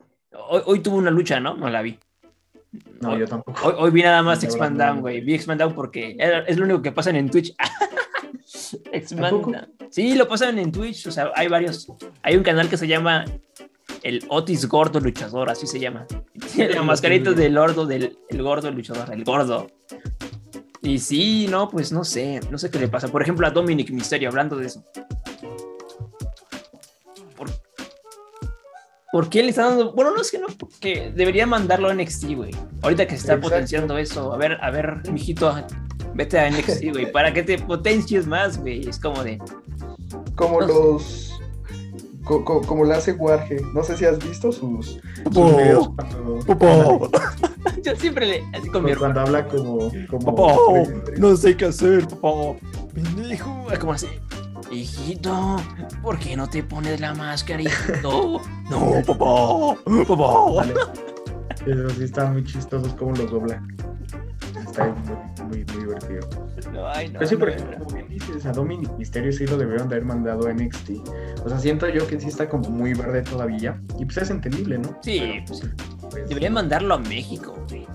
Hoy, 0.49 0.61
hoy 0.65 0.79
tuvo 0.81 0.97
una 0.97 1.11
lucha, 1.11 1.39
¿no? 1.39 1.55
No 1.55 1.67
la 1.69 1.81
vi. 1.81 1.97
No, 3.01 3.11
hoy, 3.11 3.19
yo 3.19 3.27
tampoco. 3.27 3.67
hoy, 3.67 3.73
hoy 3.77 3.91
vi 3.91 4.03
nada 4.03 4.23
más 4.23 4.43
X-Man. 4.43 4.77
Down, 4.77 5.01
güey. 5.01 5.21
Vi 5.21 5.33
X-Man 5.35 5.57
Down 5.57 5.73
porque 5.73 6.15
es 6.47 6.57
lo 6.57 6.65
único 6.65 6.81
que 6.81 6.91
pasan 6.91 7.15
en 7.15 7.29
Twitch. 7.29 7.53
X-Man. 8.91 9.41
Down. 9.41 9.67
Sí, 9.89 10.15
lo 10.15 10.27
pasan 10.27 10.57
en 10.57 10.71
Twitch. 10.71 11.07
O 11.07 11.11
sea, 11.11 11.31
hay 11.35 11.47
varios. 11.47 11.91
Hay 12.21 12.35
un 12.35 12.43
canal 12.43 12.69
que 12.69 12.77
se 12.77 12.87
llama 12.87 13.25
el 14.03 14.23
Otis 14.29 14.67
Gordo 14.67 14.99
Luchador, 14.99 15.49
así 15.49 15.67
se 15.67 15.79
llama. 15.79 16.05
Tiene 16.55 16.73
la 16.75 16.83
mascarita 16.83 17.31
del 17.31 17.55
gordo, 17.55 17.85
del 17.85 18.17
el 18.29 18.43
gordo 18.43 18.71
luchador, 18.71 19.11
el 19.13 19.23
gordo. 19.23 19.67
Y 20.81 20.97
sí, 20.97 21.47
no, 21.49 21.69
pues 21.69 21.91
no 21.91 22.03
sé, 22.03 22.39
no 22.49 22.57
sé 22.57 22.71
qué 22.71 22.79
le 22.79 22.87
pasa. 22.87 23.07
Por 23.07 23.21
ejemplo, 23.21 23.45
a 23.45 23.51
Dominic 23.51 23.91
Mysterio, 23.91 24.29
hablando 24.29 24.55
de 24.55 24.67
eso. 24.67 24.83
¿Por 29.11 29.29
qué 29.29 29.43
le 29.43 29.49
está 29.49 29.67
dando? 29.69 29.93
Bueno, 29.93 30.11
no 30.15 30.21
es 30.21 30.31
que 30.31 30.39
no, 30.39 30.47
porque 30.57 31.11
debería 31.15 31.45
mandarlo 31.45 31.89
a 31.89 31.93
NXT, 31.93 32.35
güey. 32.35 32.51
Ahorita 32.81 33.05
que 33.05 33.11
se 33.11 33.17
está 33.21 33.33
Exacto. 33.33 33.49
potenciando 33.49 33.97
eso. 33.97 34.33
A 34.33 34.37
ver, 34.37 34.57
a 34.61 34.71
ver, 34.71 35.01
mijito, 35.11 35.53
vete 36.13 36.39
a 36.39 36.49
NXT, 36.49 36.83
güey, 36.93 37.11
para 37.11 37.33
que 37.33 37.43
te 37.43 37.57
potencies 37.57 38.27
más, 38.27 38.57
güey. 38.59 38.87
Es 38.87 38.99
como 38.99 39.23
de. 39.23 39.39
Como 40.35 40.61
No. 40.61 40.67
los. 40.67 41.39
co- 42.23 42.43
co- 42.45 42.61
como 42.61 42.85
le 42.85 42.93
hace 42.93 43.13
Warge. 43.13 43.57
No 43.73 43.83
sé 43.83 43.97
si 43.97 44.05
has 44.05 44.17
visto 44.19 44.51
sus, 44.51 44.85
sus 44.85 45.33
Sus 45.33 45.57
videos 45.57 45.89
cuando, 45.95 47.09
Yo 47.83 47.95
siempre 47.95 48.25
le. 48.25 48.43
Así 48.53 48.69
con 48.69 48.83
mi 48.83 48.93
cuando, 48.95 49.21
habla 49.21 49.47
como, 49.47 49.91
como 50.09 50.83
tres- 51.05 51.19
no 51.19 51.35
sé 51.35 51.55
qué 51.57 51.65
hacer, 51.65 52.07
papá. 52.07 52.29
Pendejo. 52.93 53.67
Como 53.79 53.93
así. 53.93 54.07
Hijito, 54.71 55.57
¿por 56.01 56.17
qué 56.17 56.35
no 56.37 56.47
te 56.49 56.63
pones 56.63 56.99
la 56.99 57.13
máscara, 57.13 57.61
hijito? 57.61 58.41
No, 58.69 58.93
papá, 59.05 60.05
papá. 60.07 60.51
Vale. 60.55 60.73
Pero 61.65 61.89
sí 61.89 62.05
están 62.05 62.33
muy 62.33 62.43
chistosos 62.45 62.93
como 62.93 63.11
los 63.15 63.29
dobla. 63.29 63.61
Está 64.65 64.85
muy, 64.87 65.45
muy, 65.47 65.65
muy 65.65 65.83
divertido. 65.83 66.21
No, 66.71 66.87
ay, 66.87 67.09
no, 67.09 67.19
Pero 67.19 67.27
sí, 67.27 67.35
por 67.35 67.49
no, 67.49 67.53
ejemplo, 67.55 67.77
no. 67.79 67.83
como 67.85 67.95
bien 67.97 68.07
dices, 68.09 68.45
a 68.45 68.51
Dominic 68.53 68.89
Mysterio 68.97 69.33
sí 69.33 69.45
lo 69.45 69.57
debieron 69.57 69.89
de 69.89 69.95
haber 69.95 70.07
mandado 70.07 70.47
a 70.47 70.53
NXT. 70.53 70.89
O 71.43 71.49
sea, 71.49 71.59
siento 71.59 71.89
yo 71.89 72.07
que 72.07 72.19
sí 72.19 72.29
está 72.29 72.47
como 72.47 72.69
muy 72.69 72.93
verde 72.93 73.23
todavía. 73.23 73.81
Y 73.99 74.05
pues 74.05 74.17
es 74.17 74.29
entendible, 74.29 74.77
¿no? 74.77 74.97
Sí, 75.03 75.19
Pero, 75.19 75.43
pues, 75.47 75.61
pues, 76.09 76.29
deberían 76.29 76.53
mandarlo 76.53 76.93
a 76.95 76.97
México, 76.99 77.61
güey. 77.69 77.85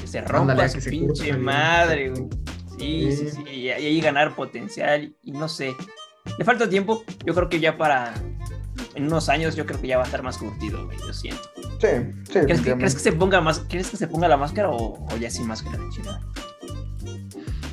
Que 0.00 0.06
se 0.08 0.20
rompa 0.22 0.52
Ándale, 0.52 0.68
su 0.68 0.80
que 0.80 0.90
pinche 0.90 1.36
madre, 1.36 2.10
güey. 2.10 2.28
Sí, 2.76 3.12
sí, 3.12 3.28
Sí. 3.28 3.42
sí. 3.46 3.50
Y 3.52 3.68
ahí 3.70 4.00
ganar 4.00 4.34
potencial. 4.34 5.14
Y 5.22 5.30
no 5.30 5.48
sé. 5.48 5.74
Le 6.38 6.44
falta 6.44 6.68
tiempo. 6.68 7.04
Yo 7.24 7.34
creo 7.34 7.48
que 7.48 7.60
ya 7.60 7.76
para. 7.76 8.14
En 8.94 9.06
unos 9.06 9.28
años, 9.28 9.56
yo 9.56 9.66
creo 9.66 9.80
que 9.80 9.88
ya 9.88 9.96
va 9.96 10.04
a 10.04 10.06
estar 10.06 10.22
más 10.22 10.38
curtido, 10.38 10.84
güey. 10.86 10.96
Yo 10.98 11.12
siento. 11.12 11.42
Sí, 11.80 11.88
sí, 12.24 12.40
¿Crees 12.40 12.60
que, 12.60 12.74
crees 12.74 12.94
que 12.94 13.00
se 13.00 13.12
ponga 13.12 13.40
más, 13.40 13.64
¿Crees 13.68 13.90
que 13.90 13.96
se 13.96 14.06
ponga 14.06 14.28
la 14.28 14.36
máscara 14.36 14.70
o, 14.70 15.04
o 15.04 15.16
ya 15.16 15.28
sin 15.28 15.46
máscara 15.46 15.78
de 15.78 15.88
chingada? 15.90 16.20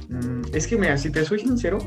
Mm, 0.09 0.41
es 0.53 0.67
que, 0.67 0.77
mira, 0.77 0.97
si 0.97 1.11
te 1.11 1.23
soy 1.23 1.39
sincero, 1.39 1.77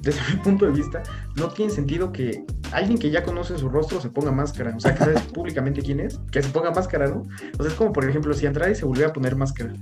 desde 0.00 0.20
mi 0.30 0.36
punto 0.42 0.66
de 0.66 0.72
vista, 0.72 1.02
no 1.36 1.48
tiene 1.48 1.72
sentido 1.72 2.12
que 2.12 2.44
alguien 2.72 2.98
que 2.98 3.10
ya 3.10 3.22
conoce 3.22 3.56
su 3.58 3.68
rostro 3.68 4.00
se 4.00 4.10
ponga 4.10 4.32
máscara. 4.32 4.74
O 4.76 4.80
sea, 4.80 4.94
que 4.94 5.04
sabes 5.04 5.20
públicamente 5.34 5.82
quién 5.82 6.00
es, 6.00 6.18
que 6.30 6.42
se 6.42 6.48
ponga 6.50 6.70
máscara, 6.70 7.08
¿no? 7.08 7.22
O 7.58 7.62
sea, 7.62 7.70
es 7.70 7.74
como, 7.74 7.92
por 7.92 8.08
ejemplo, 8.08 8.34
si 8.34 8.46
Andrade 8.46 8.74
se 8.74 8.84
volviera 8.84 9.10
a 9.10 9.12
poner 9.12 9.36
máscara. 9.36 9.72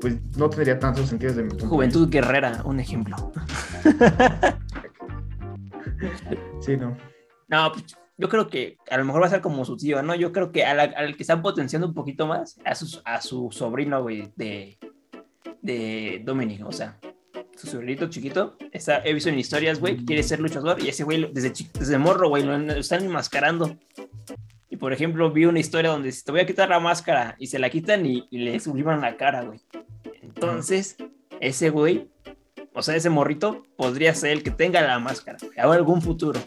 Pues 0.00 0.16
no 0.36 0.50
tendría 0.50 0.78
tanto 0.80 1.06
sentido 1.06 1.30
desde 1.30 1.44
mi 1.44 1.50
punto 1.50 1.68
Juventud 1.68 2.08
Guerrera, 2.10 2.62
un 2.64 2.80
ejemplo. 2.80 3.32
Sí, 6.60 6.76
no. 6.76 6.96
No, 7.48 7.72
pues, 7.72 7.96
yo 8.16 8.28
creo 8.28 8.48
que 8.48 8.76
a 8.90 8.96
lo 8.96 9.04
mejor 9.04 9.22
va 9.22 9.26
a 9.26 9.30
ser 9.30 9.40
como 9.40 9.64
su 9.64 9.76
tío, 9.76 10.02
¿no? 10.02 10.14
Yo 10.14 10.32
creo 10.32 10.52
que 10.52 10.64
a 10.64 10.74
la- 10.74 10.82
al 10.84 11.16
que 11.16 11.22
están 11.22 11.42
potenciando 11.42 11.86
un 11.88 11.94
poquito 11.94 12.26
más, 12.26 12.58
a 12.64 12.74
su, 12.74 13.00
a 13.04 13.20
su 13.20 13.48
sobrino, 13.50 14.02
güey, 14.02 14.32
de, 14.36 14.78
de 15.60 16.22
Dominic, 16.24 16.64
o 16.66 16.72
sea, 16.72 16.98
su 17.56 17.66
sobrinito 17.66 18.08
chiquito, 18.08 18.56
está, 18.72 19.02
he 19.04 19.12
visto 19.12 19.28
en 19.28 19.38
historias, 19.38 19.80
güey, 19.80 19.96
que 19.98 20.04
quiere 20.04 20.22
ser 20.22 20.40
luchador 20.40 20.82
y 20.82 20.88
ese 20.88 21.04
güey, 21.04 21.30
desde, 21.32 21.52
desde 21.78 21.98
morro, 21.98 22.28
güey, 22.28 22.42
lo, 22.44 22.56
lo 22.58 22.72
están 22.74 23.04
enmascarando. 23.04 23.76
Y 24.70 24.76
por 24.76 24.92
ejemplo, 24.92 25.30
vi 25.30 25.44
una 25.44 25.60
historia 25.60 25.90
donde 25.90 26.12
si 26.12 26.24
te 26.24 26.32
voy 26.32 26.40
a 26.40 26.46
quitar 26.46 26.68
la 26.68 26.80
máscara 26.80 27.34
y 27.38 27.46
se 27.48 27.58
la 27.58 27.68
quitan 27.70 28.06
y, 28.06 28.26
y 28.30 28.38
le 28.38 28.58
subliman 28.58 29.00
la 29.00 29.16
cara, 29.16 29.42
güey. 29.42 29.60
Entonces, 30.22 30.96
ese 31.40 31.70
güey, 31.70 32.08
o 32.74 32.82
sea, 32.82 32.96
ese 32.96 33.10
morrito, 33.10 33.62
podría 33.76 34.14
ser 34.14 34.30
el 34.32 34.42
que 34.42 34.50
tenga 34.50 34.80
la 34.82 34.98
máscara, 34.98 35.38
güey, 35.42 35.58
a 35.58 35.62
algún 35.64 36.00
futuro. 36.02 36.40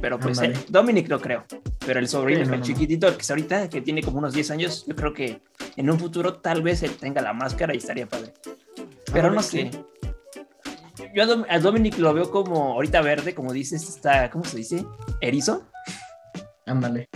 Pero 0.00 0.18
pues 0.18 0.40
eh, 0.42 0.52
Dominic 0.68 1.08
no 1.08 1.18
creo. 1.20 1.44
Pero 1.86 1.98
el 2.00 2.08
sobrino, 2.08 2.40
Sí, 2.42 2.48
no, 2.48 2.54
el 2.54 2.60
no. 2.60 2.66
chiquitito, 2.66 3.08
el 3.08 3.14
que 3.14 3.20
está 3.22 3.32
ahorita, 3.32 3.68
que 3.70 3.80
tiene 3.80 4.02
como 4.02 4.18
unos 4.18 4.34
10 4.34 4.50
años, 4.50 4.84
yo 4.86 4.94
creo 4.94 5.12
que 5.14 5.40
en 5.76 5.90
un 5.90 5.98
futuro 5.98 6.34
tal 6.34 6.62
vez 6.62 6.82
él 6.82 6.92
tenga 6.96 7.22
la 7.22 7.32
máscara 7.32 7.74
y 7.74 7.78
estaría 7.78 8.06
padre. 8.06 8.34
Pero 9.12 9.28
Ah, 9.28 9.30
no 9.30 9.42
sí. 9.42 9.70
sé. 9.70 9.84
Yo 11.14 11.22
a, 11.22 11.26
Dom- 11.26 11.46
a 11.48 11.58
Dominic 11.58 11.98
lo 11.98 12.12
veo 12.12 12.30
como 12.30 12.72
ahorita 12.74 13.00
verde, 13.00 13.34
como 13.34 13.52
dices, 13.52 13.88
está, 13.88 14.28
¿cómo 14.30 14.44
se 14.44 14.58
dice? 14.58 14.84
Erizo. 15.20 15.66
Ándale. 16.66 17.08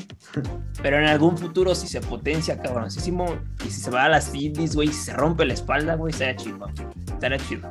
Pero 0.82 0.98
en 0.98 1.04
algún 1.06 1.36
futuro, 1.36 1.74
si 1.74 1.86
se 1.88 2.00
potencia 2.00 2.60
cabroncísimo 2.62 3.26
y 3.66 3.70
si 3.70 3.80
se 3.80 3.90
va 3.90 4.04
a 4.04 4.08
las 4.08 4.34
indies, 4.34 4.74
güey, 4.76 4.88
si 4.88 4.94
se 5.04 5.12
rompe 5.12 5.44
la 5.44 5.54
espalda, 5.54 5.96
güey, 5.96 6.12
estaría 6.12 6.36
chido. 6.36 6.66
Estaría 7.12 7.38
chido. 7.38 7.68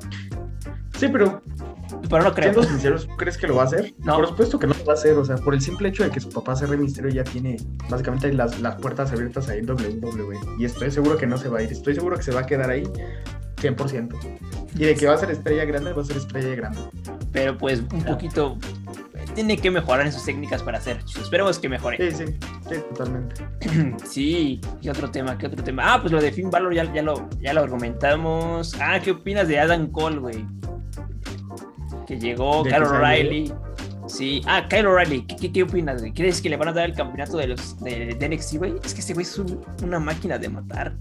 Sí, 0.99 1.07
pero 1.07 1.41
Pero 2.09 2.23
no 2.23 2.33
creo. 2.33 2.53
siendo 2.53 2.69
sinceros, 2.69 3.07
¿tú 3.07 3.15
crees 3.15 3.37
que 3.37 3.47
lo 3.47 3.55
va 3.55 3.63
a 3.63 3.65
hacer? 3.65 3.93
No. 3.99 4.17
Por 4.17 4.27
supuesto 4.27 4.59
que 4.59 4.67
no 4.67 4.73
lo 4.73 4.85
va 4.85 4.93
a 4.93 4.95
hacer, 4.95 5.17
o 5.17 5.25
sea, 5.25 5.37
por 5.37 5.53
el 5.53 5.61
simple 5.61 5.89
hecho 5.89 6.03
de 6.03 6.09
que 6.11 6.19
su 6.19 6.29
papá 6.29 6.55
sea 6.55 6.67
Rey 6.67 6.77
Misterio 6.77 7.09
ya 7.11 7.23
tiene 7.23 7.57
básicamente 7.89 8.31
las, 8.33 8.59
las 8.59 8.75
puertas 8.75 9.11
abiertas 9.11 9.47
ahí 9.49 9.59
en 9.59 9.69
WWE. 9.69 10.37
Y 10.59 10.65
estoy 10.65 10.91
seguro 10.91 11.17
que 11.17 11.25
no 11.27 11.37
se 11.37 11.49
va 11.49 11.59
a 11.59 11.63
ir, 11.63 11.71
estoy 11.71 11.95
seguro 11.95 12.17
que 12.17 12.23
se 12.23 12.31
va 12.31 12.41
a 12.41 12.45
quedar 12.45 12.69
ahí 12.69 12.83
100%. 13.61 14.15
Y 14.75 14.85
de 14.85 14.95
que 14.95 15.07
va 15.07 15.15
a 15.15 15.17
ser 15.17 15.31
estrella 15.31 15.65
grande, 15.65 15.93
va 15.93 16.01
a 16.01 16.05
ser 16.05 16.17
estrella 16.17 16.55
grande. 16.55 16.79
Pero 17.31 17.57
pues 17.57 17.81
un 17.91 18.03
poquito. 18.03 18.57
Tiene 19.35 19.57
que 19.57 19.69
mejorar 19.69 20.05
en 20.05 20.11
sus 20.11 20.25
técnicas 20.25 20.63
para 20.63 20.79
hacer. 20.79 20.97
Esperemos 21.19 21.59
que 21.59 21.69
mejore. 21.69 21.97
Sí, 22.11 22.25
sí, 22.25 22.33
sí, 22.67 22.75
totalmente. 22.89 23.35
Sí, 24.05 24.59
¿qué 24.81 24.89
otro 24.89 25.09
tema? 25.11 25.37
¿Qué 25.37 25.47
otro 25.47 25.63
tema? 25.63 25.93
Ah, 25.93 26.01
pues 26.01 26.11
lo 26.11 26.19
de 26.21 26.31
Finn 26.31 26.49
Balor 26.49 26.73
ya, 26.73 26.91
ya, 26.93 27.03
lo, 27.03 27.29
ya 27.39 27.53
lo 27.53 27.61
argumentamos. 27.61 28.75
Ah, 28.81 28.99
¿qué 28.99 29.11
opinas 29.11 29.47
de 29.47 29.59
Adam 29.59 29.87
Cole, 29.91 30.17
güey? 30.17 30.45
Que 32.09 32.19
llegó, 32.19 32.63
¿De 32.63 32.71
Kyle? 32.71 32.83
O'Reilly. 32.83 33.53
Sí, 34.07 34.41
ah, 34.47 34.65
Kyle 34.67 34.87
O'Reilly, 34.87 35.21
¿qué, 35.27 35.35
qué, 35.35 35.51
qué 35.51 35.61
opinas? 35.61 36.03
¿Crees 36.15 36.41
que 36.41 36.49
le 36.49 36.57
van 36.57 36.69
a 36.69 36.73
dar 36.73 36.89
el 36.89 36.95
campeonato 36.95 37.37
de 37.37 37.49
los 37.49 37.79
de, 37.81 38.15
de 38.19 38.29
NXT, 38.29 38.55
güey? 38.57 38.73
Es 38.83 38.95
que 38.95 39.01
ese 39.01 39.13
güey 39.13 39.23
es 39.27 39.37
un- 39.37 39.61
una 39.83 39.99
máquina 39.99 40.39
de 40.39 40.49
matar. 40.49 40.97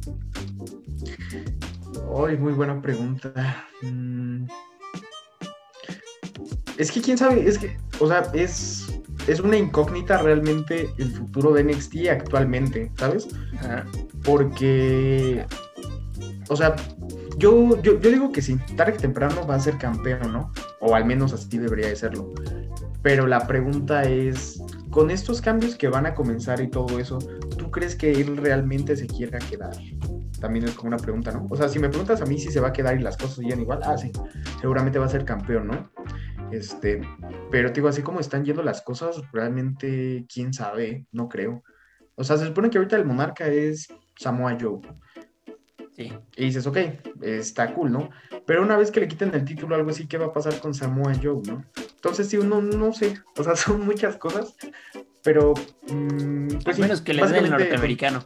Ay, 2.26 2.36
muy 2.36 2.52
buena 2.52 2.80
pregunta. 2.82 3.64
Mm. 3.80 4.44
Es 6.76 6.92
que 6.92 7.00
quién 7.00 7.16
sabe, 7.16 7.48
es 7.48 7.58
que, 7.58 7.74
o 8.00 8.06
sea, 8.06 8.30
es, 8.34 9.00
es 9.26 9.40
una 9.40 9.56
incógnita 9.56 10.18
realmente 10.18 10.90
el 10.98 11.10
futuro 11.10 11.52
de 11.54 11.64
NXT 11.64 12.08
actualmente, 12.10 12.92
¿sabes? 12.98 13.28
Ajá. 13.60 13.86
Porque, 14.24 15.46
o 16.50 16.54
sea, 16.56 16.76
yo, 17.38 17.80
yo, 17.82 17.94
digo 17.98 18.32
que 18.32 18.42
sí, 18.42 18.58
tarde 18.76 18.94
que 18.94 18.98
temprano 18.98 19.46
va 19.46 19.54
a 19.54 19.60
ser 19.60 19.78
campeón, 19.78 20.32
¿no? 20.32 20.52
O 20.80 20.94
al 20.94 21.04
menos 21.04 21.32
así 21.32 21.58
debería 21.58 21.88
de 21.88 21.96
serlo. 21.96 22.32
Pero 23.02 23.26
la 23.26 23.46
pregunta 23.46 24.02
es, 24.02 24.60
con 24.90 25.10
estos 25.10 25.40
cambios 25.40 25.76
que 25.76 25.88
van 25.88 26.06
a 26.06 26.14
comenzar 26.14 26.60
y 26.60 26.68
todo 26.68 26.98
eso, 26.98 27.18
¿tú 27.56 27.70
crees 27.70 27.94
que 27.94 28.12
él 28.12 28.36
realmente 28.36 28.96
se 28.96 29.06
quiera 29.06 29.38
quedar? 29.38 29.76
También 30.40 30.66
es 30.66 30.74
como 30.74 30.88
una 30.88 30.96
pregunta, 30.96 31.32
¿no? 31.32 31.46
O 31.48 31.56
sea, 31.56 31.68
si 31.68 31.78
me 31.78 31.88
preguntas 31.88 32.20
a 32.20 32.26
mí 32.26 32.38
si 32.38 32.50
se 32.50 32.60
va 32.60 32.68
a 32.68 32.72
quedar 32.72 32.98
y 32.98 33.02
las 33.02 33.16
cosas 33.16 33.36
siguen 33.36 33.60
igual, 33.60 33.80
ah, 33.84 33.96
sí, 33.96 34.10
seguramente 34.60 34.98
va 34.98 35.06
a 35.06 35.10
ser 35.10 35.24
campeón, 35.24 35.68
¿no? 35.68 35.90
Este, 36.50 37.00
pero 37.50 37.68
te 37.68 37.74
digo, 37.74 37.88
así 37.88 38.02
como 38.02 38.20
están 38.20 38.44
yendo 38.44 38.62
las 38.62 38.82
cosas, 38.82 39.20
realmente, 39.32 40.26
quién 40.32 40.52
sabe, 40.52 41.06
no 41.12 41.28
creo. 41.28 41.62
O 42.14 42.24
sea, 42.24 42.36
se 42.36 42.46
supone 42.46 42.70
que 42.70 42.78
ahorita 42.78 42.96
el 42.96 43.04
monarca 43.04 43.46
es 43.46 43.88
Samoa 44.18 44.56
Joe. 44.60 44.80
Sí. 45.98 46.12
Y 46.36 46.44
dices, 46.44 46.64
ok, 46.64 46.78
está 47.22 47.74
cool, 47.74 47.90
¿no? 47.90 48.10
Pero 48.46 48.62
una 48.62 48.76
vez 48.76 48.92
que 48.92 49.00
le 49.00 49.08
quiten 49.08 49.34
el 49.34 49.44
título, 49.44 49.74
algo 49.74 49.90
así, 49.90 50.06
¿qué 50.06 50.16
va 50.16 50.26
a 50.26 50.32
pasar 50.32 50.60
con 50.60 50.72
Samoa 50.72 51.12
Joe, 51.20 51.42
no? 51.44 51.64
Entonces, 51.76 52.28
sí, 52.28 52.36
uno 52.36 52.62
no 52.62 52.92
sé. 52.92 53.18
O 53.36 53.42
sea, 53.42 53.56
son 53.56 53.84
muchas 53.84 54.16
cosas. 54.16 54.54
Pero. 55.24 55.54
mm, 55.90 56.46
pues 56.48 56.66
Al 56.68 56.74
sí, 56.74 56.80
menos 56.82 57.00
que 57.00 57.14
le 57.14 57.26
den 57.26 57.44
el 57.46 57.50
norteamericano. 57.50 58.24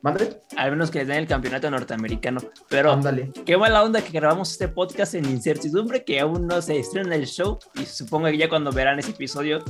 ¿Mande? 0.00 0.40
Al 0.56 0.72
menos 0.72 0.90
que 0.90 0.98
le 0.98 1.04
den 1.04 1.18
el 1.18 1.28
campeonato 1.28 1.70
norteamericano. 1.70 2.40
Pero 2.68 2.90
Ándale. 2.90 3.30
Qué 3.46 3.56
mala 3.56 3.84
onda 3.84 4.02
que 4.02 4.10
grabamos 4.10 4.50
este 4.50 4.66
podcast 4.66 5.14
en 5.14 5.26
incertidumbre, 5.26 6.02
que 6.02 6.18
aún 6.18 6.48
no 6.48 6.60
se 6.60 6.80
estrena 6.80 7.14
el 7.14 7.26
show. 7.26 7.60
Y 7.76 7.84
supongo 7.84 8.26
que 8.26 8.38
ya 8.38 8.48
cuando 8.48 8.72
verán 8.72 8.98
ese 8.98 9.12
episodio, 9.12 9.62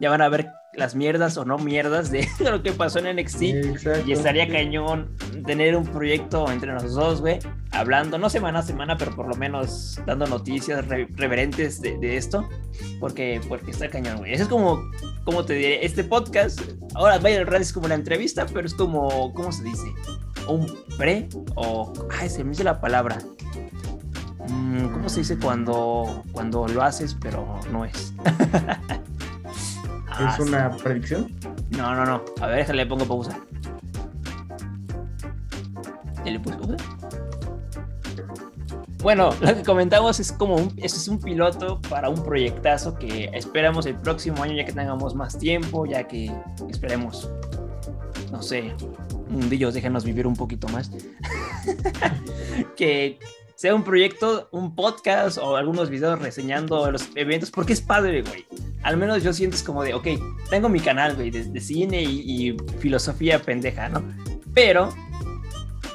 ya 0.00 0.10
van 0.10 0.22
a 0.22 0.28
ver 0.28 0.48
las 0.74 0.94
mierdas 0.94 1.36
o 1.38 1.44
no 1.44 1.58
mierdas 1.58 2.10
de 2.10 2.28
lo 2.40 2.62
que 2.62 2.72
pasó 2.72 3.00
en 3.00 3.16
NXT. 3.16 3.42
Exacto. 3.42 4.06
Y 4.06 4.12
estaría 4.12 4.46
cañón 4.48 5.10
tener 5.44 5.74
un 5.76 5.84
proyecto 5.86 6.48
entre 6.50 6.72
los 6.72 6.92
dos, 6.94 7.20
güey, 7.20 7.38
hablando, 7.72 8.18
no 8.18 8.28
semana 8.30 8.60
a 8.60 8.62
semana, 8.62 8.96
pero 8.96 9.16
por 9.16 9.26
lo 9.26 9.34
menos 9.34 9.98
dando 10.06 10.26
noticias 10.26 10.86
re- 10.86 11.08
reverentes 11.16 11.80
de, 11.80 11.98
de 11.98 12.16
esto, 12.16 12.48
porque, 13.00 13.40
porque 13.48 13.70
está 13.72 13.88
cañón, 13.88 14.18
güey. 14.18 14.34
Eso 14.34 14.44
es 14.44 14.48
como, 14.48 14.80
como 15.24 15.44
te 15.44 15.54
diré, 15.54 15.84
este 15.84 16.04
podcast, 16.04 16.60
ahora 16.94 17.18
vaya 17.18 17.42
Radio 17.44 17.60
es 17.62 17.72
como 17.72 17.86
una 17.86 17.94
entrevista, 17.96 18.46
pero 18.52 18.66
es 18.66 18.74
como, 18.74 19.32
¿cómo 19.34 19.50
se 19.50 19.64
dice? 19.64 19.86
Un 20.46 20.66
pre 20.96 21.28
o, 21.56 21.92
ay, 22.20 22.28
se 22.28 22.44
me 22.44 22.50
dice 22.50 22.62
la 22.64 22.80
palabra. 22.80 23.18
Mm, 24.48 24.88
¿Cómo 24.92 25.08
se 25.08 25.20
dice 25.20 25.38
cuando, 25.38 26.22
cuando 26.32 26.68
lo 26.68 26.82
haces, 26.82 27.16
pero 27.20 27.58
no 27.72 27.84
es? 27.84 28.14
Ah, 30.18 30.34
¿Es 30.34 30.40
una 30.40 30.70
predicción? 30.70 31.32
no, 31.70 31.94
no, 31.94 32.04
no. 32.04 32.22
A 32.40 32.46
ver, 32.46 32.58
déjale, 32.58 32.84
le 32.84 32.88
pongo 32.88 33.04
pausa. 33.04 33.38
¿Ya 36.24 36.32
le 36.32 36.40
puse 36.40 36.56
pausa? 36.56 36.76
Bueno, 39.00 39.30
lo 39.40 39.54
que 39.54 39.62
comentamos 39.62 40.18
es 40.18 40.32
como 40.32 40.56
un, 40.56 40.74
es 40.76 41.06
un 41.06 41.20
piloto 41.20 41.80
para 41.88 42.08
un 42.08 42.22
proyectazo 42.24 42.96
que 42.96 43.30
esperamos 43.32 43.86
el 43.86 43.94
próximo 43.94 44.42
año 44.42 44.54
ya 44.54 44.64
que 44.64 44.72
tengamos 44.72 45.14
más 45.14 45.38
tiempo, 45.38 45.86
ya 45.86 46.08
que 46.08 46.32
esperemos, 46.68 47.30
no 48.32 48.42
sé, 48.42 48.74
mundillos, 49.28 49.74
déjenos 49.74 50.04
vivir 50.04 50.26
un 50.26 50.34
poquito 50.34 50.68
más. 50.68 50.90
que 52.76 53.20
sea 53.58 53.74
un 53.74 53.82
proyecto, 53.82 54.48
un 54.52 54.76
podcast 54.76 55.36
o 55.38 55.56
algunos 55.56 55.90
videos 55.90 56.20
reseñando 56.20 56.88
los 56.92 57.08
eventos, 57.16 57.50
porque 57.50 57.72
es 57.72 57.80
padre, 57.80 58.22
güey. 58.22 58.46
Al 58.84 58.96
menos 58.96 59.24
yo 59.24 59.32
siento 59.32 59.56
es 59.56 59.64
como 59.64 59.82
de, 59.82 59.94
ok, 59.94 60.06
tengo 60.48 60.68
mi 60.68 60.78
canal, 60.78 61.16
güey, 61.16 61.32
de, 61.32 61.42
de 61.42 61.60
cine 61.60 62.00
y, 62.04 62.50
y 62.50 62.56
filosofía 62.78 63.42
pendeja, 63.42 63.88
¿no? 63.88 64.00
Pero 64.54 64.90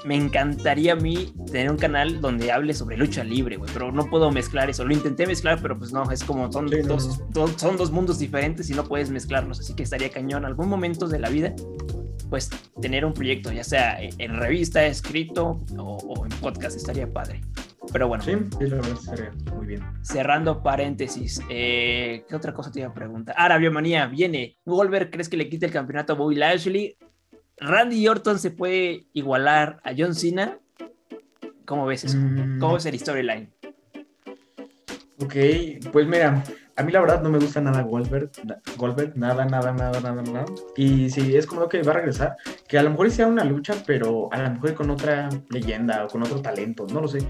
me 0.04 0.18
encantaría 0.18 0.92
a 0.92 0.96
mí 0.98 1.34
tener 1.50 1.72
un 1.72 1.78
canal 1.78 2.20
donde 2.20 2.52
hable 2.52 2.74
sobre 2.74 2.98
lucha 2.98 3.24
libre, 3.24 3.56
güey, 3.56 3.72
pero 3.74 3.94
no 3.94 4.10
puedo 4.10 4.30
mezclar 4.30 4.70
eso. 4.70 4.84
Lo 4.84 4.92
intenté 4.94 5.26
mezclar, 5.26 5.60
pero 5.62 5.80
pues 5.80 5.94
no, 5.94 6.12
es 6.12 6.22
como 6.26 6.52
son, 6.52 6.68
Sí, 6.68 6.82
dos, 6.82 7.18
no. 7.20 7.26
dos- 7.30 7.54
son 7.56 7.78
dos 7.78 7.92
mundos 7.92 8.20
diferentes 8.20 8.70
y 8.70 8.74
no 8.74 8.84
puedes 8.84 9.10
mezclarlos, 9.10 9.62
así 9.62 9.74
que 9.74 9.84
estaría 9.84 10.10
cañón. 10.10 10.44
Algún 10.44 10.68
momento 10.68 11.08
de 11.08 11.20
la 11.20 11.30
vida, 11.30 11.54
pues 12.34 12.50
tener 12.82 13.06
un 13.06 13.14
proyecto, 13.14 13.52
ya 13.52 13.64
sea 13.64 14.02
en 14.02 14.40
revista, 14.40 14.84
escrito 14.88 15.60
o, 15.78 15.98
o 15.98 16.26
en 16.26 16.32
podcast, 16.40 16.76
estaría 16.76 17.08
padre. 17.08 17.42
Pero 17.92 18.08
bueno. 18.08 18.24
Sí, 18.24 18.32
sí, 18.58 18.66
la 18.66 18.78
verdad 18.78 18.98
estaría 19.00 19.32
muy 19.54 19.68
bien. 19.68 19.84
Cerrando 20.02 20.64
paréntesis, 20.64 21.40
eh, 21.52 22.26
¿qué 22.28 22.36
otra 22.36 22.52
cosa 22.52 22.72
te 22.72 22.80
iba 22.80 22.90
a 22.90 22.94
preguntar? 22.96 23.36
Ahora, 23.38 23.60
Biomanía, 23.60 24.08
viene. 24.08 24.58
Goldberg, 24.66 25.12
¿crees 25.12 25.30
que 25.30 25.38
le 25.38 25.48
quite 25.48 25.68
el 25.68 25.72
campeonato 25.72 26.14
a 26.14 26.16
Bobby 26.16 26.34
Lashley? 26.34 26.98
¿Randy 27.58 28.08
Orton 28.08 28.40
se 28.40 28.50
puede 28.50 29.06
igualar 29.14 29.80
a 29.84 29.92
John 29.96 30.16
Cena? 30.16 30.58
¿Cómo 31.66 31.86
ves 31.86 32.06
eso? 32.06 32.18
Mm. 32.18 32.58
¿Cómo 32.58 32.78
es 32.78 32.86
el 32.88 32.98
storyline? 32.98 33.54
Ok, 35.20 35.36
pues 35.92 36.08
mira, 36.08 36.44
a 36.76 36.84
mí 36.84 36.92
la 36.92 37.02
verdad 37.02 37.22
no 37.22 37.30
me 37.30 37.38
gusta 37.38 37.62
nada 37.62 37.82
Goldberg, 37.84 38.32
Goldberg, 38.78 39.16
nada, 39.16 39.46
nada, 39.46 39.72
nada, 39.74 40.00
nada, 40.00 40.22
nada. 40.22 40.46
Y 40.76 41.10
sí, 41.10 41.36
es 41.36 41.46
como 41.46 41.70
que 41.70 41.84
va 41.84 41.92
a 41.92 41.96
regresar, 41.96 42.36
que 42.68 42.80
a 42.80 42.84
lo 42.84 42.90
mejor 42.90 43.12
sea 43.12 43.28
una 43.28 43.44
lucha, 43.44 43.76
pero 43.86 44.30
a 44.32 44.42
lo 44.42 44.52
mejor 44.52 44.74
con 44.74 44.90
otra 44.90 45.30
leyenda 45.50 46.06
o 46.06 46.08
con 46.08 46.24
otro 46.24 46.42
talento, 46.42 46.88
no 46.92 47.02
lo 47.02 47.08
sé. 47.08 47.28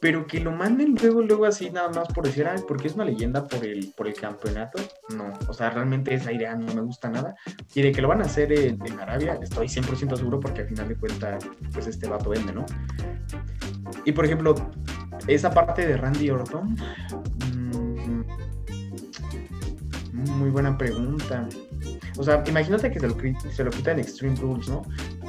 Pero 0.00 0.26
que 0.26 0.38
lo 0.38 0.52
manden 0.52 0.94
luego, 1.00 1.22
luego 1.22 1.46
así 1.46 1.70
nada 1.70 1.88
más 1.88 2.08
por 2.08 2.24
decir, 2.24 2.46
ay, 2.46 2.60
porque 2.68 2.88
es 2.88 2.94
una 2.94 3.04
leyenda 3.04 3.48
por 3.48 3.64
el, 3.64 3.92
por 3.96 4.06
el 4.06 4.14
campeonato, 4.14 4.80
no. 5.16 5.32
O 5.48 5.52
sea, 5.52 5.70
realmente 5.70 6.14
esa 6.14 6.30
idea 6.30 6.54
no 6.54 6.72
me 6.72 6.82
gusta 6.82 7.08
nada. 7.08 7.34
Y 7.74 7.82
de 7.82 7.90
que 7.90 8.02
lo 8.02 8.08
van 8.08 8.20
a 8.20 8.26
hacer 8.26 8.52
en, 8.52 8.78
Arabia, 9.00 9.38
estoy 9.42 9.66
100% 9.66 10.16
seguro 10.16 10.38
porque 10.38 10.60
al 10.60 10.68
final 10.68 10.88
de 10.88 10.96
cuentas, 10.96 11.44
pues 11.72 11.86
este 11.86 12.06
vato 12.06 12.30
vende, 12.30 12.52
¿no? 12.52 12.64
Y 14.04 14.12
por 14.12 14.24
ejemplo, 14.24 14.54
esa 15.26 15.50
parte 15.50 15.86
de 15.86 15.96
Randy 15.96 16.30
Orton, 16.30 16.76
muy 20.30 20.50
buena 20.50 20.76
pregunta. 20.76 21.48
O 22.16 22.22
sea, 22.22 22.42
imagínate 22.46 22.90
que 22.90 23.00
se 23.00 23.08
lo, 23.08 23.16
se 23.50 23.64
lo 23.64 23.70
quita 23.70 23.92
en 23.92 24.00
Extreme 24.00 24.36
Rules, 24.36 24.68
¿no? 24.68 24.82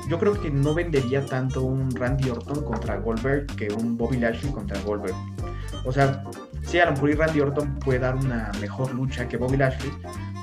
Yo 0.09 0.19
creo 0.19 0.39
que 0.39 0.49
no 0.49 0.73
vendería 0.73 1.25
tanto 1.25 1.63
un 1.63 1.89
Randy 1.95 2.29
Orton 2.29 2.63
contra 2.63 2.97
Goldberg 2.97 3.47
que 3.55 3.69
un 3.73 3.97
Bobby 3.97 4.17
Lashley 4.17 4.51
contra 4.51 4.79
Goldberg. 4.81 5.15
O 5.85 5.91
sea, 5.91 6.23
sí, 6.63 6.79
a 6.79 6.85
lo 6.85 6.91
mejor 6.91 7.17
Randy 7.17 7.41
Orton 7.41 7.79
puede 7.79 7.99
dar 7.99 8.15
una 8.15 8.51
mejor 8.59 8.93
lucha 8.93 9.27
que 9.27 9.37
Bobby 9.37 9.57
Lashley, 9.57 9.91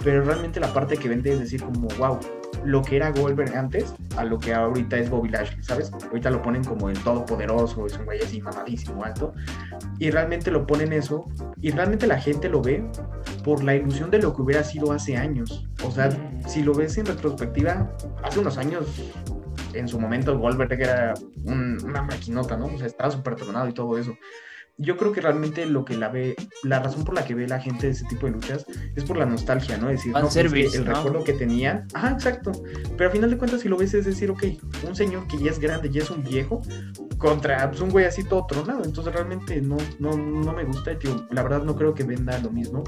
pero 0.02 0.24
realmente 0.24 0.60
la 0.60 0.72
parte 0.72 0.96
que 0.96 1.08
vende 1.08 1.32
es 1.32 1.40
decir 1.40 1.62
como, 1.62 1.88
wow, 1.98 2.18
lo 2.64 2.82
que 2.82 2.96
era 2.96 3.10
Goldberg 3.10 3.56
antes 3.56 3.94
a 4.16 4.24
lo 4.24 4.38
que 4.38 4.54
ahorita 4.54 4.98
es 4.98 5.10
Bobby 5.10 5.28
Lashley, 5.30 5.62
¿sabes? 5.62 5.92
Ahorita 5.92 6.30
lo 6.30 6.42
ponen 6.42 6.62
como 6.64 6.88
el 6.88 6.98
todopoderoso, 7.02 7.86
es 7.86 7.96
un 7.98 8.04
güey 8.04 8.20
así 8.20 8.40
mamadísimo, 8.40 9.04
alto, 9.04 9.32
y 9.98 10.10
realmente 10.10 10.50
lo 10.50 10.66
ponen 10.66 10.92
eso, 10.92 11.26
y 11.60 11.70
realmente 11.70 12.06
la 12.06 12.18
gente 12.18 12.48
lo 12.48 12.62
ve 12.62 12.84
por 13.44 13.62
la 13.64 13.74
ilusión 13.74 14.10
de 14.10 14.18
lo 14.18 14.34
que 14.34 14.42
hubiera 14.42 14.62
sido 14.64 14.92
hace 14.92 15.16
años. 15.16 15.68
O 15.84 15.90
sea, 15.90 16.10
si 16.46 16.62
lo 16.62 16.74
ves 16.74 16.96
en 16.98 17.06
retrospectiva, 17.06 17.90
hace 18.22 18.38
unos 18.38 18.58
años, 18.58 18.86
en 19.74 19.88
su 19.88 19.98
momento, 19.98 20.38
Goldberg 20.38 20.72
era 20.80 21.14
un- 21.44 21.78
una 21.84 22.02
maquinota, 22.02 22.56
¿no? 22.56 22.66
O 22.66 22.78
sea, 22.78 22.86
estaba 22.86 23.10
súper 23.10 23.36
tronado 23.36 23.68
y 23.68 23.72
todo 23.72 23.96
eso. 23.96 24.14
Yo 24.78 24.96
creo 24.96 25.12
que 25.12 25.20
realmente 25.20 25.66
lo 25.66 25.84
que 25.84 25.96
la 25.96 26.08
ve, 26.08 26.34
la 26.64 26.80
razón 26.80 27.04
por 27.04 27.14
la 27.14 27.24
que 27.24 27.34
ve 27.34 27.46
la 27.46 27.60
gente 27.60 27.86
de 27.86 27.92
ese 27.92 28.04
tipo 28.06 28.26
de 28.26 28.32
luchas 28.32 28.64
es 28.96 29.04
por 29.04 29.16
la 29.16 29.26
nostalgia, 29.26 29.76
¿no? 29.76 29.90
Es 29.90 29.98
decir, 29.98 30.12
no, 30.12 30.20
pues, 30.20 30.34
es 30.34 30.42
que 30.42 30.48
Fanservice, 30.48 30.78
el 30.78 30.84
¿no? 30.84 30.94
recuerdo 30.94 31.24
que 31.24 31.34
tenían, 31.34 31.86
ajá, 31.94 32.10
exacto. 32.12 32.52
Pero 32.96 33.10
al 33.10 33.12
final 33.12 33.30
de 33.30 33.38
cuentas, 33.38 33.60
si 33.60 33.68
lo 33.68 33.76
ves, 33.76 33.94
es 33.94 34.06
decir, 34.06 34.30
ok, 34.30 34.44
un 34.88 34.96
señor 34.96 35.26
que 35.28 35.38
ya 35.38 35.50
es 35.50 35.58
grande, 35.58 35.90
ya 35.90 36.02
es 36.02 36.10
un 36.10 36.24
viejo, 36.24 36.62
contra 37.22 37.70
pues, 37.70 37.80
un 37.80 37.90
güey 37.90 38.04
así 38.04 38.24
todo 38.24 38.44
tronado. 38.46 38.84
Entonces 38.84 39.14
realmente 39.14 39.60
no, 39.62 39.76
no, 40.00 40.16
no 40.16 40.52
me 40.52 40.64
gusta. 40.64 40.92
La 41.30 41.42
verdad 41.42 41.62
no 41.62 41.76
creo 41.76 41.94
que 41.94 42.04
venda 42.04 42.38
lo 42.40 42.50
mismo 42.50 42.82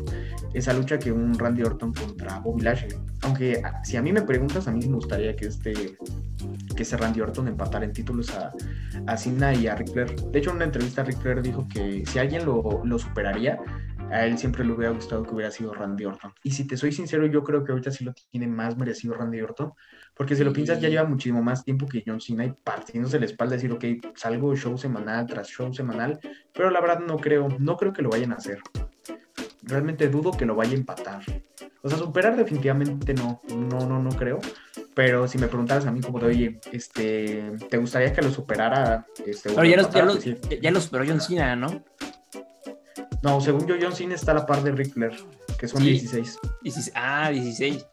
esa 0.53 0.73
lucha 0.73 0.99
que 0.99 1.11
un 1.13 1.39
Randy 1.39 1.63
Orton 1.63 1.95
contra 1.95 2.41
Bobby 2.41 2.63
Lashley. 2.63 2.97
Aunque 3.23 3.63
a- 3.65 3.83
si 3.85 3.97
a 3.97 4.03
mí 4.03 4.13
me 4.13 4.23
preguntas, 4.23 4.69
a 4.69 4.73
mí 4.73 4.87
me 4.87 4.95
gustaría 4.97 5.35
que 5.37 5.47
este 5.47 5.97
que 6.77 6.83
ese 6.83 6.97
Randy 6.97 7.21
Orton 7.21 7.47
empatara 7.49 7.85
en 7.85 7.93
títulos 7.93 8.31
a, 8.35 8.53
a 9.07 9.17
Cena 9.17 9.55
y 9.55 9.69
a 9.69 9.77
Ric 9.77 9.93
Flair. 9.93 10.15
De 10.17 10.39
hecho, 10.41 10.51
en 10.51 10.57
una 10.57 10.65
entrevista 10.65 11.05
Ric 11.05 11.19
Flair 11.21 11.41
dijo 11.41 11.67
que 11.73 12.05
si 12.05 12.19
alguien 12.19 12.45
lo, 12.45 12.83
lo 12.85 12.99
superaría, 12.99 13.61
a 14.11 14.27
él 14.27 14.37
siempre 14.39 14.65
le 14.65 14.73
hubiera 14.73 14.93
gustado 14.93 15.23
que 15.23 15.35
hubiera 15.35 15.51
sido 15.51 15.73
Randy 15.73 16.05
Orton. 16.05 16.33
Y 16.43 16.51
si 16.51 16.67
te 16.67 16.77
soy 16.77 16.93
sincero, 16.93 17.27
yo 17.27 17.43
creo 17.45 17.65
que 17.65 17.73
ahorita 17.73 17.91
sí 17.91 18.05
lo 18.05 18.13
tiene 18.31 18.47
más 18.49 18.77
merecido 18.77 19.15
Randy 19.15 19.41
Orton, 19.41 19.73
porque 20.17 20.37
si 20.37 20.45
lo 20.45 20.53
piensas 20.53 20.81
ya 20.81 20.89
lleva 20.89 21.05
muchísimo 21.05 21.43
más 21.43 21.65
tiempo 21.65 21.87
que 21.87 22.03
John 22.07 22.21
Cena 22.21 22.45
y 22.45 22.53
partiéndose 22.53 23.19
la 23.19 23.27
espalda 23.27 23.57
decir, 23.57 23.73
ok, 23.73 23.85
salgo 24.15 24.55
show 24.55 24.79
semanal 24.79 25.27
tras 25.27 25.49
show 25.49 25.73
semanal, 25.75 26.21
pero 26.53 26.71
la 26.71 26.81
verdad 26.81 27.01
no 27.01 27.17
creo, 27.19 27.49
no 27.59 27.77
creo 27.77 27.93
que 27.93 28.03
lo 28.03 28.11
vayan 28.11 28.33
a 28.33 28.37
hacer. 28.37 28.61
Realmente 29.63 30.09
dudo 30.09 30.33
que 30.33 30.45
lo 30.45 30.55
vaya 30.55 30.73
a 30.73 30.77
empatar. 30.77 31.23
O 31.83 31.89
sea, 31.89 31.99
superar 31.99 32.37
definitivamente 32.37 33.13
no, 33.15 33.41
no, 33.49 33.87
no, 33.87 34.03
no 34.03 34.11
creo. 34.11 34.39
Pero 34.95 35.27
si 35.27 35.39
me 35.39 35.49
preguntaras 35.49 35.87
a 35.87 35.91
mí 35.91 36.01
como 36.01 36.21
de, 36.21 36.27
oye, 36.27 36.61
este, 36.71 37.53
¿te 37.69 37.77
gustaría 37.79 38.13
que 38.13 38.23
lo 38.23 38.31
superara? 38.31 39.07
Este, 39.27 39.51
Pero 39.51 39.65
ya 39.65 39.77
lo 39.77 39.83
lo, 39.83 39.91
ya, 39.91 40.05
lo, 40.05 40.13
empatara? 40.13 40.49
Sí. 40.49 40.59
ya 40.63 40.71
lo 40.71 40.81
superó 40.81 41.05
John 41.07 41.21
Cena, 41.21 41.57
¿no? 41.57 41.83
No, 43.23 43.41
según 43.41 43.67
yo, 43.67 43.75
John 43.81 43.95
Cena 43.95 44.15
está 44.15 44.33
a 44.33 44.37
la 44.37 44.47
par 44.47 44.63
de 44.63 44.73
Ric 44.73 44.93
Flair, 44.93 45.15
que 45.59 45.67
son 45.67 45.83
Sí. 45.83 45.91
16. 45.91 46.39
16 46.63 46.93
ah, 46.95 47.31
16. 47.31 47.87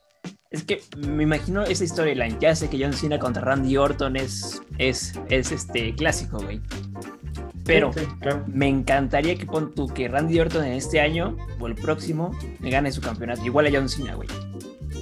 Es 0.51 0.63
que 0.65 0.83
me 0.97 1.23
imagino 1.23 1.63
esa 1.63 1.87
storyline. 1.87 2.37
Ya 2.39 2.53
sé 2.55 2.69
que 2.69 2.77
John 2.77 2.91
Cena 2.91 3.17
contra 3.17 3.41
Randy 3.41 3.77
Orton 3.77 4.17
es, 4.17 4.61
es, 4.77 5.13
es 5.29 5.51
este 5.53 5.95
clásico, 5.95 6.39
güey. 6.39 6.59
Pero 7.63 7.93
Sí, 7.93 8.01
sí, 8.01 8.05
claro. 8.19 8.43
me 8.47 8.67
encantaría 8.67 9.37
que 9.37 9.45
pon 9.45 9.73
tú 9.73 9.87
que 9.87 10.09
Randy 10.09 10.39
Orton 10.41 10.65
en 10.65 10.73
este 10.73 10.99
año 10.99 11.37
o 11.59 11.67
el 11.67 11.75
próximo 11.75 12.37
me 12.59 12.69
gane 12.69 12.91
su 12.91 12.99
campeonato. 12.99 13.45
Igual 13.45 13.67
a 13.67 13.71
John 13.71 13.87
Cena, 13.87 14.15
güey. 14.15 14.27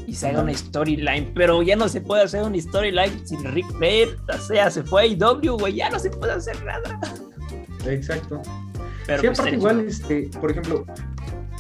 Y 0.06 0.14
se 0.14 0.28
haga 0.30 0.44
una 0.44 0.54
storyline. 0.54 1.32
Pero 1.34 1.64
ya 1.64 1.76
no 1.76 1.90
se 1.90 2.02
puede 2.02 2.24
hacer 2.24 2.44
una 2.44 2.62
storyline 2.62 3.26
sin 3.28 3.44
Rick 3.52 3.72
Flair. 3.78 4.18
O 4.32 4.38
sea, 4.38 4.70
se 4.70 4.84
fue 4.84 5.02
a 5.02 5.06
IW, 5.08 5.58
güey. 5.58 5.74
Ya 5.74 5.90
no 5.90 5.98
se 5.98 6.12
puede 6.12 6.34
hacer 6.34 6.64
nada. 6.64 7.00
Exacto. 7.88 8.40
Pero 9.08 9.22
sí, 9.22 9.28
pues, 9.28 9.40
aparte 9.40 9.58
igual, 9.58 9.80
este, 9.80 10.30
por 10.40 10.52
ejemplo, 10.52 10.86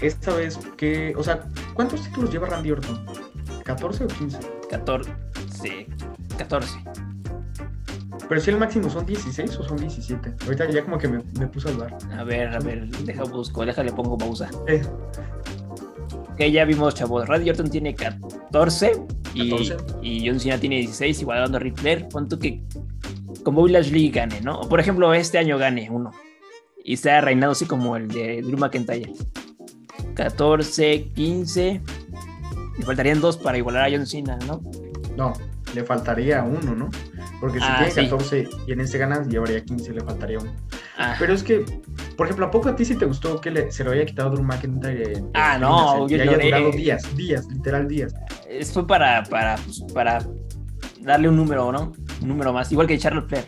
esta 0.02 0.36
vez 0.36 0.60
que, 0.78 1.16
o 1.18 1.24
sea, 1.24 1.48
¿cuántos 1.74 2.04
títulos 2.04 2.32
lleva 2.32 2.48
Randy 2.48 2.72
Orton? 2.72 3.04
¿14 3.70 4.05
o 4.05 4.07
15? 4.07 4.39
14. 4.70 5.11
Sí, 5.61 5.86
14. 6.38 6.80
Pero 8.28 8.41
si 8.41 8.49
el 8.49 8.57
máximo 8.57 8.89
son 8.89 9.05
16 9.05 9.57
o 9.57 9.63
son 9.63 9.78
17. 9.78 10.36
Ahorita 10.45 10.70
ya 10.70 10.84
como 10.84 10.97
que 10.97 11.07
me, 11.07 11.24
me 11.39 11.47
puse 11.47 11.70
a 11.70 11.72
dudar. 11.72 11.97
A 12.17 12.24
ver, 12.24 12.49
a 12.55 12.59
ver, 12.59 12.88
deja 12.89 13.24
busco, 13.24 13.65
déjale 13.65 13.91
pongo 13.91 14.17
pausa. 14.17 14.49
Eh, 14.67 14.82
Ok, 16.39 16.45
ya 16.45 16.63
vimos, 16.63 16.95
chavos. 16.95 17.28
Randy 17.28 17.49
Orton 17.49 17.70
tiene 17.70 17.93
14 17.93 18.93
y, 19.34 19.49
14. 19.49 19.78
y 20.01 20.26
John 20.26 20.39
Cena 20.39 20.57
tiene 20.57 20.78
16, 20.78 21.22
igualando 21.22 21.57
a 21.57 21.59
Ric 21.59 21.76
Flair. 21.78 22.07
Pon 22.07 22.30
tú 22.30 22.39
que 22.39 22.63
con 23.43 23.55
Bobby 23.55 23.74
Lashley 23.74 24.09
gane, 24.09 24.39
¿no? 24.39 24.61
O 24.61 24.70
por 24.70 24.80
ejemplo, 24.80 25.13
este 25.13 25.38
año 25.38 25.57
gane 25.57 25.89
uno 25.91 26.11
y 26.82 26.95
sea 26.95 27.20
reinado 27.20 27.51
así 27.51 27.65
como 27.65 27.97
el 27.97 28.07
de 28.07 28.41
Drew 28.41 28.57
McIntyre. 28.57 29.11
14, 30.15 31.11
15. 31.13 31.82
Le 32.80 32.86
faltarían 32.86 33.22
dos 33.22 33.38
para 33.38 33.58
igualar 33.58 33.88
a 33.88 33.92
John 33.96 34.06
Cena, 34.08 34.38
¿no? 34.48 34.62
no, 35.18 35.34
le 35.76 35.84
faltaría 35.84 36.44
uno, 36.44 36.74
¿no? 36.74 36.90
Porque 37.42 37.60
si 37.60 37.66
Ah, 37.68 37.76
tiene 37.80 37.92
sí. 37.92 38.02
14 38.10 38.50
y 38.68 38.72
en 38.72 38.80
este 38.80 38.98
ganas, 38.98 39.28
llevaría 39.28 39.64
15, 39.64 39.94
le 39.94 40.02
faltaría 40.02 40.40
uno. 40.40 40.52
Ah, 40.98 41.16
Pero 41.20 41.34
es 41.34 41.44
que, 41.44 41.66
por 42.16 42.26
ejemplo, 42.28 42.46
¿a 42.46 42.52
poco 42.52 42.70
a 42.70 42.76
ti 42.76 42.86
sí 42.86 42.96
te 42.96 43.06
gustó 43.06 43.40
que 43.42 43.52
le- 43.52 43.70
se 43.72 43.84
lo 43.84 43.92
haya 43.92 44.06
quitado 44.06 44.30
Drew 44.32 44.44
McIntyre? 44.44 45.14
en- 45.18 45.30
Ah, 45.34 45.56
en 45.56 45.62
no, 45.62 46.08
yo 46.08 46.22
haya 46.22 46.38
durado 46.38 46.72
días, 46.72 47.16
días, 47.18 47.46
literal 47.48 47.88
días. 47.88 48.14
es- 48.50 48.72
fue 48.72 48.88
para, 48.88 49.24
para, 49.24 49.56
pues, 49.58 49.84
para 49.94 50.26
darle 51.02 51.28
un 51.30 51.36
número, 51.36 51.72
¿no? 51.74 51.92
Un 52.22 52.28
número 52.28 52.54
más, 52.54 52.72
igual 52.72 52.88
que 52.88 52.98
Charlotte 52.98 53.28
Flair. 53.28 53.46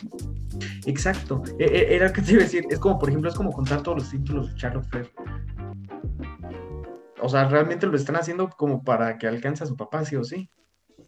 Exacto. 0.85 1.43
E- 1.59 1.63
e- 1.65 1.95
Era 1.95 2.07
lo 2.07 2.13
que 2.13 2.21
te 2.21 2.31
iba 2.33 2.41
a 2.41 2.43
decir. 2.43 2.65
Es 2.69 2.79
como, 2.79 2.97
por 2.99 3.07
ejemplo, 3.09 3.29
es 3.29 3.35
como 3.35 3.51
contar 3.51 3.81
todos 3.81 3.99
los 3.99 4.09
títulos 4.11 4.49
de 4.53 4.55
Charlotte 4.59 4.85
Flair. 4.89 5.11
O 7.21 7.29
sea, 7.29 7.47
realmente 7.47 7.87
lo 7.87 7.95
están 7.95 8.15
haciendo 8.15 8.49
como 8.49 8.83
para 8.83 9.17
que 9.17 9.27
alcance 9.27 9.63
a 9.63 9.67
su 9.67 9.77
papá, 9.77 10.03
sí 10.05 10.15
o 10.15 10.23
sí. 10.23 10.49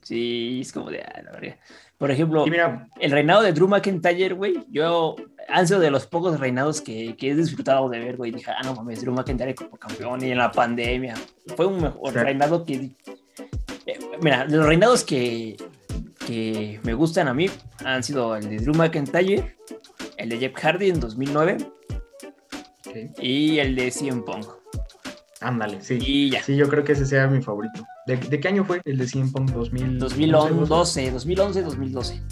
Sí, 0.01 0.59
es 0.61 0.73
como 0.73 0.89
de, 0.89 1.01
ah, 1.01 1.21
la 1.23 1.31
verga. 1.31 1.57
Por 1.97 2.11
ejemplo, 2.11 2.45
mira, 2.47 2.89
el 2.99 3.11
reinado 3.11 3.41
de 3.41 3.53
Drew 3.53 3.67
McIntyre, 3.67 4.33
güey, 4.33 4.65
yo 4.69 5.15
han 5.47 5.67
sido 5.67 5.79
de 5.79 5.91
los 5.91 6.07
pocos 6.07 6.39
reinados 6.39 6.81
que, 6.81 7.15
que 7.15 7.31
he 7.31 7.35
disfrutado 7.35 7.87
de 7.89 7.99
ver, 7.99 8.17
güey. 8.17 8.31
Dije, 8.31 8.51
ah, 8.51 8.61
no 8.63 8.75
mames, 8.75 9.01
Drew 9.01 9.13
McIntyre 9.13 9.55
como 9.55 9.77
campeón 9.77 10.23
y 10.23 10.31
en 10.31 10.37
la 10.37 10.51
pandemia. 10.51 11.15
Fue 11.55 11.65
un 11.65 11.81
mejor 11.81 12.13
reinado 12.13 12.65
que. 12.65 12.91
eh, 13.85 13.99
mira, 14.21 14.45
de 14.45 14.57
los 14.57 14.65
reinados 14.65 15.03
que, 15.03 15.55
que 16.25 16.79
me 16.83 16.93
gustan 16.93 17.27
a 17.27 17.33
mí 17.33 17.49
han 17.85 18.03
sido 18.03 18.35
el 18.35 18.49
de 18.49 18.57
Drew 18.57 18.73
McIntyre, 18.75 19.55
el 20.17 20.29
de 20.29 20.37
Jeff 20.37 20.53
Hardy 20.55 20.89
en 20.89 20.99
2009 20.99 21.57
ok, 22.87 22.95
y 23.19 23.59
el 23.59 23.75
de 23.75 23.91
CM 23.91 24.23
Punk. 24.23 24.62
Ándale, 25.43 25.81
sí. 25.81 25.99
Y 26.01 26.29
ya, 26.29 26.41
Sí, 26.41 26.55
yo 26.55 26.67
creo 26.69 26.83
que 26.83 26.93
ese 26.93 27.05
sea 27.05 27.27
mi 27.27 27.41
favorito. 27.41 27.85
¿De, 28.07 28.17
de 28.17 28.39
qué 28.39 28.47
año 28.47 28.65
fue 28.65 28.81
el 28.85 28.97
de 28.97 29.07
CM 29.07 29.31
Punk? 29.31 29.51
2000, 29.51 29.99
2011, 29.99 31.11
2011, 31.11 31.61
2012. 31.63 32.23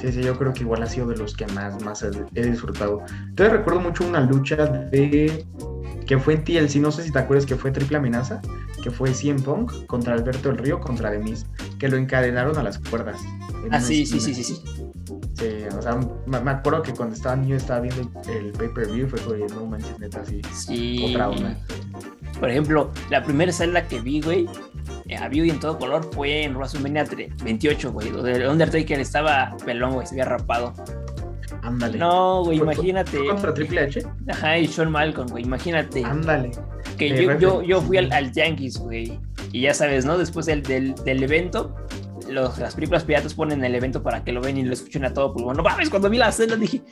Sí, 0.00 0.12
sí, 0.12 0.22
yo 0.22 0.36
creo 0.38 0.52
que 0.52 0.60
igual 0.60 0.82
ha 0.82 0.86
sido 0.86 1.06
de 1.06 1.16
los 1.16 1.34
que 1.36 1.46
más, 1.48 1.82
más 1.82 2.02
he, 2.02 2.10
disfrutado. 2.42 3.02
Entonces 3.28 3.52
recuerdo 3.52 3.80
mucho 3.80 4.06
una 4.06 4.20
lucha 4.20 4.56
de 4.56 5.46
que 6.06 6.18
fue 6.18 6.34
en 6.34 6.44
TLC, 6.44 6.76
no 6.76 6.92
sé 6.92 7.02
si 7.02 7.12
te 7.12 7.18
acuerdas 7.18 7.46
que 7.46 7.56
fue 7.56 7.72
triple 7.72 7.96
amenaza, 7.96 8.40
que 8.82 8.90
fue 8.90 9.12
CM 9.12 9.40
Punk 9.42 9.86
contra 9.86 10.14
Alberto 10.14 10.48
del 10.48 10.58
Río 10.58 10.80
contra 10.80 11.10
The 11.10 11.18
Miz, 11.18 11.46
que 11.78 11.88
lo 11.88 11.96
encadenaron 11.96 12.56
a 12.56 12.62
las 12.62 12.78
cuerdas. 12.78 13.20
Ah, 13.70 13.80
sí, 13.80 14.06
sí, 14.06 14.20
sí, 14.20 14.34
sí, 14.34 14.44
sí. 14.44 14.62
Sí, 15.34 15.46
o 15.76 15.82
sea, 15.82 15.98
me, 16.26 16.50
acuerdo 16.50 16.82
que 16.82 16.92
cuando 16.92 17.14
estaba 17.14 17.36
niño 17.36 17.56
estaba 17.56 17.80
viendo 17.80 18.10
el, 18.28 18.52
pay-per-view, 18.52 19.08
fue 19.08 19.20
como, 19.20 19.46
no 19.54 19.66
manches, 19.66 19.98
neta, 19.98 20.20
así. 20.20 20.40
Sí. 20.52 21.06
Otra 21.10 21.30
onda. 21.30 21.56
Por 22.40 22.50
ejemplo, 22.50 22.90
la 23.10 23.22
primera 23.22 23.52
celda 23.52 23.86
que 23.86 24.00
vi, 24.00 24.20
güey, 24.20 24.46
eh, 25.06 25.16
a 25.16 25.28
vivo 25.28 25.46
y 25.46 25.50
en 25.50 25.60
todo 25.60 25.78
color 25.78 26.10
fue 26.12 26.42
en 26.44 26.54
WrestleMania 26.54 27.04
3 27.04 27.30
28, 27.42 27.92
güey, 27.92 28.10
donde 28.10 28.32
el 28.32 28.46
Undertaker 28.48 28.98
estaba 28.98 29.56
pelón, 29.64 29.94
güey, 29.94 30.06
se 30.06 30.14
había 30.14 30.24
rapado. 30.24 30.72
Ándale. 31.62 31.98
No, 31.98 32.44
güey, 32.44 32.58
¿Fue- 32.58 32.74
imagínate. 32.74 33.16
¿Fue 33.18 33.28
contra 33.28 33.54
Triple 33.54 33.80
H? 33.82 34.02
Ajá, 34.28 34.58
y 34.58 34.66
Shawn 34.66 34.90
Malcolm, 34.90 35.28
güey, 35.28 35.44
imagínate. 35.44 36.04
Ándale. 36.04 36.50
que 36.98 37.08
eh, 37.08 37.24
yo, 37.24 37.38
yo, 37.38 37.62
yo 37.62 37.80
fui 37.80 37.98
al, 37.98 38.12
al 38.12 38.32
Yankees, 38.32 38.78
güey. 38.78 39.18
Y 39.52 39.62
ya 39.62 39.74
sabes, 39.74 40.04
¿no? 40.04 40.18
Después 40.18 40.46
del, 40.46 40.62
del, 40.62 40.94
del 41.04 41.22
evento, 41.22 41.74
los, 42.28 42.58
las 42.58 42.74
películas 42.74 43.04
piratas 43.04 43.34
ponen 43.34 43.64
el 43.64 43.74
evento 43.74 44.02
para 44.02 44.24
que 44.24 44.32
lo 44.32 44.40
ven 44.40 44.56
y 44.58 44.64
lo 44.64 44.72
escuchen 44.72 45.04
a 45.04 45.12
todo 45.12 45.32
pulmón. 45.32 45.56
No 45.56 45.62
mames, 45.62 45.90
cuando 45.90 46.08
vi 46.10 46.18
la 46.18 46.32
celda 46.32 46.56
dije. 46.56 46.82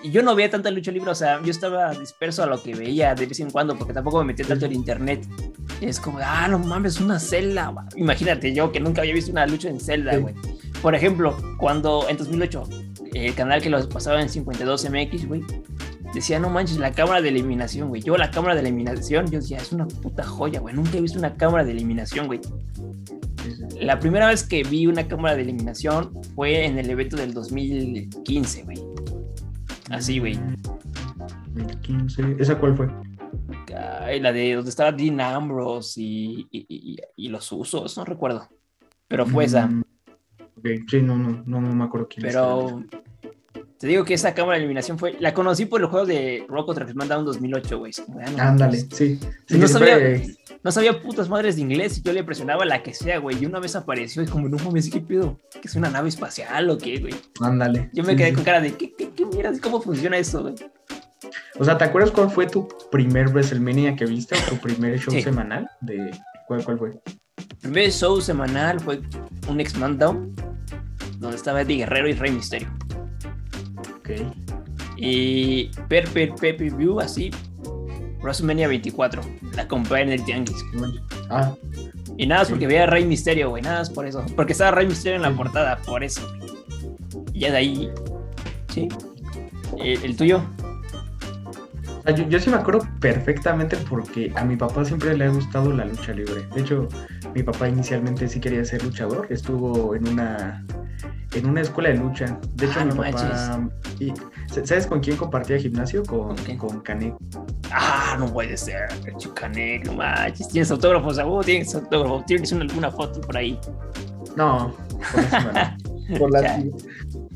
Y 0.00 0.12
yo 0.12 0.22
no 0.22 0.36
veía 0.36 0.48
tanta 0.48 0.70
lucha 0.70 0.92
libre, 0.92 1.10
o 1.10 1.14
sea, 1.14 1.42
yo 1.42 1.50
estaba 1.50 1.90
disperso 1.92 2.44
a 2.44 2.46
lo 2.46 2.62
que 2.62 2.72
veía 2.72 3.16
de 3.16 3.26
vez 3.26 3.40
en 3.40 3.50
cuando, 3.50 3.76
porque 3.76 3.92
tampoco 3.92 4.18
me 4.20 4.26
metía 4.26 4.46
tanto 4.46 4.66
en 4.66 4.72
internet. 4.72 5.26
Y 5.80 5.86
es 5.86 5.98
como, 5.98 6.20
ah, 6.22 6.46
no 6.48 6.60
mames, 6.60 7.00
una 7.00 7.18
celda. 7.18 7.74
Imagínate 7.96 8.54
yo 8.54 8.70
que 8.70 8.78
nunca 8.78 9.00
había 9.02 9.12
visto 9.12 9.32
una 9.32 9.44
lucha 9.46 9.68
en 9.68 9.80
celda, 9.80 10.12
Sí. 10.14 10.18
güey. 10.20 10.34
Por 10.82 10.94
ejemplo, 10.94 11.36
cuando 11.58 12.08
en 12.08 12.16
2008, 12.16 12.62
el 13.12 13.34
canal 13.34 13.60
que 13.60 13.70
los 13.70 13.88
pasaba 13.88 14.22
en 14.22 14.28
52MX, 14.28 15.26
güey, 15.26 15.42
decía, 16.14 16.38
no 16.38 16.48
manches, 16.48 16.78
la 16.78 16.92
cámara 16.92 17.20
de 17.20 17.30
eliminación, 17.30 17.88
güey. 17.88 18.00
Yo 18.00 18.16
la 18.16 18.30
cámara 18.30 18.54
de 18.54 18.60
eliminación, 18.60 19.28
yo 19.28 19.40
decía, 19.40 19.56
es 19.58 19.72
una 19.72 19.88
puta 19.88 20.22
joya, 20.22 20.60
güey. 20.60 20.76
Nunca 20.76 20.96
he 20.98 21.00
visto 21.00 21.18
una 21.18 21.34
cámara 21.34 21.64
de 21.64 21.72
eliminación, 21.72 22.28
güey. 22.28 22.40
La 23.80 23.98
primera 23.98 24.28
vez 24.28 24.42
que 24.42 24.62
vi 24.62 24.86
una 24.86 25.06
cámara 25.06 25.36
de 25.36 25.42
eliminación 25.42 26.12
fue 26.34 26.64
en 26.66 26.78
el 26.78 26.90
evento 26.90 27.16
del 27.16 27.32
2015, 27.32 28.64
güey. 28.64 28.78
Así, 29.90 30.18
güey. 30.18 30.38
2015. 31.54 32.36
¿Esa 32.38 32.58
cuál 32.58 32.76
fue? 32.76 32.88
Ay, 34.02 34.20
la 34.20 34.32
de 34.32 34.54
donde 34.54 34.70
estaba 34.70 34.92
Dean 34.92 35.20
Ambrose 35.20 36.00
y, 36.00 36.46
y- 36.50 36.66
y- 36.68 36.96
y 37.16 37.28
los 37.28 37.50
usos, 37.52 37.96
no 37.96 38.04
recuerdo. 38.04 38.48
Pero 39.06 39.26
fue 39.26 39.44
esa. 39.44 39.66
Mm, 39.66 39.82
Ok, 40.58 40.66
sí, 40.88 41.00
no, 41.02 41.16
no, 41.16 41.44
no, 41.46 41.60
no 41.60 41.72
me 41.72 41.84
acuerdo 41.84 42.08
quién. 42.08 42.26
Pero 42.26 42.82
te 43.78 43.86
digo 43.86 44.04
que 44.04 44.14
esa 44.14 44.34
cámara 44.34 44.54
de 44.54 44.64
eliminación 44.64 44.98
fue. 44.98 45.16
La 45.20 45.32
conocí 45.32 45.64
por 45.64 45.80
el 45.80 45.86
juego 45.86 46.04
de 46.04 46.44
Rock 46.48 46.66
contra 46.66 46.88
SmackDown 46.88 47.24
2008, 47.24 47.78
güey. 47.78 47.92
Ah, 48.20 48.30
no 48.30 48.42
Ándale, 48.42 48.78
sí. 48.78 49.20
sí 49.46 49.58
No 49.58 49.68
sabía, 49.68 50.20
no 50.64 50.72
sabía 50.72 51.00
putas 51.00 51.28
madres 51.28 51.54
de 51.54 51.62
inglés 51.62 51.98
y 51.98 52.02
yo 52.02 52.12
le 52.12 52.24
presionaba 52.24 52.64
la 52.64 52.82
que 52.82 52.92
sea, 52.92 53.18
güey. 53.18 53.40
Y 53.40 53.46
una 53.46 53.60
vez 53.60 53.76
apareció 53.76 54.20
y 54.22 54.26
como, 54.26 54.48
no 54.48 54.56
mames, 54.64 54.90
¿qué 54.90 55.00
pedo? 55.00 55.38
¿Que 55.52 55.68
es 55.68 55.76
una 55.76 55.90
nave 55.90 56.08
espacial 56.08 56.68
o 56.70 56.76
qué, 56.76 56.98
güey? 56.98 57.14
Ándale. 57.40 57.88
Yo 57.92 58.02
me 58.02 58.12
sí, 58.12 58.16
quedé 58.16 58.30
sí. 58.30 58.34
con 58.34 58.44
cara 58.44 58.60
de, 58.60 58.74
¿qué, 58.74 58.92
qué, 58.92 59.10
qué 59.10 59.24
mierda? 59.24 59.52
¿Cómo 59.62 59.80
funciona 59.80 60.18
eso, 60.18 60.42
güey? 60.42 60.56
O 61.56 61.64
sea, 61.64 61.78
¿te 61.78 61.84
acuerdas 61.84 62.10
cuál 62.10 62.30
fue 62.30 62.46
tu 62.48 62.66
primer 62.90 63.28
WrestleMania 63.28 63.94
que 63.94 64.06
viste 64.06 64.34
o 64.34 64.50
tu 64.50 64.56
primer 64.56 64.98
show 64.98 65.14
semanal? 65.20 65.70
De... 65.80 66.10
¿Cuál, 66.48 66.64
¿Cuál 66.64 66.78
fue? 66.78 66.90
El 67.36 67.56
primer 67.60 67.92
show 67.92 68.20
semanal 68.20 68.80
fue 68.80 69.00
un 69.48 69.60
X-Man 69.60 69.98
donde 69.98 71.36
estaba 71.36 71.62
Eddie 71.62 71.78
Guerrero 71.78 72.08
y 72.08 72.14
Rey 72.14 72.32
Misterio. 72.32 72.68
Ok. 74.08 74.34
Y 74.96 75.70
per, 75.88 76.08
per, 76.08 76.34
per, 76.34 76.56
per 76.56 76.74
view 76.74 76.98
así, 77.00 77.30
WrestleMania 78.20 78.66
24. 78.68 79.22
La 79.54 79.68
compré 79.68 80.02
en 80.02 80.10
el 80.10 80.24
Tianguis. 80.24 80.64
Ah, 81.30 81.54
Y 82.16 82.26
nada 82.26 82.44
Sí. 82.44 82.50
porque 82.52 82.66
veía 82.66 82.84
a 82.84 82.86
Rey 82.86 83.04
Misterio, 83.04 83.50
güey. 83.50 83.62
Nada 83.62 83.84
por 83.94 84.06
eso. 84.06 84.24
Porque 84.34 84.52
estaba 84.52 84.72
Rey 84.72 84.86
Misterio 84.86 85.16
en 85.16 85.22
la 85.22 85.32
portada, 85.36 85.76
por 85.86 86.02
eso. 86.02 86.20
Y 87.32 87.40
ya 87.40 87.52
de 87.52 87.58
ahí. 87.58 87.90
Sí. 88.74 88.88
El, 89.78 90.02
el 90.04 90.16
tuyo. 90.16 90.42
yo, 92.16 92.28
yo 92.28 92.40
sí 92.40 92.50
me 92.50 92.56
acuerdo 92.56 92.80
perfectamente 93.00 93.76
porque 93.88 94.32
a 94.34 94.44
mi 94.44 94.56
papá 94.56 94.84
siempre 94.84 95.16
le 95.16 95.26
ha 95.26 95.28
gustado 95.28 95.72
la 95.72 95.84
lucha 95.84 96.12
libre. 96.12 96.46
De 96.54 96.60
hecho, 96.62 96.88
mi 97.34 97.42
papá 97.44 97.68
inicialmente 97.68 98.26
sí 98.26 98.40
quería 98.40 98.64
ser 98.64 98.82
luchador. 98.82 99.26
Estuvo 99.30 99.94
en 99.94 100.08
una 100.08 100.64
en 101.32 101.46
una 101.46 101.60
escuela 101.60 101.90
de 101.90 101.96
lucha. 101.96 102.38
De 102.54 102.66
hecho, 102.66 102.80
Ah, 102.80 102.84
mi 102.84 102.94
no 102.94 103.02
papá... 103.02 103.68
Y, 103.98 104.12
¿Sabes 104.64 104.86
con 104.86 105.00
quién 105.00 105.16
compartía 105.16 105.58
gimnasio? 105.58 106.02
Con, 106.04 106.28
¿Con 106.28 106.36
quién? 106.36 106.58
con 106.58 106.80
Canek. 106.80 107.14
Ah, 107.70 108.16
no 108.18 108.32
puede 108.32 108.56
ser. 108.56 108.88
Chucanek, 109.18 109.86
no 109.86 109.94
manches. 109.94 110.48
Tienes 110.48 110.70
autógrafos, 110.70 111.18
uh, 111.18 111.40
tienes 111.44 111.74
autógrafo. 111.74 112.24
Tienes 112.26 112.52
una, 112.52 112.64
alguna 112.64 112.90
foto 112.90 113.20
por 113.20 113.36
ahí. 113.36 113.58
No, 114.36 114.74
con 115.12 115.24
eso 115.24 115.40
no. 115.40 115.98
Por 116.18 116.30
la. 116.30 116.64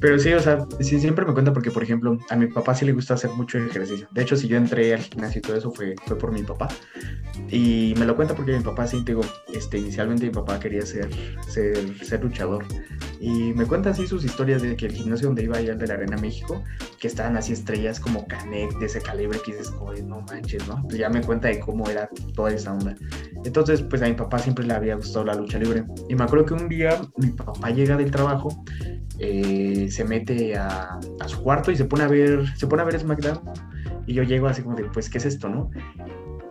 Pero 0.03 0.18
sí, 0.18 0.32
o 0.32 0.40
sea, 0.40 0.66
sí, 0.80 0.98
siempre 0.98 1.24
me 1.24 1.32
cuenta 1.32 1.53
porque, 1.53 1.70
por 1.70 1.84
ejemplo, 1.84 2.18
a 2.28 2.34
mi 2.34 2.48
papá 2.48 2.74
sí 2.74 2.84
le 2.84 2.92
gusta 2.92 3.14
hacer 3.14 3.30
mucho 3.30 3.57
ejercicio. 3.59 4.09
De 4.11 4.22
hecho, 4.22 4.36
si 4.36 4.48
yo 4.48 4.57
entré 4.57 4.92
al 4.92 5.00
gimnasio 5.00 5.38
y 5.38 5.42
todo 5.42 5.57
eso 5.57 5.70
fue, 5.70 5.94
fue 6.07 6.18
por 6.18 6.32
mi 6.32 6.42
papá. 6.42 6.66
Y 7.48 7.94
me 7.96 8.05
lo 8.05 8.16
cuenta 8.16 8.34
porque 8.34 8.57
mi 8.57 8.64
papá 8.64 8.84
sí, 8.88 9.05
digo, 9.07 9.20
este, 9.55 9.78
inicialmente 9.78 10.26
mi 10.26 10.32
papá 10.32 10.59
quería 10.59 10.84
ser, 10.84 11.09
ser, 11.46 12.05
ser 12.05 12.20
luchador. 12.20 12.64
Y 13.20 13.53
me 13.55 13.64
cuenta 13.64 13.90
así 13.90 14.09
sus 14.09 14.24
historias 14.24 14.61
de 14.62 14.74
que 14.74 14.86
el 14.86 14.92
gimnasio 14.92 15.28
donde 15.28 15.44
iba 15.44 15.57
allá, 15.57 15.76
de 15.76 15.86
la 15.86 15.94
Arena 15.94 16.16
México, 16.16 16.64
que 16.98 17.07
estaban 17.07 17.36
así 17.36 17.53
estrellas 17.53 18.00
como 18.00 18.26
Canek 18.26 18.76
de 18.80 18.86
ese 18.86 19.00
calibre 19.00 19.38
que 19.44 19.53
dices, 19.53 19.72
"Oye, 19.80 20.03
no 20.03 20.22
manches, 20.22 20.66
¿no? 20.66 20.82
Pues 20.82 20.98
ya 20.98 21.11
me 21.11 21.20
cuenta 21.20 21.46
de 21.46 21.61
cómo 21.61 21.88
era 21.88 22.11
toda 22.34 22.50
esa 22.50 22.72
onda. 22.72 22.96
Entonces, 23.44 23.80
pues 23.82 24.03
a 24.03 24.07
mi 24.07 24.14
papá 24.14 24.40
siempre 24.40 24.66
le 24.66 24.74
había 24.74 24.96
gustado 24.96 25.24
la 25.24 25.34
lucha 25.34 25.61
libre. 25.61 25.84
Y 26.09 26.16
me 26.16 26.24
acuerdo 26.24 26.46
que 26.46 26.55
un 26.55 26.68
día 26.68 27.00
mi 27.16 27.28
papá 27.28 27.70
llega 27.70 27.96
del 27.96 28.11
trabajo 28.11 28.64
eh, 29.25 29.89
se 29.91 30.05
mete 30.05 30.57
a, 30.57 30.99
a 31.20 31.29
su 31.29 31.41
cuarto 31.43 31.70
y 31.70 31.77
se 31.77 31.85
pone 31.85 32.03
a 32.05 32.09
ver, 32.09 32.45
se 32.57 32.66
pone 32.66 32.83
a 32.83 32.85
ver 32.85 32.99
SmackDown. 32.99 33.41
Y 34.07 34.14
yo 34.14 34.25
llego 34.25 34.49
así 34.49 34.62
como 34.62 34.75
de, 34.77 34.85
pues, 34.85 35.09
¿qué 35.09 35.18
es 35.18 35.27
esto, 35.27 35.49
no? 35.49 35.70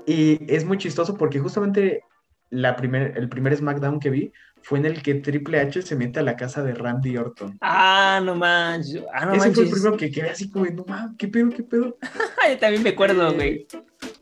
Y 0.08 0.40
es 0.52 0.64
muy 0.66 0.78
chistoso 0.78 1.18
porque 1.18 1.40
justamente 1.40 2.02
la 2.50 2.76
primer, 2.78 3.18
el 3.18 3.28
primer 3.30 3.56
SmackDown 3.56 4.00
que 4.00 4.10
vi 4.10 4.32
fue 4.62 4.80
en 4.80 4.86
el 4.86 5.02
que 5.02 5.16
Triple 5.16 5.60
H 5.60 5.82
se 5.82 5.96
mete 5.96 6.20
a 6.20 6.24
la 6.24 6.36
casa 6.36 6.64
de 6.64 6.74
Randy 6.74 7.18
Orton. 7.18 7.58
Ah, 7.62 8.22
no 8.24 8.36
manches. 8.36 9.04
Ah, 9.14 9.26
no 9.26 9.34
Ese 9.34 9.40
fue 9.40 9.48
el 9.50 9.56
manches. 9.58 9.72
primero 9.72 9.98
que 9.98 10.12
quedé 10.12 10.30
así 10.30 10.50
como 10.50 10.66
no 10.66 10.86
mames, 10.88 11.16
¿qué 11.18 11.28
pedo, 11.28 11.50
qué 11.50 11.64
pedo? 11.64 11.98
Yo 12.50 12.58
también 12.58 12.84
me 12.84 12.92
acuerdo, 12.92 13.30
Eh, 13.32 13.36
güey. 13.36 13.68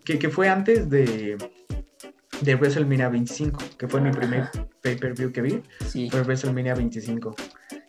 Que, 0.06 0.18
que 0.18 0.30
fue 0.30 0.50
antes 0.50 0.90
de, 0.90 1.38
de 2.42 2.56
WrestleMania 2.56 3.10
25, 3.10 3.60
que 3.78 3.88
fue 3.88 4.02
mi 4.02 4.12
primer 4.12 4.50
pay-per-view 4.82 5.32
que 5.32 5.42
vi. 5.42 5.62
Sí. 5.86 6.10
fue 6.10 6.22
WrestleMania 6.24 6.74
25. 6.76 7.36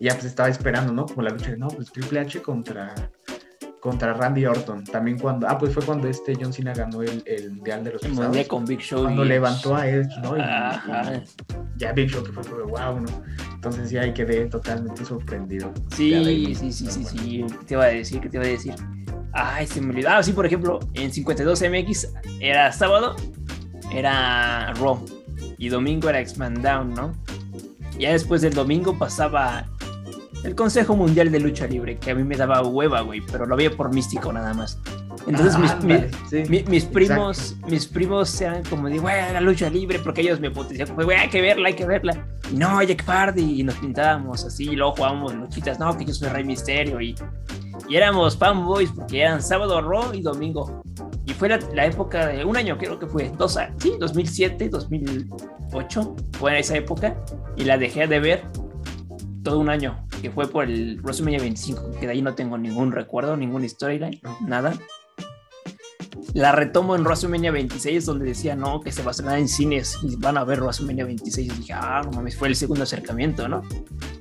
Y 0.01 0.07
ya 0.07 0.15
pues 0.15 0.25
estaba 0.25 0.49
esperando, 0.49 0.93
¿no? 0.93 1.07
Como 1.07 1.23
la 1.23 1.31
lucha 1.31 1.51
de, 1.51 1.59
no, 1.59 1.69
pues 1.69 1.93
Triple 1.93 2.21
H 2.21 2.41
contra, 2.43 2.95
contra 3.81 4.15
Randy 4.15 4.47
Orton. 4.47 4.83
También 4.85 5.19
cuando, 5.19 5.47
ah, 5.49 5.59
pues 5.59 5.75
fue 5.75 5.85
cuando 5.85 6.09
este 6.09 6.35
John 6.41 6.53
Cena 6.53 6.73
ganó 6.73 7.03
el, 7.03 7.23
el 7.27 7.53
Mundial 7.53 7.85
de 7.85 7.93
los 7.93 8.03
El 8.03 8.11
Pesados. 8.13 8.47
con 8.49 8.65
Big 8.65 8.81
Show. 8.81 9.03
Cuando 9.03 9.25
y- 9.25 9.29
levantó 9.29 9.77
a 9.77 9.87
Edge, 9.87 10.09
¿no? 10.23 10.37
Y, 10.37 10.41
Ajá. 10.41 11.15
y 11.17 11.79
ya 11.79 11.93
Big 11.93 12.09
Show 12.11 12.25
que 12.25 12.33
fue 12.33 12.43
como, 12.45 12.65
wow, 12.65 13.01
¿no? 13.01 13.23
Entonces 13.55 13.91
ya 13.91 14.01
ahí 14.01 14.15
quedé 14.15 14.47
totalmente 14.47 15.05
sorprendido. 15.05 15.71
Sí, 15.95 16.15
ahí, 16.15 16.55
sí, 16.55 16.73
sí, 16.73 16.87
sí, 16.87 17.03
bueno. 17.03 17.11
sí. 17.11 17.57
¿Qué 17.59 17.65
te 17.67 17.75
iba 17.75 17.85
a 17.85 17.89
decir? 17.89 18.21
¿Qué 18.23 18.29
te 18.31 18.37
iba 18.39 18.47
a 18.47 18.49
decir? 18.49 18.75
Ay, 19.35 19.67
se 19.67 19.83
me 19.83 19.91
olvidó. 19.91 20.09
Ah, 20.09 20.23
sí, 20.23 20.33
por 20.33 20.47
ejemplo, 20.47 20.81
en 20.95 21.11
52MX 21.13 22.09
era 22.41 22.73
sábado, 22.73 23.17
era 23.93 24.73
Raw. 24.75 25.05
Y 25.59 25.69
domingo 25.69 26.09
era 26.09 26.21
X-Man 26.21 26.63
Down, 26.63 26.95
¿no? 26.95 27.13
Ya 27.99 28.13
después 28.13 28.41
del 28.41 28.55
domingo 28.55 28.99
pasaba 28.99 29.67
el 30.45 30.55
Consejo 30.55 30.97
Mundial 30.97 31.30
de 31.30 31.38
Lucha 31.41 31.66
Libre, 31.66 31.99
que 31.99 32.11
a 32.12 32.14
mí 32.14 32.24
me 32.24 32.36
daba 32.36 32.62
hueva, 32.62 33.01
güey, 33.03 33.20
pero 33.20 33.47
lo 33.47 33.57
veía 33.57 33.70
por 33.70 33.93
místico 33.93 34.32
nada 34.32 34.55
más. 34.55 34.78
Entonces 35.26 35.55
Ah, 35.55 35.59
mis, 35.59 35.70
ándale, 35.72 36.09
mis- 36.09 36.30
sí, 36.30 36.36
mi- 36.49 36.62
mis 36.64 36.84
exacto. 36.84 36.93
primos, 36.93 37.57
mis 37.68 37.86
primos 37.86 38.41
eran 38.41 38.62
como 38.64 38.88
de, 38.88 38.99
güey, 38.99 39.32
la 39.32 39.41
lucha 39.41 39.68
libre, 39.68 39.99
porque 39.99 40.22
ellos 40.22 40.41
me 40.41 40.51
potenciaban, 40.51 40.95
güey, 40.97 41.18
hay 41.18 41.28
que 41.28 41.43
verla, 41.43 41.68
hay 41.68 41.74
que 41.74 41.84
verla. 41.84 42.26
Y 42.51 42.57
no, 42.57 42.82
Jack 42.82 43.05
Fardy, 43.05 43.61
y 43.61 43.62
nos 43.62 43.74
pintábamos 43.76 44.45
así, 44.45 44.64
y 44.70 44.76
luego 44.76 44.93
jugábamos 44.97 45.34
luchitas, 45.34 45.78
no, 45.78 45.97
que 45.97 46.05
yo 46.07 46.14
soy 46.14 46.28
Rey 46.30 46.43
Misterio, 46.45 47.01
y, 47.03 47.14
y 47.88 47.97
éramos 47.97 48.36
fanboys, 48.36 48.91
porque 48.93 49.20
eran 49.20 49.43
sábado 49.43 49.80
Raw 49.82 50.14
y 50.14 50.22
domingo. 50.22 50.82
Y 51.26 51.34
fue 51.34 51.49
la, 51.51 51.59
la 51.74 51.84
época 51.86 52.26
de 52.28 52.45
un 52.45 52.57
año, 52.57 52.78
creo 52.78 52.99
que 52.99 53.07
fue, 53.07 53.30
dos 53.36 53.57
años, 53.59 53.76
sí, 53.82 53.93
2007, 54.01 54.68
2008, 54.70 56.16
fue 56.38 56.53
en 56.53 56.57
esa 56.57 56.76
época, 56.76 57.14
y 57.57 57.64
la 57.64 57.76
dejé 57.78 58.07
de 58.07 58.20
ver 58.20 58.43
todo 59.43 59.59
un 59.59 59.68
año, 59.70 60.07
que 60.21 60.31
fue 60.31 60.49
por 60.49 60.64
el 60.64 61.01
WrestleMania 61.03 61.41
25, 61.41 61.93
que 61.99 62.07
de 62.07 62.12
ahí 62.12 62.23
no 62.23 62.35
tengo 62.35 62.57
ningún 62.59 62.93
recuerdo, 62.93 63.37
ninguna 63.37 63.68
storyline, 63.68 64.21
No. 64.23 64.37
nada. 64.47 64.75
La 66.35 66.53
retomo 66.53 66.95
en 66.95 67.03
WrestleMania 67.03 67.51
26, 67.51 68.07
donde 68.07 68.25
decía, 68.27 68.55
no, 68.55 68.81
que 68.81 68.93
se 68.93 69.03
va 69.03 69.09
a 69.09 69.11
estrenar 69.12 69.39
en 69.39 69.49
cines 69.49 69.99
y 70.03 70.14
van 70.16 70.37
a 70.37 70.45
ver 70.45 70.61
WrestleMania 70.61 71.05
26. 71.05 71.47
Y 71.53 71.57
dije, 71.59 71.73
ah, 71.73 72.03
no 72.05 72.12
mames, 72.12 72.37
fue 72.37 72.47
el 72.49 72.55
segundo 72.57 72.85
acercamiento, 72.85 73.49
¿no? 73.49 73.62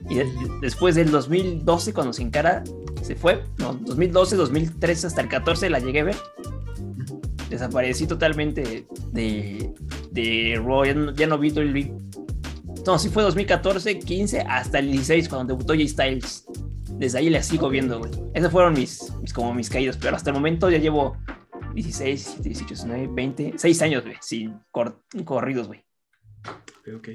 Y 0.09 0.15
de- 0.15 0.27
después 0.61 0.95
del 0.95 1.11
2012, 1.11 1.93
cuando 1.93 2.13
se 2.13 2.23
encara, 2.23 2.63
se 3.03 3.15
fue, 3.15 3.43
no, 3.59 3.73
2012, 3.73 4.35
2013 4.37 5.05
hasta 5.07 5.21
el 5.21 5.27
14 5.29 5.69
la 5.69 5.79
llegué 5.79 5.99
a 5.99 6.03
ver. 6.05 6.15
Desaparecí 7.49 8.05
totalmente 8.07 8.85
de, 9.11 9.71
de 10.11 10.61
Raw, 10.63 10.85
ya 10.85 10.93
no, 10.93 11.11
ya 11.13 11.27
no 11.27 11.37
vi 11.37 11.51
WWE. 11.51 11.93
No, 12.85 12.97
sí 12.97 13.09
fue 13.09 13.23
2014, 13.23 13.99
15, 13.99 14.41
hasta 14.41 14.79
el 14.79 14.91
16, 14.91 15.29
cuando 15.29 15.53
debutó 15.53 15.73
Jay 15.73 15.87
Styles. 15.87 16.45
desde 16.93 17.19
ahí 17.19 17.29
la 17.29 17.41
sigo 17.43 17.69
viendo, 17.69 17.99
güey. 17.99 18.11
Esos 18.33 18.51
fueron 18.51 18.73
mis, 18.73 19.13
mis, 19.21 19.31
como 19.31 19.53
mis 19.53 19.69
caídos, 19.69 19.97
pero 19.97 20.15
hasta 20.15 20.31
el 20.31 20.33
momento 20.35 20.69
ya 20.69 20.79
llevo 20.79 21.15
16, 21.75 22.41
17, 22.43 22.49
18, 22.49 22.67
19, 22.87 23.07
20, 23.13 23.53
6 23.57 23.81
años, 23.83 24.03
güey, 24.03 24.15
sin 24.21 24.59
cor- 24.71 25.01
corridos, 25.23 25.67
güey. 25.67 25.83
Ok. 26.95 27.09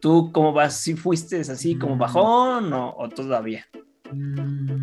¿Tú 0.00 0.30
cómo 0.32 0.52
vas? 0.52 0.76
¿Si 0.80 0.94
fuiste 0.94 1.40
así 1.40 1.76
como 1.76 1.96
Mm. 1.96 1.98
bajón 1.98 2.72
o, 2.72 2.94
o 2.96 3.08
todavía? 3.10 3.66
Mm, 4.12 4.82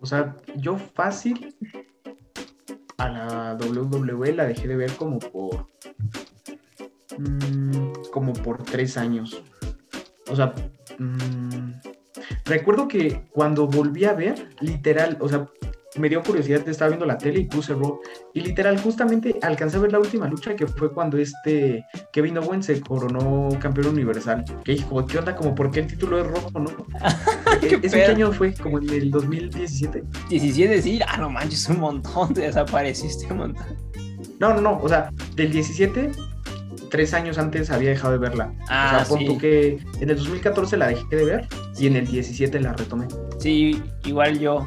O 0.00 0.06
sea, 0.06 0.36
yo 0.56 0.76
fácil 0.78 1.56
a 2.98 3.08
la 3.08 3.54
WWE 3.56 4.32
la 4.34 4.44
dejé 4.46 4.68
de 4.68 4.76
ver 4.76 4.92
como 4.92 5.18
por 5.18 5.66
mm, 7.18 8.10
como 8.12 8.32
por 8.32 8.62
tres 8.62 8.96
años. 8.96 9.42
O 10.30 10.36
sea, 10.36 10.54
mm, 10.98 11.72
recuerdo 12.44 12.88
que 12.88 13.26
cuando 13.30 13.66
volví 13.66 14.04
a 14.04 14.12
ver, 14.12 14.50
literal, 14.60 15.16
o 15.20 15.28
sea, 15.28 15.48
me 15.96 16.08
dio 16.08 16.22
curiosidad, 16.22 16.66
estaba 16.68 16.90
viendo 16.90 17.06
la 17.06 17.18
tele 17.18 17.40
y 17.40 17.44
puse 17.44 17.74
Raw. 17.74 18.00
Y 18.34 18.40
literal, 18.40 18.78
justamente 18.78 19.38
alcancé 19.42 19.76
a 19.78 19.80
ver 19.80 19.92
la 19.92 19.98
última 19.98 20.28
lucha 20.28 20.54
que 20.54 20.66
fue 20.66 20.92
cuando 20.92 21.18
este 21.18 21.84
Kevin 22.12 22.38
Owens 22.38 22.66
se 22.66 22.80
coronó 22.80 23.48
campeón 23.60 23.88
universal. 23.88 24.44
Que 24.64 24.72
dijo, 24.72 25.04
¿qué 25.06 25.18
onda? 25.18 25.34
Como, 25.34 25.54
¿por 25.54 25.70
qué 25.70 25.80
el 25.80 25.86
título 25.86 26.20
es 26.20 26.26
rojo, 26.26 26.58
no? 26.58 26.70
¿Qué 27.60 27.66
¿Ese 27.66 27.80
pedo? 27.80 27.90
qué 27.90 28.04
año 28.04 28.32
fue? 28.32 28.54
Como 28.54 28.78
en 28.78 28.90
el 28.90 29.10
2017. 29.10 30.04
17, 30.28 30.82
sí, 30.82 31.00
ah, 31.06 31.16
no 31.18 31.30
manches, 31.30 31.68
un 31.68 31.80
montón, 31.80 32.34
te 32.34 32.42
desapareciste 32.42 33.32
un 33.32 33.38
montón. 33.38 33.66
No, 34.38 34.54
no, 34.54 34.60
no. 34.60 34.78
O 34.78 34.88
sea, 34.88 35.10
del 35.34 35.52
17, 35.52 36.12
tres 36.90 37.14
años 37.14 37.38
antes 37.38 37.70
había 37.70 37.90
dejado 37.90 38.12
de 38.12 38.18
verla. 38.18 38.52
Ah, 38.68 39.00
o 39.02 39.04
sea, 39.04 39.08
pon 39.08 39.24
tú 39.26 39.32
sí. 39.34 39.38
que 39.38 39.78
en 40.00 40.10
el 40.10 40.16
2014 40.16 40.76
la 40.76 40.88
dejé 40.88 41.16
de 41.16 41.24
ver 41.24 41.48
y 41.78 41.86
en 41.86 41.96
el 41.96 42.06
17 42.06 42.60
la 42.60 42.72
retomé. 42.72 43.06
Sí, 43.38 43.82
igual 44.04 44.38
yo. 44.38 44.64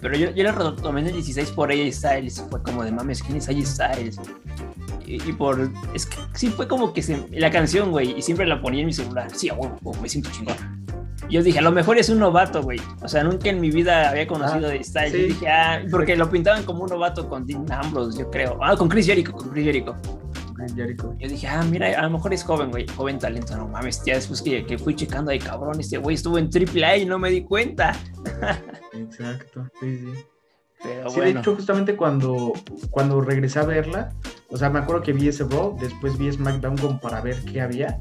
Pero 0.00 0.16
yo, 0.16 0.30
yo 0.30 0.42
la 0.42 0.52
retomé 0.52 1.00
en 1.00 1.06
el 1.08 1.12
16 1.14 1.50
por 1.52 1.70
AJ 1.70 1.92
Styles. 1.92 2.44
Fue 2.50 2.60
como 2.62 2.82
de 2.84 2.90
mames, 2.90 3.22
¿quién 3.22 3.36
es 3.38 3.48
AJ 3.48 3.64
Styles? 3.64 4.20
Y, 5.06 5.14
y 5.16 5.32
por. 5.32 5.70
Es 5.94 6.06
que 6.06 6.16
sí 6.34 6.48
fue 6.48 6.66
como 6.66 6.92
que 6.92 7.02
se, 7.02 7.24
la 7.30 7.50
canción, 7.50 7.90
güey. 7.92 8.18
Y 8.18 8.22
siempre 8.22 8.46
la 8.46 8.60
ponía 8.60 8.80
en 8.80 8.86
mi 8.86 8.92
celular. 8.92 9.28
Sí, 9.32 9.48
a 9.48 9.54
huevo, 9.54 9.76
huevo, 9.82 10.00
me 10.02 10.08
siento 10.08 10.30
chingón. 10.32 10.56
Y 11.28 11.34
yo 11.34 11.42
dije, 11.42 11.60
a 11.60 11.62
lo 11.62 11.70
mejor 11.70 11.98
es 11.98 12.08
un 12.08 12.18
novato, 12.18 12.62
güey. 12.62 12.80
O 13.00 13.08
sea, 13.08 13.22
nunca 13.22 13.48
en 13.48 13.60
mi 13.60 13.70
vida 13.70 14.10
había 14.10 14.26
conocido 14.26 14.66
Ah, 14.66 14.70
de 14.70 14.82
Styles. 14.82 15.12
sí. 15.12 15.20
Yo 15.20 15.26
dije, 15.28 15.48
ah, 15.48 15.82
porque 15.90 16.16
lo 16.16 16.28
pintaban 16.28 16.64
como 16.64 16.82
un 16.82 16.90
novato 16.90 17.28
con 17.28 17.46
Dean 17.46 17.64
Ambrose, 17.70 18.18
yo 18.18 18.28
creo. 18.30 18.58
Ah, 18.60 18.76
con 18.76 18.88
Chris 18.88 19.06
Jericho, 19.06 19.32
con 19.32 19.50
Chris 19.50 19.64
Jericho. 19.64 19.94
Jericho. 20.68 21.14
Yo 21.18 21.28
dije, 21.28 21.46
ah, 21.48 21.62
mira, 21.64 21.98
a 21.98 22.02
lo 22.02 22.10
mejor 22.10 22.32
es 22.34 22.44
joven, 22.44 22.70
güey, 22.70 22.86
joven 22.88 23.18
talento, 23.18 23.56
no 23.56 23.68
mames, 23.68 24.02
ya 24.04 24.14
después 24.14 24.42
que, 24.42 24.64
que 24.66 24.78
fui 24.78 24.94
checando 24.94 25.30
ahí, 25.30 25.38
cabrón, 25.38 25.80
este 25.80 25.98
güey 25.98 26.14
estuvo 26.14 26.38
en 26.38 26.48
AAA 26.52 26.98
y 26.98 27.04
no 27.06 27.18
me 27.18 27.30
di 27.30 27.42
cuenta. 27.42 27.96
Exacto. 28.92 29.68
Sí, 29.80 29.98
sí. 29.98 30.24
Pero 30.82 31.10
Sí, 31.10 31.20
de 31.20 31.30
hecho, 31.30 31.54
justamente 31.54 31.96
cuando, 31.96 32.52
cuando 32.90 33.20
regresé 33.20 33.60
a 33.60 33.64
verla, 33.64 34.12
o 34.50 34.56
sea, 34.56 34.68
me 34.68 34.80
acuerdo 34.80 35.02
que 35.02 35.12
vi 35.12 35.28
ese 35.28 35.44
Raw, 35.44 35.78
después 35.80 36.18
vi 36.18 36.30
SmackDown 36.30 36.76
como 36.76 37.00
para 37.00 37.20
ver 37.20 37.36
qué 37.44 37.60
había. 37.60 37.98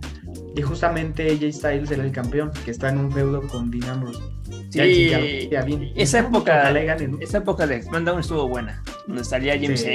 Y 0.55 0.61
justamente 0.61 1.29
AJ 1.29 1.53
Styles 1.53 1.91
era 1.91 2.03
el 2.03 2.11
campeón, 2.11 2.51
que 2.65 2.71
está 2.71 2.89
en 2.89 2.97
un 2.97 3.11
feudo 3.11 3.47
con 3.47 3.69
Dean 3.69 3.89
Ambrose. 3.89 4.21
Sí, 4.69 5.09
ya, 5.09 5.19
ya 5.59 5.61
bien. 5.65 5.91
esa 5.95 6.21
No, 6.21 6.27
época, 6.29 6.69
¿no? 7.07 7.17
esa 7.19 7.37
época 7.39 7.67
de 7.67 7.81
SmackDown 7.81 8.19
estuvo 8.19 8.47
buena, 8.47 8.81
donde 9.07 9.23
salía 9.23 9.53
James 9.59 9.81
Sí. 9.81 9.87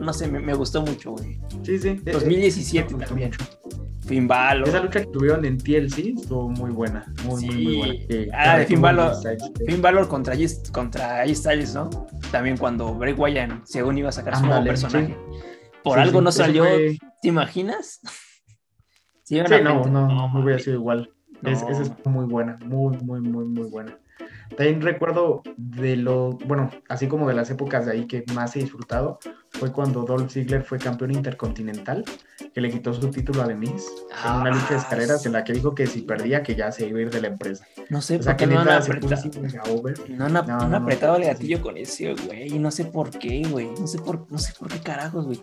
No 0.00 0.12
sé, 0.12 0.28
me, 0.28 0.40
me 0.40 0.54
gustó 0.54 0.82
mucho, 0.82 1.12
güey. 1.12 1.38
Sí, 1.62 1.78
sí. 1.78 1.88
eh, 2.04 2.12
2017 2.12 2.86
me 2.88 2.92
gustó 2.94 3.08
también. 3.08 3.30
mucho. 3.30 3.58
Finn 4.06 4.26
Balor. 4.26 4.66
Esa 4.68 4.80
lucha 4.80 5.00
que 5.00 5.06
tuvieron 5.06 5.44
en 5.44 5.58
TLC 5.58 6.14
estuvo 6.18 6.48
muy 6.48 6.70
buena. 6.70 7.04
Muy, 7.24 7.44
muy, 7.44 7.54
muy 7.54 7.64
Sí. 7.72 7.76
buena. 7.76 7.94
Que- 8.08 8.28
Ah, 8.32 8.58
de 8.58 8.64
Finn 8.66 8.80
Balor. 8.80 9.12
Finn 9.66 9.82
contra, 10.08 10.34
J- 10.34 10.72
contra 10.72 11.28
Styles, 11.34 11.74
¿no? 11.74 11.90
También 12.30 12.56
cuando 12.56 12.94
Bray 12.94 13.12
Wyatt, 13.12 13.66
según 13.66 13.98
iba 13.98 14.08
a 14.08 14.12
sacar 14.12 14.36
su 14.36 14.46
nuevo 14.46 14.64
personaje. 14.64 15.08
sí. 15.08 15.38
Por 15.84 15.98
Sí, 15.98 16.00
algo 16.02 16.18
sí, 16.20 16.24
no 16.24 16.32
salió, 16.32 16.64
fue- 16.64 16.96
¿te 17.22 17.28
imaginas? 17.28 18.00
Sí, 19.24 19.34
Sí, 19.36 19.42
no, 19.42 19.46
gente- 19.46 19.90
no, 19.90 20.30
no 20.32 20.40
hubiera 20.42 20.58
sido 20.58 20.76
igual. 20.76 21.10
Es- 21.44 21.62
No. 21.62 21.68
esa 21.70 21.82
es 21.82 21.92
muy 22.06 22.26
buena, 22.26 22.58
muy, 22.64 22.96
muy, 22.98 23.20
muy, 23.20 23.44
muy 23.44 23.68
buena. 23.68 23.96
También 24.56 24.80
recuerdo 24.80 25.42
de 25.56 25.96
lo, 25.96 26.32
bueno, 26.46 26.70
así 26.88 27.06
como 27.06 27.28
de 27.28 27.34
las 27.34 27.50
épocas 27.50 27.84
de 27.86 27.92
ahí 27.92 28.06
que 28.06 28.24
más 28.34 28.56
he 28.56 28.60
disfrutado, 28.60 29.18
fue 29.50 29.70
cuando 29.72 30.02
Dolph 30.04 30.30
Ziggler 30.32 30.62
fue 30.64 30.78
campeón 30.78 31.12
intercontinental, 31.12 32.04
que 32.54 32.60
le 32.60 32.70
quitó 32.70 32.92
su 32.94 33.08
título 33.10 33.42
a 33.42 33.46
The 33.46 33.54
Miz 33.54 33.86
en 34.26 34.32
una 34.40 34.50
lucha 34.50 34.68
de 34.70 34.74
Ah, 34.74 34.78
escaleras 34.78 35.26
en 35.26 35.32
la 35.34 35.44
que 35.44 35.52
dijo 35.52 35.74
que 35.74 35.86
si 35.86 36.00
perdía 36.00 36.42
que 36.42 36.56
ya 36.56 36.72
se 36.72 36.86
iba 36.88 36.98
a 36.98 37.02
ir 37.02 37.10
de 37.10 37.20
la 37.20 37.28
empresa. 37.28 37.64
No 37.90 38.00
sé 38.00 38.16
O 38.16 38.22
sea, 38.22 38.32
por 38.36 38.48
qué 38.48 38.54
no 38.54 38.60
han 38.60 38.68
apretado. 38.70 39.22
No 40.08 40.24
han, 40.24 40.32
No, 40.32 40.42
no 40.42 40.60
han 40.60 40.74
apretado 40.74 41.16
el 41.16 41.22
sí, 41.22 41.28
sí. 41.28 41.32
gatillo 41.34 41.60
con 41.62 41.76
ese, 41.76 42.14
güey. 42.14 42.58
No 42.58 42.70
sé 42.70 42.86
por 42.86 43.10
qué, 43.10 43.42
güey. 43.48 43.68
No 43.78 43.86
sé 43.86 43.98
por, 43.98 44.30
no 44.32 44.38
sé 44.38 44.54
por 44.58 44.68
qué 44.68 44.80
carajos, 44.80 45.26
güey. 45.26 45.40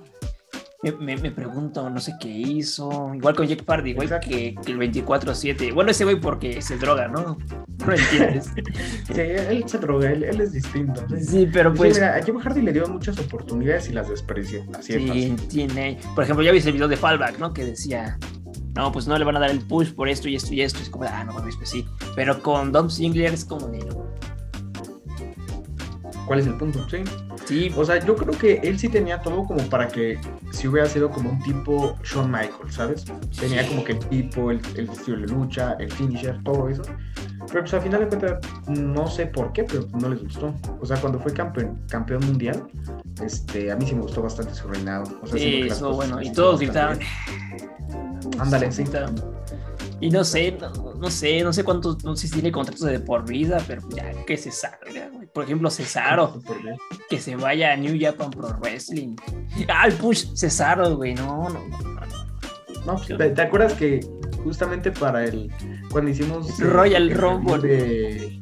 Me, 0.83 1.31
pregunto, 1.31 1.89
no 1.89 1.99
sé 1.99 2.13
qué 2.19 2.29
hizo. 2.29 3.11
Igual 3.15 3.35
con 3.35 3.47
Jack 3.47 3.63
Party, 3.63 3.89
igual 3.91 4.19
que, 4.19 4.53
que 4.63 4.71
el 4.71 4.77
24-7. 4.77 5.73
Bueno, 5.73 5.89
ese 5.91 6.03
güey 6.03 6.19
porque 6.19 6.61
se 6.61 6.77
droga, 6.77 7.07
¿no? 7.07 7.37
No 7.85 7.93
entiendes. 7.93 8.51
Sí, 9.13 9.21
él 9.21 9.63
se 9.67 9.77
droga, 9.79 10.11
él, 10.11 10.23
él 10.23 10.41
es 10.41 10.51
distinto. 10.53 11.03
Sí, 11.09 11.23
sí, 11.23 11.49
pero 11.51 11.71
Sí, 11.71 11.77
pues. 11.77 11.93
mira, 11.95 12.15
a 12.15 12.21
Jeff 12.23 12.35
Hardy 12.43 12.61
le 12.61 12.73
dio 12.73 12.87
muchas 12.87 13.17
oportunidades 13.19 13.89
y 13.89 13.93
las 13.93 14.09
despreció. 14.09 14.63
Así 14.77 14.93
Sí, 14.93 15.35
tiene. 15.49 15.97
Por 16.15 16.23
ejemplo, 16.23 16.43
ya 16.43 16.51
viste 16.51 16.69
el 16.69 16.73
video 16.75 16.87
de 16.87 16.97
Fallback, 16.97 17.37
¿no? 17.39 17.53
Que 17.53 17.65
decía, 17.65 18.17
no, 18.75 18.91
pues 18.91 19.07
no 19.07 19.17
le 19.17 19.25
van 19.25 19.37
a 19.37 19.39
dar 19.39 19.49
el 19.51 19.59
push 19.59 19.91
por 19.93 20.07
esto 20.09 20.27
y 20.29 20.35
esto 20.35 20.53
y 20.53 20.61
esto. 20.61 20.79
Es 20.81 20.89
como, 20.89 21.05
ah, 21.05 21.23
no 21.23 21.33
mames, 21.33 21.55
pues 21.57 21.69
sí. 21.69 21.85
Pero 22.15 22.41
con 22.41 22.71
Dom 22.71 22.89
Ziggler 22.89 23.33
es 23.33 23.45
como 23.45 23.67
de, 23.67 23.79
¿Cuál 26.25 26.39
es 26.39 26.47
el 26.47 26.57
punto? 26.57 26.87
Sí. 26.89 26.97
sí, 27.45 27.71
O 27.77 27.85
sea, 27.85 28.03
yo 28.03 28.15
creo 28.15 28.37
que 28.37 28.55
él 28.63 28.79
sí 28.79 28.89
tenía 28.89 29.21
todo 29.21 29.43
como 29.43 29.61
para 29.69 29.87
que 29.87 30.19
si 30.51 30.67
hubiera 30.67 30.87
sido 30.89 31.09
como 31.09 31.29
un 31.29 31.39
tipo 31.43 31.95
Shawn 32.03 32.31
Michaels, 32.31 32.73
¿sabes? 32.75 33.05
Tenía 33.39 33.63
Sí. 33.63 33.69
como 33.69 33.83
que 33.83 33.91
el 33.93 33.99
tipo, 33.99 34.49
el, 34.51 34.59
el 34.75 34.89
estilo 34.89 35.19
de 35.21 35.27
lucha, 35.27 35.73
el 35.79 35.91
finisher, 35.91 36.41
todo 36.43 36.67
eso. 36.69 36.81
Pero 37.47 37.61
pues 37.61 37.73
al 37.75 37.81
final 37.81 37.99
de 38.01 38.07
cuentas, 38.07 38.39
no 38.67 39.07
sé 39.07 39.27
por 39.27 39.53
qué, 39.53 39.63
pero 39.65 39.85
no 39.99 40.09
les 40.09 40.23
gustó. 40.23 40.53
O 40.81 40.85
sea, 40.85 40.97
cuando 40.97 41.19
fue 41.19 41.31
campeón, 41.31 41.79
campeón 41.89 42.25
mundial, 42.25 42.63
este, 43.23 43.71
a 43.71 43.75
mí 43.75 43.85
sí 43.85 43.93
me 43.93 44.01
gustó 44.01 44.23
bastante 44.23 44.53
su 44.55 44.67
reinado. 44.67 45.03
O 45.21 45.27
sea, 45.27 45.37
sí, 45.37 45.61
eso 45.61 45.93
bueno. 45.93 46.21
Y 46.23 46.31
todos 46.33 46.59
bien. 46.59 46.71
Ándale, 48.39 48.71
sí. 48.71 48.83
Gritaban. 48.83 49.15
Y 50.05 50.11
no 50.11 50.23
sé, 50.23 50.51
no, 50.51 50.93
no 50.93 51.09
sé, 51.09 51.41
no 51.43 51.51
sé 51.51 51.63
cuántos, 51.63 52.03
no 52.03 52.15
sé 52.15 52.27
si 52.27 52.33
tiene 52.33 52.51
contratos 52.51 52.85
de 52.85 52.99
por 52.99 53.27
vida, 53.27 53.57
pero 53.67 53.81
ya 53.89 54.11
que 54.25 54.37
se 54.37 54.51
salga, 54.51 55.09
güey. 55.11 55.25
Por 55.25 55.45
ejemplo, 55.45 55.71
Cesaro, 55.71 56.39
que 57.09 57.19
se 57.19 57.35
vaya 57.35 57.73
a 57.73 57.75
New 57.75 57.97
Japan 57.99 58.29
Pro 58.29 58.49
Wrestling. 58.59 59.15
Ah, 59.67 59.87
el 59.87 59.93
push 59.93 60.27
Cesaro, 60.35 60.95
güey, 60.95 61.15
no, 61.15 61.49
no, 61.49 61.67
no, 61.67 61.79
no. 61.79 62.85
No, 62.85 62.95
pues, 62.97 63.17
¿te, 63.17 63.29
te 63.31 63.41
acuerdas 63.41 63.73
que 63.73 63.99
justamente 64.43 64.91
para 64.91 65.23
el 65.23 65.51
cuando 65.89 66.11
hicimos 66.11 66.59
Royal 66.59 67.09
el 67.09 67.17
Rumble. 67.17 67.67
de 67.67 68.39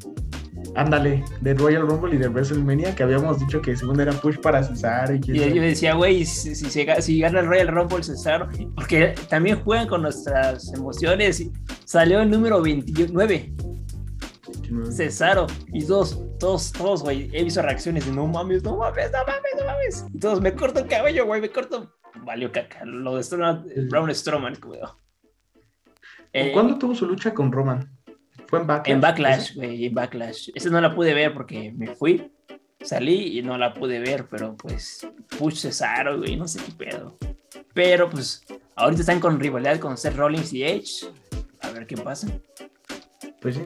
ándale 0.76 1.24
de 1.42 1.54
Royal 1.54 1.88
Rumble 1.88 2.16
y 2.16 2.18
de 2.18 2.28
WrestleMania 2.28 2.96
que 2.96 3.04
habíamos 3.04 3.40
dicho 3.40 3.62
que 3.62 3.76
según 3.76 4.00
era 4.00 4.12
push 4.14 4.38
para 4.38 4.64
Cesaro 4.64 5.16
y 5.16 5.20
yo 5.20 5.62
decía, 5.62 5.94
güey, 5.94 6.26
si, 6.26 7.20
gana 7.20 7.40
el 7.40 7.48
Royal 7.48 7.68
Rumble 7.68 8.04
Cesaro, 8.04 8.50
porque 8.76 9.16
también 9.30 9.62
juegan 9.64 9.88
con 9.88 10.02
nuestras 10.02 10.74
emociones. 10.74 11.40
y 11.42 11.52
Salió 11.86 12.22
el 12.22 12.30
número 12.30 12.62
29, 12.62 13.54
Cesaro, 14.92 15.48
y 15.68 15.86
todos, 15.86 16.20
todos, 16.40 16.72
todos, 16.72 17.04
güey, 17.04 17.30
he 17.34 17.44
visto 17.44 17.62
reacciones 17.62 18.06
de 18.06 18.12
no 18.12 18.28
mames, 18.28 18.64
no 18.64 18.78
mames, 18.78 19.12
no 19.12 19.20
mames, 19.20 19.52
no 19.58 19.66
mames. 19.66 20.06
Y 20.14 20.20
todos, 20.20 20.42
me 20.42 20.54
corto 20.54 20.80
el 20.80 20.88
cabello, 20.88 21.26
güey, 21.26 21.42
me 21.42 21.50
corto. 21.50 21.94
Valió 22.26 22.52
caca, 22.52 22.86
lo 22.86 23.16
de 23.16 23.24
Strowman, 23.24 23.66
Braun 23.90 24.14
Strowman, 24.14 24.56
güey. 24.62 24.80
Eh, 26.32 26.52
¿Cuándo 26.52 26.78
tuvo 26.78 26.96
su 26.96 27.06
lucha 27.06 27.34
con 27.34 27.52
Roman? 27.52 27.88
¿Fue 28.54 28.60
en 28.62 28.68
Backlash? 28.68 28.94
En 28.94 29.02
Backlash, 29.02 29.56
güey, 29.56 29.86
en 29.88 29.94
Backlash. 29.96 30.50
Esa 30.54 30.70
no 30.70 30.80
la 30.80 30.94
pude 30.94 31.16
ver 31.16 31.34
porque 31.34 31.74
me 31.76 31.96
fui, 31.96 32.32
salí 32.82 33.40
y 33.40 33.42
no 33.42 33.58
la 33.58 33.74
pude 33.74 34.00
ver, 34.00 34.28
pero 34.30 34.56
pues 34.56 35.08
Push 35.40 35.62
Cesaro, 35.62 36.20
güey, 36.20 36.36
no 36.36 36.48
sé 36.48 36.60
qué 36.64 36.72
pedo. 36.86 37.18
Pero 37.74 38.12
pues 38.12 38.46
ahorita 38.76 39.02
están 39.02 39.20
con 39.20 39.40
rivalidad 39.40 39.80
con 39.80 39.98
Seth 39.98 40.16
Rollins 40.16 40.54
y 40.54 40.62
Edge. 40.66 41.08
A 41.62 41.72
ver 41.72 41.88
qué 41.88 41.98
pasa. 41.98 42.28
Pues 43.42 43.56
sí. 43.56 43.66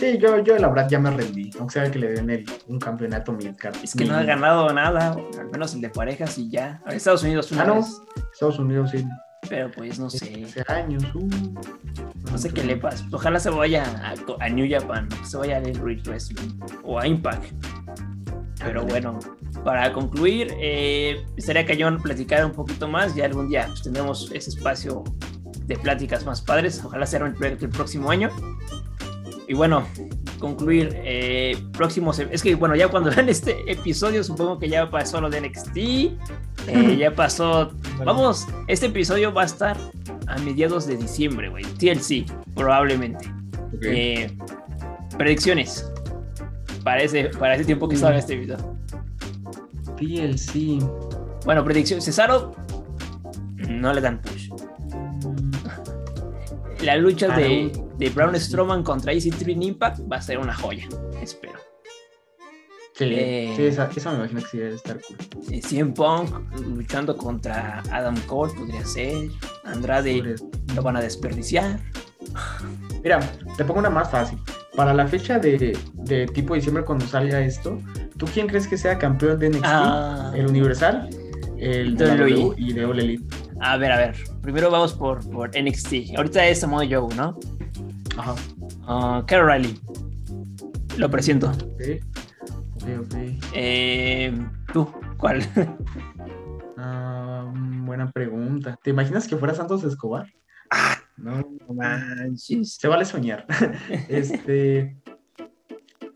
Sí, 0.00 0.16
yo, 0.16 0.42
yo 0.42 0.56
la 0.56 0.68
verdad 0.68 0.88
ya 0.88 0.98
me 0.98 1.10
rendí. 1.10 1.50
Aunque 1.58 1.74
sea 1.74 1.90
que 1.90 1.98
le 1.98 2.12
den 2.12 2.30
el, 2.30 2.46
un 2.68 2.78
campeonato 2.78 3.32
militar. 3.32 3.74
Es 3.82 3.94
que 3.94 4.06
no 4.06 4.16
ha 4.16 4.22
ganado 4.22 4.72
nada, 4.72 5.14
al 5.38 5.50
menos 5.50 5.74
el 5.74 5.82
de 5.82 5.90
parejas 5.90 6.38
y 6.38 6.48
ya. 6.48 6.80
A 6.86 6.94
Estados 6.94 7.22
Unidos 7.22 7.52
una 7.52 7.64
Ah, 7.64 7.66
no. 7.66 7.86
Estados 8.32 8.58
Unidos 8.58 8.92
sí. 8.92 9.04
Pero 9.48 9.70
pues 9.70 9.98
no 9.98 10.08
sé. 10.10 10.44
Hace 10.44 10.64
años. 10.72 11.04
uh. 11.14 11.28
No 12.30 12.38
sé 12.38 12.50
qué 12.50 12.64
le 12.64 12.76
pasa. 12.76 13.06
Ojalá 13.12 13.38
se 13.38 13.50
vaya 13.50 13.84
a, 13.84 14.44
a 14.44 14.48
New 14.48 14.66
Japan, 14.70 15.08
que 15.08 15.26
se 15.26 15.36
vaya 15.36 15.56
a 15.56 15.58
Elite 15.58 16.08
Wrestling 16.08 16.58
o 16.82 16.98
a 16.98 17.06
Impact. 17.06 17.44
Pero 18.64 18.84
bueno, 18.86 19.18
para 19.64 19.92
concluir, 19.92 20.54
eh, 20.60 21.26
estaría 21.36 21.66
cañón 21.66 22.00
platicar 22.00 22.44
un 22.44 22.52
poquito 22.52 22.86
más. 22.88 23.14
Ya 23.14 23.24
algún 23.26 23.48
día 23.48 23.66
pues, 23.66 23.82
tendremos 23.82 24.30
ese 24.32 24.50
espacio 24.50 25.02
de 25.66 25.76
pláticas 25.76 26.24
más 26.24 26.40
padres. 26.40 26.82
Ojalá 26.84 27.04
sea 27.06 27.20
el, 27.26 27.34
el 27.44 27.68
próximo 27.68 28.10
año. 28.10 28.30
Y 29.48 29.54
bueno, 29.54 29.86
concluir, 30.38 30.90
eh, 31.02 31.56
próximos. 31.72 32.18
Es 32.20 32.42
que, 32.42 32.54
bueno, 32.54 32.76
ya 32.76 32.88
cuando 32.88 33.10
vean 33.14 33.28
este 33.28 33.70
episodio, 33.70 34.22
supongo 34.24 34.58
que 34.58 34.68
ya 34.68 34.88
pasó 34.88 35.20
lo 35.20 35.28
de 35.28 35.40
NXT. 35.40 35.76
eh, 35.76 36.96
ya 36.98 37.10
pasó. 37.12 37.72
Vamos, 38.04 38.46
este 38.68 38.86
episodio 38.86 39.32
va 39.32 39.42
a 39.42 39.46
estar 39.46 39.76
a 40.26 40.38
mediados 40.38 40.86
de 40.86 40.96
diciembre, 40.96 41.48
güey. 41.48 41.64
TLC, 41.64 42.24
probablemente. 42.54 43.30
Eh, 43.82 44.36
predicciones. 45.18 45.88
Para 46.84 47.02
ese, 47.02 47.24
para 47.38 47.54
ese 47.54 47.64
tiempo 47.64 47.88
que 47.88 47.96
salga 47.96 48.18
este 48.18 48.36
video. 48.36 48.56
TLC. 49.96 50.78
Bueno, 51.44 51.64
predicciones. 51.64 52.04
Cesaro 52.04 52.54
no 53.68 53.92
le 53.92 54.00
dan 54.00 54.20
push. 54.20 54.48
La 56.82 56.96
lucha 56.96 57.28
Ah, 57.30 57.36
de, 57.36 57.70
de 57.98 58.10
Braun 58.10 58.34
Strowman 58.38 58.82
contra 58.82 59.12
EC3 59.12 59.52
en 59.52 59.62
Impact 59.62 60.00
va 60.10 60.16
a 60.16 60.22
ser 60.22 60.38
una 60.38 60.54
joya. 60.54 60.88
Espero. 61.20 61.54
Sí, 63.08 63.14
Eh. 63.18 63.52
sí, 63.94 64.00
me 64.08 64.14
imagino 64.16 64.40
que 64.40 64.46
sí 64.48 64.58
debe 64.58 64.74
estar 64.74 64.98
cool. 65.00 65.16
Eh, 65.50 65.60
CM 65.62 65.92
Punk 65.92 66.30
luchando 66.66 67.16
contra 67.16 67.82
Adam 67.90 68.16
Cole 68.26 68.52
podría 68.54 68.84
ser. 68.84 69.28
Andrade 69.64 70.34
lo 70.74 70.82
van 70.82 70.96
a 70.96 71.00
desperdiciar. 71.00 71.78
Mira, 73.02 73.20
te 73.56 73.64
pongo 73.64 73.80
una 73.80 73.90
más 73.90 74.10
fácil. 74.10 74.38
Para 74.76 74.94
la 74.94 75.06
fecha 75.06 75.38
de, 75.38 75.76
de 75.94 76.26
tipo 76.28 76.54
diciembre 76.54 76.84
cuando 76.84 77.06
salga 77.06 77.40
esto, 77.40 77.78
¿tú 78.16 78.26
quién 78.32 78.46
crees 78.46 78.66
que 78.66 78.78
sea 78.78 78.96
campeón 78.96 79.38
de 79.38 79.50
NXT? 79.50 79.64
Ah, 79.66 80.32
¿El 80.34 80.46
Universal? 80.46 81.10
¿El 81.58 81.94
WWE. 81.96 82.54
Y 82.56 82.72
de 82.72 82.84
All 82.84 82.98
Elite? 83.00 83.24
a 83.60 83.76
ver, 83.76 83.92
a 83.92 83.96
ver. 83.96 84.16
Primero 84.40 84.70
vamos 84.70 84.92
por, 84.94 85.28
por 85.30 85.50
NXT. 85.56 86.16
Ahorita 86.16 86.46
es 86.48 86.60
Samoa 86.60 86.84
Joe, 86.88 87.14
¿no? 87.14 87.38
Ajá. 88.16 88.34
Ah, 88.86 89.22
Kyle 89.28 89.44
Riley. 89.46 89.78
Lo 90.96 91.08
presiento. 91.10 91.50
Ok, 91.50 92.02
Eh, 93.54 94.32
¿Tú? 94.72 94.88
¿Cuál? 95.16 95.42
Ah, 96.84 97.52
buena 97.54 98.10
pregunta. 98.10 98.76
¿Te 98.82 98.90
imaginas 98.90 99.28
que 99.28 99.36
fuera 99.36 99.54
Santos 99.54 99.84
Escobar? 99.84 100.26
Ah. 100.68 100.96
No, 101.16 101.36
no 101.38 101.74
Manches. 101.74 102.74
se 102.74 102.88
vale 102.88 103.04
soñar. 103.04 103.46
este. 104.08 104.96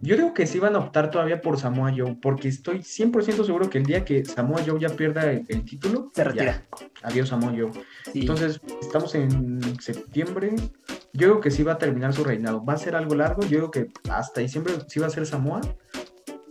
Yo 0.01 0.17
digo 0.17 0.35
que 0.35 0.45
sí 0.49 0.59
van 0.59 0.75
a 0.75 0.81
optar 0.81 1.13
todavía 1.13 1.41
por 1.41 1.57
Samoa 1.61 1.93
Joe, 1.97 2.17
porque 2.21 2.49
estoy 2.49 2.79
100% 2.79 3.45
seguro 3.45 3.71
que 3.71 3.79
el 3.79 3.85
día 3.87 4.05
que 4.05 4.25
Samoa 4.25 4.63
Joe 4.67 4.81
ya 4.81 4.89
pierda 4.89 5.31
el, 5.31 5.45
el 5.47 5.65
título, 5.65 6.11
Se 6.13 6.23
ya, 6.23 6.29
retira. 6.31 6.67
adiós 7.05 7.29
Samoa 7.29 7.53
Joe. 7.57 7.71
Sí. 8.13 8.21
Entonces, 8.23 8.61
estamos 8.83 9.15
en 9.15 9.61
septiembre. 9.81 10.57
Yo 11.13 11.29
creo 11.29 11.41
que 11.41 11.53
sí 11.53 11.63
va 11.63 11.75
a 11.75 11.79
terminar 11.79 12.13
su 12.13 12.25
reinado. 12.25 12.65
Va 12.65 12.73
a 12.73 12.79
ser 12.79 12.97
algo 12.97 13.15
largo. 13.15 13.43
Yo 13.43 13.59
creo 13.59 13.71
que 13.71 13.87
hasta 14.11 14.41
diciembre 14.41 14.75
sí 14.89 14.99
va 14.99 15.07
a 15.07 15.11
ser 15.11 15.27
Samoa. 15.27 15.61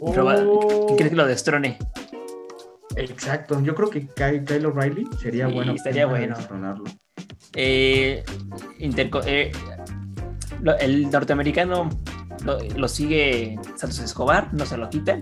Pero 0.04 0.26
va- 0.26 0.36
O- 0.40 0.86
¿Quién 0.88 0.98
crees 0.98 1.10
que 1.12 1.16
lo 1.16 1.26
destrone? 1.26 1.78
Exacto. 2.96 3.62
Yo 3.62 3.76
creo 3.76 3.90
que 3.90 4.08
Ky- 4.08 4.44
Kyle 4.46 4.66
O'Reilly 4.66 5.06
sería 5.22 5.48
Sí, 5.48 5.54
bueno. 5.54 5.74
estaría 5.74 6.06
bueno. 6.06 6.36
destronarlo. 6.38 6.84
Eh, 7.56 8.24
eh, 8.80 9.52
lo- 10.62 10.78
el 10.78 11.10
norteamericano 11.10 11.90
lo, 12.44 12.60
lo 12.76 12.88
sigue 12.88 13.58
Santos 13.76 14.00
Escobar, 14.00 14.54
no 14.54 14.66
se 14.66 14.78
lo 14.78 14.90
quitan. 14.90 15.22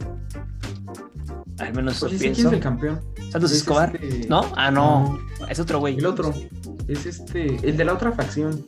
Al 1.60 1.74
menos 1.74 2.00
Pues 2.00 2.14
sí, 2.14 2.18
¿quién 2.20 2.32
es 2.34 2.44
el 2.44 2.60
campeón? 2.60 3.02
Santos 3.32 3.52
Es 3.52 3.58
Escobar, 3.60 3.96
este- 3.96 4.28
¿no? 4.28 4.52
Ah, 4.56 4.72
no, 4.72 5.20
es 5.50 5.60
otro 5.60 5.80
güey. 5.80 5.98
El 5.98 6.06
otro. 6.08 6.34
Es 6.88 7.06
este. 7.06 7.56
El 7.68 7.78
de 7.78 7.86
la 7.86 7.94
otra 7.94 8.12
facción. 8.12 8.66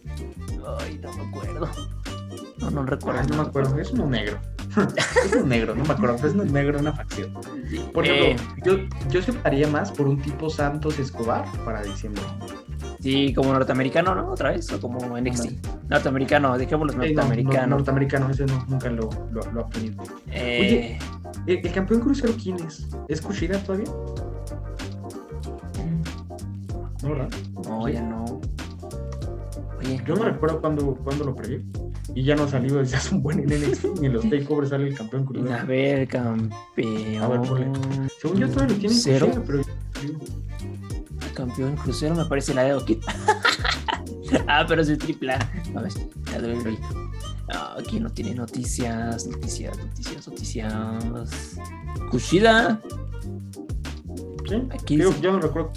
Ay, 0.80 1.00
no 1.02 1.12
me 1.14 1.24
acuerdo. 1.30 1.70
No, 2.60 2.72
no 2.72 2.86
recuerdo. 2.86 3.20
Ay, 3.22 3.28
no 3.30 3.36
me 3.38 3.42
acuerdo. 3.50 3.78
Es 3.80 3.92
uno 3.92 4.06
negro. 4.08 4.40
Es 5.26 5.36
un 5.36 5.50
negro, 5.50 5.76
no 5.76 5.84
me 5.86 5.94
acuerdo. 5.94 6.16
pero 6.18 6.28
Es 6.28 6.36
un 6.36 6.52
negro 6.54 6.74
de 6.78 6.82
una 6.82 6.94
facción. 6.94 7.34
Por 7.94 8.06
eh, 8.06 8.32
ejemplo, 8.32 8.64
yo, 8.66 8.78
yo 9.10 9.22
se 9.22 9.32
optaría 9.32 9.68
más 9.68 9.92
por 9.92 10.08
un 10.08 10.22
tipo 10.22 10.50
Santos 10.50 11.00
Escobar 11.00 11.46
para 11.64 11.82
diciembre. 11.84 12.22
sí, 13.00 13.34
como 13.34 13.54
norteamericano, 13.54 14.16
¿no? 14.16 14.32
Otra 14.32 14.52
vez, 14.52 14.72
o 14.72 14.80
como 14.80 15.18
NXT. 15.20 15.66
Norteamericano, 15.90 16.58
dejémoslo 16.58 16.94
Sí, 16.94 16.98
no, 16.98 17.04
no, 17.06 17.14
norteamericano. 17.28 17.76
norteamericano, 17.78 18.30
ese 18.30 18.46
no, 18.46 18.66
nunca 18.68 18.90
lo, 18.90 19.10
lo, 19.32 19.42
lo 19.52 19.62
ha 19.62 19.70
tenido. 19.70 20.04
Eh, 20.32 20.98
¿El, 21.48 21.60
el 21.66 21.72
campeón 21.72 22.02
crucero 22.02 22.34
quién 22.42 22.58
es? 22.66 22.88
¿Es 23.08 23.22
Kushida 23.22 23.60
todavía? 23.60 23.92
No, 27.04 27.10
¿verdad? 27.10 27.30
no, 27.68 27.88
ya 27.90 28.02
no. 28.02 28.26
Oye, 29.80 30.02
Yo 30.08 30.16
no 30.16 30.24
recuerdo 30.24 30.60
cuándo, 30.62 30.96
cuándo 30.96 31.26
lo 31.26 31.36
perdió. 31.36 31.60
Y 32.14 32.24
ya 32.24 32.36
no 32.36 32.44
ha 32.44 32.48
salido 32.48 32.78
desde 32.80 32.98
hace 32.98 33.16
un 33.16 33.24
buen 33.24 33.40
en 33.40 33.46
NXT, 33.48 33.86
ni 34.00 34.06
en 34.08 34.14
los 34.14 34.30
takeovers 34.30 34.70
sale 34.70 34.88
el 34.88 34.96
campeón 34.96 35.24
A 35.24 35.26
crucero. 35.26 35.68
ver, 35.68 36.08
campeón. 36.08 36.54
A 37.22 37.28
ver, 37.28 37.42
ponle. 37.42 37.68
Según 38.22 38.38
yo 38.40 38.50
todavía 38.50 38.76
lo 38.76 38.80
tiene 38.80 38.96
Cero. 38.96 39.44
Pero... 39.46 39.62
Campeón 41.34 41.76
crucero 41.76 42.16
me 42.16 42.26
parece 42.26 42.54
la 42.54 42.64
de 42.64 42.74
Okit. 42.76 43.04
ah, 44.48 44.66
pero 44.68 44.82
es 44.82 44.88
de 44.88 44.98
triple 44.98 45.34
A. 45.34 45.52
A 45.76 45.82
ver, 45.82 45.92
la 46.32 46.38
WWE. 46.40 46.78
Ah, 47.54 47.76
aquí 47.80 48.00
no 48.00 48.10
tiene 48.10 48.34
noticias, 48.34 49.28
noticias, 49.28 49.78
noticias, 49.78 50.28
noticias. 50.28 51.58
Kushida, 52.10 52.82
Sí, 54.48 54.62
Aquí 54.72 54.98
Digo, 54.98 55.12
sí. 55.12 55.22
yo 55.22 55.32
no 55.32 55.40
recuerdo 55.40 55.72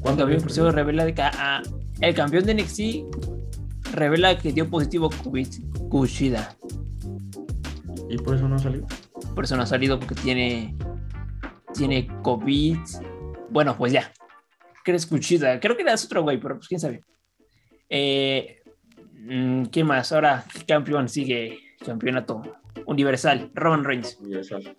cuándo 0.00 0.22
campeón 0.22 0.42
crucero 0.42 0.70
revela 0.70 1.04
de 1.04 1.14
que 1.14 1.22
ah, 1.22 1.62
el 2.00 2.14
campeón 2.14 2.44
de 2.44 2.54
NXT 2.54 2.80
revela 3.94 4.38
que 4.38 4.52
dio 4.52 4.68
positivo 4.68 5.10
COVID 5.22 5.48
Kushida. 5.88 6.56
Y 8.08 8.16
por 8.18 8.36
eso 8.36 8.48
no 8.48 8.58
salió. 8.58 8.86
Por 9.34 9.44
eso 9.44 9.56
no 9.56 9.62
ha 9.62 9.66
salido 9.66 9.98
porque 9.98 10.14
tiene 10.14 10.76
tiene 11.74 12.08
COVID. 12.22 12.78
Bueno, 13.50 13.76
pues 13.76 13.92
ya. 13.92 14.12
¿Crees 14.84 15.06
Kushida? 15.06 15.60
Creo 15.60 15.76
que 15.76 15.82
era 15.82 15.94
otro 15.94 16.22
güey, 16.22 16.38
pero 16.38 16.56
pues 16.56 16.68
quién 16.68 16.80
sabe. 16.80 17.02
Eh, 17.88 18.62
mm, 19.12 19.64
¿Quién 19.64 19.86
más? 19.86 20.12
Ahora, 20.12 20.44
¿qué 20.52 20.64
campeón 20.64 21.08
sigue 21.08 21.58
campeonato 21.84 22.42
universal? 22.86 23.50
Roman 23.54 23.84
Reigns. 23.84 24.18
Universal. 24.20 24.76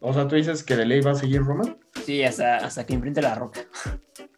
O 0.00 0.12
sea, 0.12 0.26
tú 0.26 0.34
dices 0.34 0.64
que 0.64 0.76
de 0.76 0.84
ley 0.84 1.00
va 1.00 1.12
a 1.12 1.14
seguir 1.14 1.42
Roman. 1.42 1.78
Sí, 2.04 2.22
hasta, 2.22 2.56
hasta 2.56 2.84
que 2.84 2.94
enfrente 2.94 3.22
la 3.22 3.34
roca. 3.34 3.60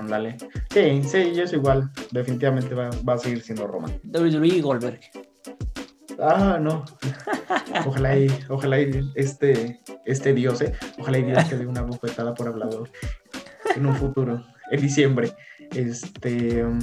Ándale. 0.00 0.36
Sí, 0.70 1.02
sí, 1.04 1.32
yo 1.34 1.44
es 1.44 1.52
igual. 1.52 1.90
Definitivamente 2.10 2.74
va, 2.74 2.90
va 3.08 3.14
a 3.14 3.18
seguir 3.18 3.42
siendo 3.42 3.66
Roman. 3.66 3.92
WWE 4.04 4.60
Goldberg. 4.60 5.00
Ah, 6.20 6.58
no. 6.60 6.84
Ojalá 7.86 8.18
y, 8.18 8.28
ojalá 8.48 8.80
y 8.80 9.10
este, 9.14 9.80
este 10.04 10.34
dios, 10.34 10.60
¿eh? 10.62 10.72
Ojalá 10.98 11.18
y 11.18 11.22
Dios 11.22 11.44
que 11.44 11.56
dé 11.56 11.66
una 11.66 11.82
bofetada 11.82 12.34
por 12.34 12.48
hablador 12.48 12.90
en 13.76 13.86
un 13.86 13.94
futuro, 13.94 14.44
en 14.70 14.80
diciembre. 14.80 15.32
Este. 15.74 16.64
um, 16.64 16.80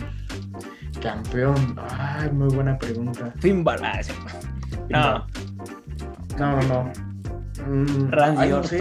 campeón. 1.02 1.76
Ay, 1.90 2.32
muy 2.32 2.54
buena 2.54 2.78
pregunta. 2.78 3.34
Finn 3.40 3.64
Balor. 3.64 3.86
Ah. 4.94 5.26
No, 6.38 6.52
No, 6.52 6.62
no, 6.62 6.68
no. 6.68 6.94
Mm, 7.68 8.12
Randy 8.12 8.42
ay, 8.42 8.50
no 8.50 8.64
sé. 8.64 8.80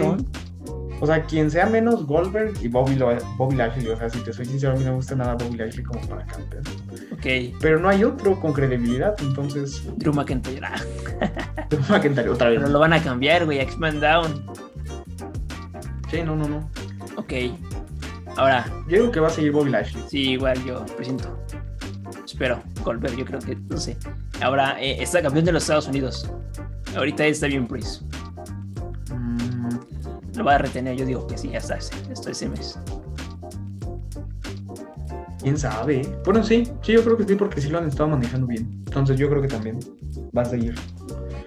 O 1.01 1.05
sea, 1.05 1.23
quien 1.25 1.51
sea 1.51 1.65
menos 1.65 2.05
Goldberg 2.05 2.53
y 2.61 2.67
Bobby, 2.69 2.95
Lo- 2.95 3.15
Bobby 3.37 3.55
Lashley. 3.55 3.87
O 3.89 3.97
sea, 3.97 4.09
si 4.09 4.19
te 4.19 4.31
soy 4.31 4.45
sincero, 4.45 4.73
a 4.73 4.75
mí 4.75 4.83
no 4.83 4.91
me 4.91 4.95
gusta 4.95 5.15
nada 5.15 5.33
Bobby 5.35 5.57
Lashley 5.57 5.83
como 5.83 5.99
para 6.07 6.25
campeón. 6.25 6.63
Ok. 7.11 7.55
Pero 7.59 7.79
no 7.79 7.89
hay 7.89 8.03
otro 8.03 8.39
con 8.39 8.53
credibilidad, 8.53 9.13
entonces. 9.19 9.83
Drew 9.97 10.13
McIntyre. 10.13 10.61
Ah, 10.65 10.75
McIntyre 11.89 12.29
otra 12.29 12.49
vez. 12.49 12.59
pero 12.59 12.71
lo 12.71 12.79
van 12.79 12.93
a 12.93 13.03
cambiar, 13.03 13.45
güey. 13.45 13.59
X-Men 13.59 13.99
Down. 13.99 14.45
Sí, 16.09 16.21
no, 16.23 16.35
no, 16.35 16.47
no. 16.47 16.69
Ok. 17.17 17.33
Ahora, 18.37 18.65
Yo 18.87 18.97
digo 18.99 19.11
que 19.11 19.19
va 19.19 19.27
a 19.27 19.31
seguir 19.31 19.51
Bobby 19.51 19.71
Lashley. 19.71 20.03
Sí, 20.09 20.31
igual 20.31 20.63
yo 20.65 20.85
presento. 20.97 21.37
Espero, 22.25 22.61
Goldberg, 22.83 23.15
yo 23.15 23.25
creo 23.25 23.39
que, 23.39 23.55
no 23.69 23.77
sé. 23.77 23.97
Ahora, 24.41 24.75
eh, 24.81 25.01
está 25.01 25.21
campeón 25.21 25.45
de 25.45 25.51
los 25.53 25.63
Estados 25.63 25.87
Unidos. 25.87 26.29
Ahorita 26.95 27.25
está 27.25 27.47
bien 27.47 27.67
Priest. 27.67 28.01
Lo 30.35 30.43
va 30.43 30.55
a 30.55 30.57
retener, 30.57 30.95
yo 30.97 31.05
digo 31.05 31.25
que 31.27 31.37
sí, 31.37 31.55
hasta 31.55 31.75
ese, 31.77 31.93
hasta 32.11 32.31
ese 32.31 32.49
mes. 32.49 32.77
¿Quién 35.41 35.57
sabe? 35.57 36.01
Bueno, 36.25 36.43
sí, 36.43 36.63
sí, 36.81 36.93
yo 36.93 37.03
creo 37.03 37.17
que 37.17 37.23
sí, 37.25 37.35
porque 37.35 37.61
sí 37.61 37.69
lo 37.69 37.77
han 37.77 37.87
estado 37.87 38.09
manejando 38.09 38.47
bien. 38.47 38.67
Entonces 38.85 39.17
yo 39.19 39.29
creo 39.29 39.41
que 39.41 39.47
también 39.47 39.79
va 40.35 40.41
a 40.41 40.45
seguir. 40.45 40.75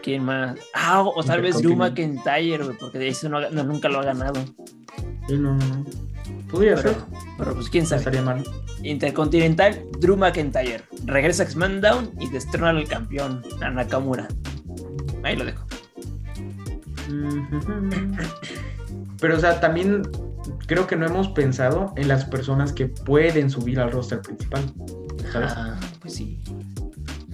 ¿Quién 0.02 0.22
más? 0.24 0.58
Ah, 0.72 1.02
o, 1.02 1.18
o 1.18 1.24
tal 1.24 1.42
vez 1.42 1.58
Drew. 1.58 1.74
McIntyre, 1.76 2.64
güey, 2.64 2.76
porque 2.78 2.98
de 2.98 3.08
eso 3.08 3.28
no, 3.28 3.40
no- 3.50 3.64
nunca 3.64 3.88
lo 3.88 3.98
ha 3.98 4.04
ganado. 4.04 4.40
Sí, 5.26 5.36
no, 5.36 5.54
no, 5.56 5.66
no. 5.66 5.84
Podría 6.50 6.76
Pero, 6.76 6.90
ser, 6.90 6.98
pero 7.36 7.54
pues 7.54 7.68
quién 7.68 7.84
sabe. 7.84 7.98
estaría 8.00 8.22
mal. 8.22 8.42
Intercontinental, 8.82 9.82
Drew 9.98 10.16
McIntyre. 10.16 10.82
Regresa 11.04 11.42
a 11.42 11.46
SmackDown 11.50 12.12
y 12.20 12.28
destrona 12.30 12.70
al 12.70 12.86
campeón, 12.88 13.42
a 13.60 13.68
Nakamura. 13.70 14.28
Ahí 15.24 15.36
lo 15.36 15.44
dejo. 15.44 15.66
Pero, 19.20 19.36
o 19.36 19.40
sea, 19.40 19.60
también 19.60 20.02
creo 20.66 20.86
que 20.86 20.96
no 20.96 21.06
hemos 21.06 21.28
pensado 21.28 21.92
en 21.96 22.08
las 22.08 22.24
personas 22.24 22.72
que 22.72 22.86
pueden 22.86 23.50
subir 23.50 23.80
al 23.80 23.90
roster 23.90 24.20
principal. 24.20 24.62
¿Sabes? 25.32 25.52
Ah, 25.56 25.78
pues 26.00 26.14
sí. 26.14 26.40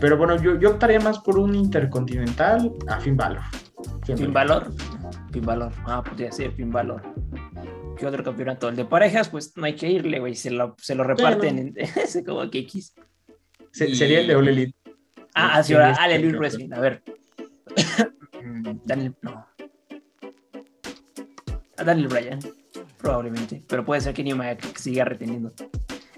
Pero 0.00 0.16
bueno, 0.16 0.36
yo, 0.42 0.58
yo 0.58 0.70
optaría 0.70 0.98
más 1.00 1.18
por 1.20 1.38
un 1.38 1.54
intercontinental 1.54 2.72
a 2.88 2.98
Finn 3.00 3.16
Balor. 3.16 3.42
Siempre. 4.04 4.26
Fin 4.26 4.32
Valor. 4.34 4.72
Fin 5.32 5.44
Valor. 5.44 5.72
Ah, 5.86 6.02
podría 6.02 6.32
ser 6.32 6.52
Fin 6.52 6.70
Valor. 6.70 7.02
¿Qué 7.96 8.06
otro 8.06 8.24
campeonato? 8.24 8.68
El 8.68 8.76
de 8.76 8.84
parejas, 8.84 9.28
pues 9.28 9.56
no 9.56 9.64
hay 9.66 9.74
que 9.76 9.88
irle, 9.90 10.18
güey. 10.18 10.34
Se 10.34 10.50
lo, 10.50 10.74
se 10.78 10.94
lo 10.94 11.04
reparten. 11.04 11.58
en- 11.58 11.74
ese 11.78 12.24
como 12.24 12.50
que 12.50 12.58
X. 12.60 12.94
Se- 13.70 13.88
Y- 13.88 13.94
Sería 13.94 14.20
el 14.20 14.26
de 14.26 14.34
All 14.34 14.48
Elite. 14.48 14.74
Ah, 15.34 15.58
así 15.58 15.68
Sí, 15.68 15.74
ahora. 15.74 15.90
este, 15.92 16.02
Ah, 16.02 16.06
el 16.10 16.12
Elite 16.22 16.38
Wrestling. 16.38 16.72
A 16.72 16.80
ver. 16.80 17.02
Mm, 18.42 18.70
Daniel. 18.84 19.14
No. 19.22 19.46
A 21.76 21.84
Daniel 21.84 22.08
Bryan. 22.08 22.38
Probablemente. 22.98 23.62
Pero 23.68 23.84
puede 23.84 24.00
ser 24.00 24.14
que 24.14 24.22
Kenny 24.22 24.32
Omega 24.32 24.56
siga 24.76 25.04
reteniendo. 25.04 25.52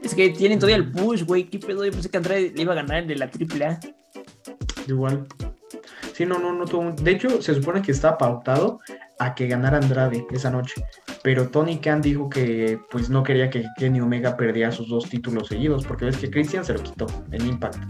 Es 0.02 0.14
que 0.14 0.30
tienen 0.30 0.58
todavía 0.58 0.76
el 0.76 0.92
push, 0.92 1.24
güey. 1.24 1.44
¿Qué 1.44 1.58
pedo? 1.58 1.84
Yo 1.84 1.90
pensé 1.90 2.08
que 2.08 2.16
Andrade 2.16 2.52
le 2.54 2.62
iba 2.62 2.72
a 2.72 2.76
ganar 2.76 2.98
el 2.98 3.08
de 3.08 3.16
la 3.16 3.26
AAA. 3.26 3.80
Igual. 4.86 5.26
Sí, 6.12 6.24
no, 6.24 6.38
no, 6.38 6.52
no 6.52 6.64
tuvo. 6.64 6.92
De 6.92 7.10
hecho, 7.10 7.42
se 7.42 7.54
supone 7.54 7.82
que 7.82 7.92
estaba 7.92 8.16
pautado 8.16 8.80
a 9.18 9.34
que 9.34 9.48
ganara 9.48 9.78
Andrade 9.78 10.24
esa 10.30 10.50
noche. 10.50 10.84
Pero 11.22 11.48
Tony 11.48 11.78
Khan 11.78 12.02
dijo 12.02 12.30
que 12.30 12.78
pues 12.90 13.10
no 13.10 13.22
quería 13.22 13.50
que 13.50 13.64
Kenny 13.76 14.00
Omega 14.00 14.36
perdiera 14.36 14.70
sus 14.70 14.88
dos 14.88 15.08
títulos 15.08 15.48
seguidos. 15.48 15.84
Porque 15.86 16.04
ves 16.04 16.18
que 16.18 16.30
Christian 16.30 16.64
se 16.64 16.74
lo 16.74 16.82
quitó 16.82 17.06
en 17.32 17.46
Impact. 17.46 17.82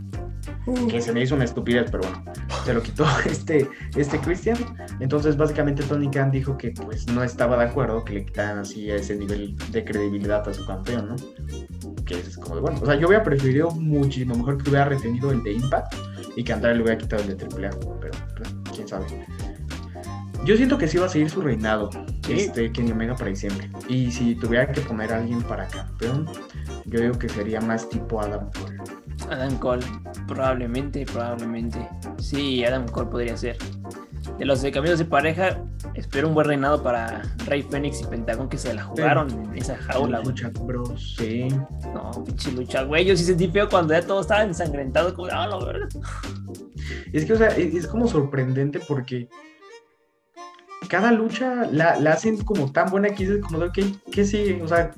Que 0.88 1.00
se 1.00 1.12
me 1.12 1.22
hizo 1.22 1.34
una 1.34 1.44
estupidez, 1.44 1.90
pero 1.90 2.02
bueno. 2.02 2.24
Se 2.66 2.74
lo 2.74 2.82
quitó 2.82 3.06
este, 3.26 3.70
este 3.96 4.18
Christian. 4.18 4.58
Entonces, 4.98 5.36
básicamente, 5.36 5.84
Tony 5.84 6.10
Khan 6.10 6.32
dijo 6.32 6.58
que 6.58 6.72
pues 6.72 7.06
no 7.06 7.22
estaba 7.22 7.56
de 7.56 7.64
acuerdo 7.70 8.04
que 8.04 8.14
le 8.14 8.24
quitaran 8.26 8.58
así 8.58 8.90
a 8.90 8.96
ese 8.96 9.14
nivel 9.14 9.56
de 9.70 9.84
credibilidad 9.84 10.46
a 10.48 10.52
su 10.52 10.66
campeón, 10.66 11.10
¿no? 11.10 11.16
Que 12.04 12.18
es 12.18 12.36
como 12.36 12.56
de 12.56 12.60
bueno. 12.62 12.80
O 12.82 12.86
sea, 12.86 12.96
yo 12.96 13.06
hubiera 13.06 13.22
preferido 13.22 13.70
muchísimo 13.70 14.34
mejor 14.34 14.60
que 14.60 14.68
hubiera 14.70 14.86
retenido 14.86 15.30
el 15.30 15.42
de 15.44 15.52
Impact 15.52 15.94
y 16.36 16.42
que 16.42 16.52
Andrade 16.52 16.74
le 16.74 16.82
hubiera 16.82 16.98
quitado 16.98 17.22
el 17.22 17.36
de 17.36 17.44
AAA, 17.44 17.70
pero 18.00 18.12
pues, 18.36 18.54
quién 18.74 18.88
sabe. 18.88 19.06
Yo 20.44 20.56
siento 20.56 20.76
que 20.78 20.86
sí 20.86 20.98
va 20.98 21.06
a 21.06 21.08
seguir 21.08 21.30
su 21.30 21.40
reinado, 21.40 21.90
Sí. 22.24 22.32
este 22.34 22.70
Kenny 22.72 22.92
Omega 22.92 23.14
para 23.14 23.30
diciembre. 23.30 23.70
Y 23.88 24.10
si 24.10 24.34
tuviera 24.34 24.70
que 24.70 24.80
poner 24.80 25.12
a 25.12 25.18
alguien 25.18 25.42
para 25.42 25.66
campeón, 25.68 26.26
yo 26.84 27.00
digo 27.00 27.18
que 27.18 27.28
sería 27.28 27.60
más 27.60 27.88
tipo 27.88 28.20
Adam 28.20 28.48
Cole. 28.52 28.76
Adam 29.30 29.56
Cole, 29.58 29.86
probablemente, 30.26 31.04
probablemente. 31.06 31.78
Sí, 32.18 32.64
Adam 32.64 32.86
Cole 32.88 33.10
podría 33.10 33.36
ser. 33.36 33.56
De 34.38 34.44
los 34.44 34.60
de 34.60 34.72
caminos 34.72 34.98
de 34.98 35.04
pareja, 35.04 35.62
espero 35.94 36.28
un 36.28 36.34
buen 36.34 36.48
reinado 36.48 36.82
para 36.82 37.22
Rey 37.46 37.62
Fénix 37.62 38.00
y 38.02 38.06
Pentagón 38.06 38.48
que 38.48 38.58
se 38.58 38.74
la 38.74 38.82
jugaron 38.82 39.30
en 39.30 39.56
esa 39.56 39.76
jaula, 39.76 40.18
güey. 40.18 40.30
Lucha 40.30 40.50
Bros, 40.62 41.14
sí. 41.16 41.48
No, 41.94 42.10
pinche 42.24 42.50
lucha, 42.52 42.82
güey. 42.82 43.04
Yo 43.04 43.16
sí 43.16 43.24
sentí 43.24 43.46
feo 43.48 43.68
cuando 43.68 43.94
ya 43.94 44.02
todo 44.04 44.20
estaba 44.20 44.42
ensangrentado, 44.42 45.14
como, 45.14 45.28
ah, 45.30 45.46
verdad. 45.64 45.88
Es 47.12 47.24
que, 47.24 47.32
o 47.32 47.36
sea, 47.38 47.48
es, 47.48 47.74
es 47.74 47.86
como 47.86 48.08
sorprendente 48.08 48.80
porque 48.86 49.28
cada 50.88 51.12
lucha 51.12 51.66
la, 51.72 51.98
la 51.98 52.12
hacen 52.12 52.42
como 52.44 52.70
tan 52.72 52.90
buena 52.90 53.08
que 53.10 53.24
dices 53.26 53.42
como 53.42 53.58
de, 53.60 53.66
ok, 53.66 53.78
¿qué 54.12 54.24
sigue? 54.24 54.60
O 54.62 54.68
sea, 54.68 54.90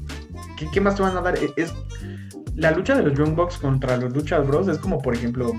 ¿qué, 0.56 0.66
qué 0.72 0.80
más 0.80 0.96
te 0.96 1.02
van 1.02 1.16
a 1.16 1.20
dar? 1.20 1.36
E- 1.38 1.52
Es, 1.56 1.72
la 2.58 2.70
lucha 2.72 2.96
de 2.96 3.02
los 3.04 3.14
Young 3.16 3.34
Bucks 3.34 3.58
contra 3.58 3.96
los 3.96 4.12
Lucha 4.12 4.38
Bros 4.40 4.68
es 4.68 4.78
como, 4.78 5.00
por 5.00 5.14
ejemplo, 5.14 5.52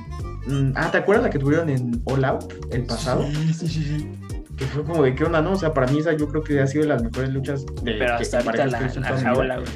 mm, 0.47 0.71
ah, 0.75 0.89
¿te 0.91 0.97
acuerdas 0.99 1.23
la 1.25 1.29
que 1.29 1.39
tuvieron 1.39 1.69
en 1.69 2.01
All 2.05 2.23
Out 2.25 2.53
el 2.71 2.85
pasado? 2.85 3.25
Sí, 3.31 3.53
sí, 3.53 3.67
sí, 3.67 3.83
sí. 3.83 4.11
Que 4.57 4.65
fue 4.65 4.83
como 4.83 5.03
de 5.03 5.15
qué 5.15 5.23
onda, 5.23 5.41
¿no? 5.41 5.53
O 5.53 5.55
sea, 5.55 5.73
para 5.73 5.89
mí 5.91 5.99
esa 5.99 6.11
yo 6.13 6.27
creo 6.27 6.43
que 6.43 6.59
ha 6.59 6.67
sido 6.67 6.83
de 6.83 6.89
las 6.89 7.01
mejores 7.01 7.29
luchas 7.31 7.65
de 7.83 7.93
Pero 7.93 8.17
que- 8.17 8.23
hasta 8.23 8.39
ahorita 8.39 8.65
la, 8.65 8.81
la 8.81 9.17
jaula, 9.17 9.55
güey. 9.59 9.69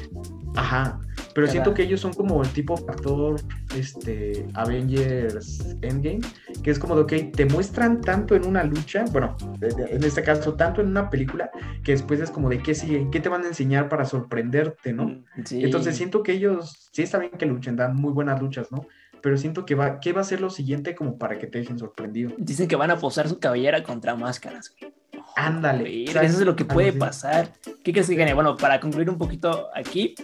Ajá, 0.56 1.00
pero 1.34 1.48
siento 1.48 1.74
que 1.74 1.82
ellos 1.82 2.00
son 2.00 2.12
como 2.12 2.42
el 2.42 2.48
tipo 2.50 2.76
factor 2.76 3.40
este, 3.76 4.46
Avengers 4.54 5.76
Endgame, 5.82 6.20
que 6.62 6.70
es 6.70 6.78
como 6.78 6.94
de, 6.94 7.02
ok, 7.02 7.34
te 7.34 7.44
muestran 7.46 8.00
tanto 8.00 8.34
en 8.34 8.46
una 8.46 8.62
lucha, 8.62 9.04
bueno, 9.10 9.36
en 9.60 10.04
este 10.04 10.22
caso, 10.22 10.54
tanto 10.54 10.80
en 10.80 10.88
una 10.88 11.10
película, 11.10 11.50
que 11.82 11.92
después 11.92 12.20
es 12.20 12.30
como 12.30 12.48
de 12.48 12.58
qué 12.58 12.74
sigue, 12.74 13.08
qué 13.10 13.20
te 13.20 13.28
van 13.28 13.44
a 13.44 13.48
enseñar 13.48 13.88
para 13.88 14.04
sorprenderte, 14.04 14.92
¿no? 14.92 15.06
Mm, 15.06 15.24
Sí. 15.44 15.62
Entonces 15.64 15.96
siento 15.96 16.22
que 16.22 16.32
ellos, 16.32 16.88
sí 16.92 17.02
está 17.02 17.18
bien 17.18 17.32
que 17.32 17.46
luchen, 17.46 17.76
dan 17.76 17.96
muy 17.96 18.12
buenas 18.12 18.40
luchas, 18.40 18.70
¿no? 18.70 18.86
Pero 19.20 19.36
siento 19.36 19.64
que 19.66 19.74
va, 19.74 20.00
¿qué 20.00 20.12
va 20.12 20.20
a 20.20 20.24
ser 20.24 20.40
lo 20.40 20.50
siguiente 20.50 20.94
como 20.94 21.18
para 21.18 21.38
que 21.38 21.46
te 21.46 21.58
dejen 21.58 21.78
sorprendido? 21.78 22.32
Dicen 22.38 22.68
que 22.68 22.76
van 22.76 22.90
a 22.90 22.98
posar 22.98 23.28
su 23.28 23.38
cabellera 23.38 23.82
contra 23.82 24.14
máscaras, 24.14 24.72
güey. 24.78 24.92
Ándale. 25.36 26.04
Eso 26.04 26.20
es 26.20 26.40
lo 26.40 26.54
que 26.54 26.64
puede 26.64 26.92
pasar. 26.92 27.50
¿Qué 27.82 27.92
crees 27.92 28.08
que 28.08 28.14
gane? 28.14 28.34
Bueno, 28.34 28.56
para 28.56 28.78
concluir 28.78 29.10
un 29.10 29.18
poquito 29.18 29.68
aquí, 29.74 30.14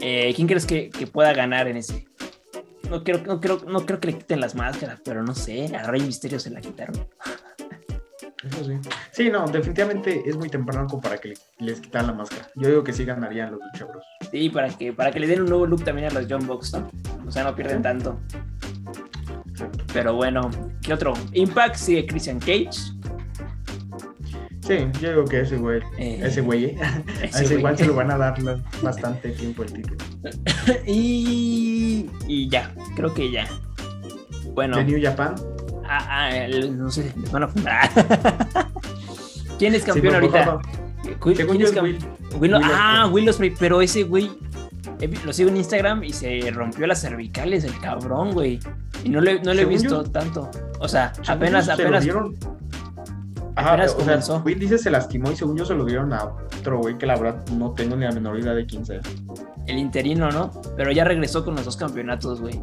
eh, 0.00 0.32
¿quién 0.34 0.46
crees 0.48 0.66
que, 0.66 0.90
que 0.90 1.06
pueda 1.06 1.32
ganar 1.32 1.68
en 1.68 1.76
ese? 1.76 2.06
No 2.88 3.04
creo, 3.04 3.18
no, 3.24 3.40
creo, 3.40 3.60
no 3.68 3.86
creo 3.86 4.00
que 4.00 4.08
le 4.08 4.18
quiten 4.18 4.40
las 4.40 4.54
máscaras, 4.54 5.00
pero 5.04 5.22
no 5.22 5.34
sé, 5.34 5.74
a 5.76 5.84
Rey 5.84 6.00
Misterio 6.00 6.40
se 6.40 6.50
la 6.50 6.60
quitaron. 6.60 6.96
Eso 8.42 8.64
sí. 8.64 8.72
Sí, 9.12 9.30
no, 9.30 9.46
definitivamente 9.46 10.22
es 10.24 10.34
muy 10.36 10.48
temprano 10.48 10.86
como 10.88 11.02
para 11.02 11.18
que 11.18 11.28
le- 11.28 11.36
les 11.58 11.80
quitan 11.80 12.06
la 12.06 12.14
máscara. 12.14 12.48
Yo 12.56 12.68
digo 12.68 12.82
que 12.82 12.92
sí 12.92 13.04
ganarían 13.04 13.52
los 13.52 13.60
luchabros. 13.72 14.02
Sí, 14.30 14.48
para 14.48 14.68
que, 14.70 14.92
para 14.92 15.10
que 15.12 15.20
le 15.20 15.26
den 15.26 15.42
un 15.42 15.48
nuevo 15.50 15.66
look 15.66 15.84
también 15.84 16.08
a 16.08 16.10
los 16.10 16.26
John 16.28 16.46
Box, 16.46 16.72
¿no? 16.72 16.90
O 17.26 17.30
sea, 17.30 17.44
no 17.44 17.54
pierden 17.54 17.82
tanto. 17.82 18.18
Pero 19.92 20.14
bueno, 20.14 20.50
¿qué 20.82 20.94
otro? 20.94 21.12
Impact 21.32 21.76
sigue 21.76 22.06
Christian 22.06 22.38
Cage. 22.40 22.70
Sí, 24.66 24.76
yo 25.00 25.08
digo 25.10 25.24
que 25.24 25.40
ese 25.40 25.56
güey, 25.56 25.80
Eh, 25.98 26.20
ese 26.22 26.42
güey, 26.42 26.64
¿eh? 26.66 26.78
ese 27.22 27.44
ese 27.44 27.54
igual 27.54 27.76
se 27.78 27.86
lo 27.86 27.94
van 27.94 28.10
a 28.10 28.18
dar 28.18 28.34
bastante 28.82 29.30
tiempo 29.30 29.62
el 29.62 29.72
título. 29.72 29.96
y, 30.86 32.10
y 32.26 32.48
ya, 32.48 32.72
creo 32.94 33.12
que 33.14 33.30
ya. 33.30 33.46
Bueno, 34.54 34.76
De 34.76 34.84
New 34.84 35.00
Japan. 35.02 35.34
ah, 35.88 36.06
ah, 36.08 36.36
el- 36.36 36.76
no 36.78 36.90
sé, 36.90 37.12
les 37.20 37.30
van 37.32 37.44
a 37.44 37.48
fundar. 37.48 37.88
¿Quién 39.58 39.74
es 39.74 39.84
campeón 39.84 40.14
ahorita? 40.14 40.58
¿Quién 41.20 41.36
Según 41.36 41.56
es 41.56 41.62
yo 41.62 41.66
es 41.68 41.74
cam- 41.74 41.82
Will. 41.84 41.98
Will- 42.38 42.40
Will 42.40 42.54
ah. 42.64 43.08
Will 43.10 43.28
Ospreay, 43.28 43.54
pero 43.58 43.80
ese 43.82 44.02
güey 44.04 44.30
vi- 44.98 45.18
lo 45.24 45.32
sigo 45.32 45.48
en 45.50 45.56
Instagram 45.56 46.04
y 46.04 46.12
se 46.12 46.50
rompió 46.50 46.86
las 46.86 47.00
cervicales 47.00 47.64
el 47.64 47.78
cabrón, 47.80 48.32
güey. 48.32 48.60
Y 49.04 49.08
no 49.08 49.20
le, 49.20 49.40
no 49.42 49.54
le 49.54 49.62
he 49.62 49.64
visto 49.66 50.04
yo- 50.04 50.10
tanto. 50.10 50.50
O 50.78 50.88
sea, 50.88 51.12
apenas, 51.26 51.66
yo, 51.66 51.76
se 51.76 51.82
lo 51.82 51.88
apenas. 51.88 52.04
dieron- 52.04 52.36
Ajá, 53.56 53.70
apenas 53.72 53.92
o 53.92 53.96
sea, 53.96 54.04
comenzó. 54.04 54.42
Will 54.44 54.58
dice 54.58 54.78
se 54.78 54.90
lastimó 54.90 55.30
y 55.30 55.36
según 55.36 55.56
yo 55.56 55.64
se 55.64 55.74
lo 55.74 55.84
dieron 55.84 56.12
a 56.12 56.24
otro 56.24 56.78
güey 56.78 56.96
que 56.96 57.06
la 57.06 57.16
verdad 57.16 57.44
no 57.52 57.72
tengo 57.72 57.96
ni 57.96 58.04
la 58.04 58.12
menor 58.12 58.38
idea 58.38 58.54
de 58.54 58.66
quién 58.66 58.84
sea. 58.84 59.00
El 59.66 59.78
interino, 59.78 60.30
¿no? 60.30 60.50
Pero 60.76 60.92
ya 60.92 61.04
regresó 61.04 61.44
con 61.44 61.54
los 61.54 61.64
dos 61.64 61.76
campeonatos, 61.76 62.40
güey. 62.40 62.60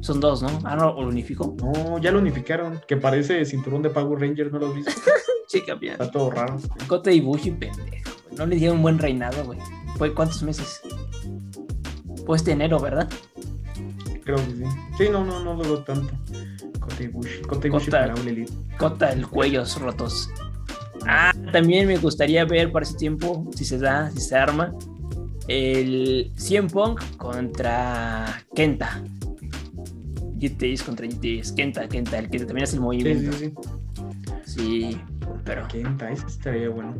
Son 0.00 0.20
dos, 0.20 0.42
¿no? 0.42 0.48
Ah, 0.64 0.76
no, 0.76 1.00
lo 1.00 1.08
unificó. 1.08 1.54
No, 1.60 1.98
ya 1.98 2.10
lo 2.10 2.18
unificaron, 2.18 2.80
que 2.86 2.96
parece 2.96 3.44
cinturón 3.44 3.82
de 3.82 3.90
Power 3.90 4.20
Ranger, 4.20 4.52
¿no 4.52 4.58
lo 4.58 4.68
has 4.68 4.74
visto? 4.74 4.92
Sí, 5.48 5.62
campeón. 5.62 5.92
Está 5.92 6.10
todo 6.10 6.30
raro. 6.30 6.58
Cote 6.86 7.10
y 7.10 7.22
Bushi, 7.22 7.52
pendejo. 7.52 8.10
No 8.36 8.44
le 8.44 8.56
dieron 8.56 8.76
un 8.76 8.82
buen 8.82 8.98
reinado, 8.98 9.42
güey. 9.44 9.58
¿Fue 9.96 10.12
cuántos 10.12 10.42
meses? 10.42 10.82
Fue 12.26 12.36
este 12.36 12.52
enero, 12.52 12.78
¿verdad? 12.78 13.08
Creo 14.24 14.36
que 14.36 14.44
sí. 14.44 14.64
Sí, 14.98 15.08
no, 15.10 15.24
no, 15.24 15.40
no 15.42 15.56
duró 15.56 15.82
tanto. 15.84 16.12
Kota 16.88 17.02
Ibushi. 17.02 17.42
Kota 17.42 17.66
Ibushi 17.68 17.84
Kota. 17.86 18.00
para 18.00 18.14
All 18.14 18.28
Elite. 18.28 18.52
Cota, 18.78 19.12
el 19.12 19.26
cuellos 19.26 19.80
rotos. 19.80 20.30
Ah, 21.06 21.32
también 21.52 21.86
me 21.86 21.96
gustaría 21.96 22.44
ver 22.44 22.72
para 22.72 22.84
ese 22.84 22.96
tiempo, 22.96 23.48
si 23.54 23.64
se 23.64 23.78
da, 23.78 24.10
si 24.10 24.20
se 24.20 24.36
arma, 24.36 24.74
el 25.46 26.32
100 26.36 26.66
Punk 26.68 27.00
contra 27.16 28.42
Kenta. 28.54 29.02
GTS 30.40 30.82
contra 30.84 31.06
GTS. 31.06 31.52
Kenta, 31.52 31.88
Kenta, 31.88 32.18
el 32.18 32.30
que 32.30 32.38
también 32.40 32.64
hace 32.64 32.76
el 32.76 32.80
Sí, 32.80 32.84
movimiento. 32.84 33.32
sí, 33.32 33.38
sí. 33.46 33.54
Sí, 34.44 35.00
pero. 35.44 35.66
Kenta, 35.68 36.10
ese 36.10 36.26
estaría 36.26 36.68
bueno. 36.68 36.94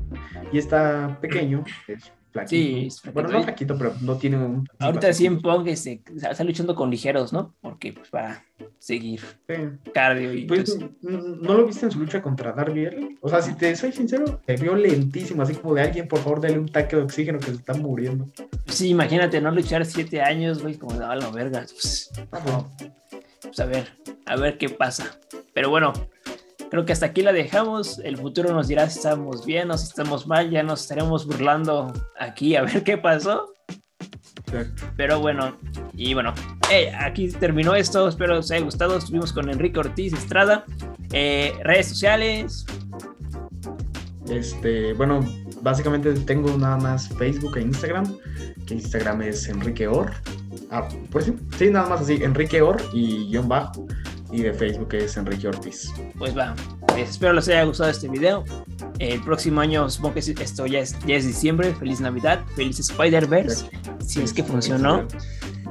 Y 0.53 0.59
está 0.59 1.19
pequeño, 1.21 1.65
es 1.87 2.13
flaquito. 2.41 2.51
Sí, 2.51 3.01
flaquito. 3.01 3.13
Bueno, 3.13 3.29
no 3.31 3.43
flaquito, 3.45 3.79
pero 3.79 3.95
no 4.01 4.17
tiene 4.17 4.37
un. 4.39 4.67
Ahorita 4.79 5.13
100 5.13 5.41
Punk 5.41 5.67
este, 5.69 6.03
está 6.17 6.45
luchando 6.45 6.75
con 6.75 6.91
ligeros, 6.91 7.33
¿no? 7.33 7.55
Porque 7.61 7.93
pues 7.93 8.09
para 8.11 8.45
seguir 8.79 9.21
Sí. 9.21 9.55
cardio 9.93 10.33
y 10.35 10.45
Pues, 10.47 10.77
pues, 10.79 10.91
¿n- 11.15 11.23
¿no 11.41 11.55
lo 11.55 11.67
viste 11.67 11.87
en 11.87 11.93
su 11.93 11.99
lucha 12.01 12.21
contra 12.23 12.53
Darby 12.53 12.87
Allin? 12.87 13.19
O 13.21 13.29
sea, 13.29 13.43
si 13.43 13.55
te 13.55 13.75
soy 13.77 13.93
sincero, 13.93 14.41
te 14.45 14.57
vio 14.57 14.75
lentísimo, 14.75 15.43
así 15.43 15.55
como 15.55 15.75
de 15.75 15.83
alguien, 15.83 16.09
por 16.09 16.19
favor, 16.21 16.41
dale 16.41 16.59
un 16.59 16.69
taque 16.69 16.97
de 16.97 17.03
oxígeno 17.03 17.39
que 17.39 17.47
se 17.47 17.53
está 17.53 17.75
muriendo. 17.75 18.27
sí, 18.67 18.89
imagínate 18.89 19.41
no 19.41 19.51
luchar 19.51 19.85
7 19.85 20.21
años, 20.23 20.63
güey, 20.63 20.75
como 20.77 20.99
de 20.99 21.05
a 21.05 21.15
la 21.17 21.31
verga. 21.31 21.61
Pues, 21.61 22.11
Ajá. 22.31 22.65
pues 23.43 23.61
a 23.61 23.65
ver, 23.67 23.89
a 24.27 24.37
ver 24.37 24.59
qué 24.59 24.69
pasa. 24.69 25.19
Pero 25.55 25.71
bueno, 25.71 25.93
creo 26.71 26.85
que 26.85 26.93
hasta 26.93 27.07
aquí 27.07 27.23
la 27.23 27.33
dejamos. 27.33 27.99
El 28.01 28.17
futuro 28.17 28.53
nos 28.53 28.69
dirá 28.69 28.89
si 28.89 28.99
estamos 28.99 29.45
bien 29.45 29.71
o 29.71 29.79
si 29.79 29.85
estamos 29.85 30.27
mal. 30.27 30.51
Ya 30.51 30.63
nos 30.63 30.83
estaremos 30.83 31.27
burlando 31.27 31.93
aquí 32.19 32.57
a 32.57 32.63
ver 32.63 32.85
qué 32.85 32.99
pasó. 32.99 33.53
Exacto. 34.47 34.85
Pero 34.97 35.21
bueno, 35.21 35.57
y 35.95 36.15
bueno, 36.15 36.33
eh, 36.71 36.93
aquí 36.99 37.29
terminó 37.29 37.75
esto. 37.75 38.09
Espero 38.09 38.39
os 38.39 38.51
haya 38.51 38.65
gustado. 38.65 38.97
Estuvimos 38.97 39.33
con 39.33 39.51
Enrique 39.51 39.79
Ortiz 39.79 40.13
Estrada. 40.13 40.65
Eh, 41.13 41.53
redes 41.65 41.89
sociales. 41.89 42.65
Este, 44.31 44.93
bueno, 44.93 45.21
básicamente 45.63 46.13
tengo 46.13 46.57
nada 46.57 46.77
más 46.77 47.09
Facebook 47.17 47.57
e 47.57 47.63
Instagram, 47.63 48.15
que 48.67 48.75
Instagram 48.75 49.23
es 49.23 49.49
Enrique 49.49 49.89
Or, 49.89 50.13
Ah, 50.71 50.87
pues 51.11 51.25
sí, 51.27 51.35
sí, 51.57 51.71
nada 51.71 51.89
más 51.89 52.03
así, 52.03 52.23
Enrique 52.23 52.61
Or 52.61 52.77
y 52.93 53.29
guion 53.29 53.49
bajo. 53.49 53.87
Y 54.31 54.43
de 54.43 54.53
Facebook 54.53 54.95
es 54.95 55.17
Enrique 55.17 55.49
Ortiz. 55.49 55.93
Pues 56.19 56.37
va, 56.37 56.55
pues 56.89 57.11
espero 57.11 57.33
les 57.33 57.49
haya 57.49 57.65
gustado 57.65 57.91
este 57.91 58.09
video. 58.09 58.45
El 58.99 59.23
próximo 59.23 59.61
año, 59.61 59.89
supongo 59.89 60.15
que 60.15 60.21
esto 60.21 60.67
ya 60.67 60.81
es, 60.81 60.99
ya 61.07 61.17
es 61.17 61.27
diciembre. 61.27 61.75
Feliz 61.75 62.01
Navidad, 62.01 62.45
feliz 62.55 62.79
Spider-Verse, 62.79 63.67
si 64.05 64.21
es 64.21 64.33
que 64.33 64.43
funcionó. 64.45 65.07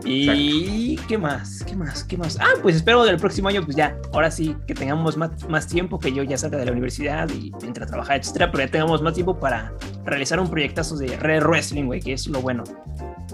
Y 0.06 0.96
qué 1.08 1.18
más, 1.18 1.64
qué 1.66 1.76
más, 1.76 2.04
qué 2.04 2.18
más. 2.18 2.38
Ah, 2.40 2.54
pues 2.62 2.76
espero 2.76 3.04
del 3.04 3.18
próximo 3.18 3.50
año, 3.50 3.64
pues 3.64 3.76
ya, 3.76 3.98
ahora 4.14 4.32
sí, 4.32 4.56
que 4.68 4.74
tengamos 4.74 5.18
más, 5.18 5.32
más 5.50 5.68
tiempo, 5.68 6.00
que 6.00 6.12
yo 6.14 6.24
ya 6.24 6.38
salga 6.38 6.58
de 6.58 6.66
la 6.66 6.72
universidad 6.72 7.30
y 7.30 7.52
entre 7.64 7.84
a 7.84 7.88
trabajar, 7.88 8.18
etcétera, 8.18 8.52
pero 8.52 8.64
ya 8.64 8.72
tengamos 8.72 9.02
más 9.02 9.14
tiempo 9.14 9.38
para 9.40 9.74
realizar 10.06 10.40
un 10.40 10.50
proyectazo 10.50 10.96
de 10.98 11.18
Red 11.18 11.44
Wrestling, 11.44 11.86
güey, 11.86 12.00
que 12.00 12.14
es 12.14 12.28
lo 12.28 12.42
bueno. 12.42 12.64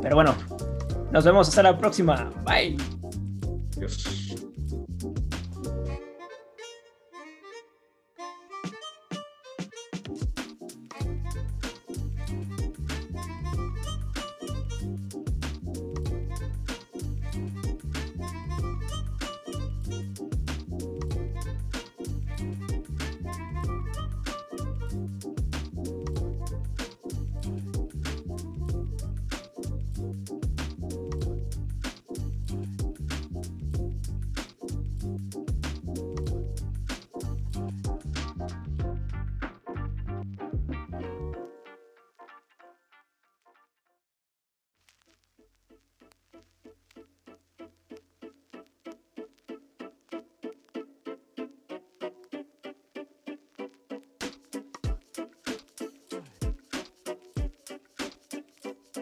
Pero 0.01 0.15
bueno, 0.15 0.35
nos 1.11 1.23
vemos 1.25 1.47
hasta 1.47 1.63
la 1.63 1.77
próxima. 1.77 2.31
Bye. 2.45 2.77
Adiós. 3.77 4.42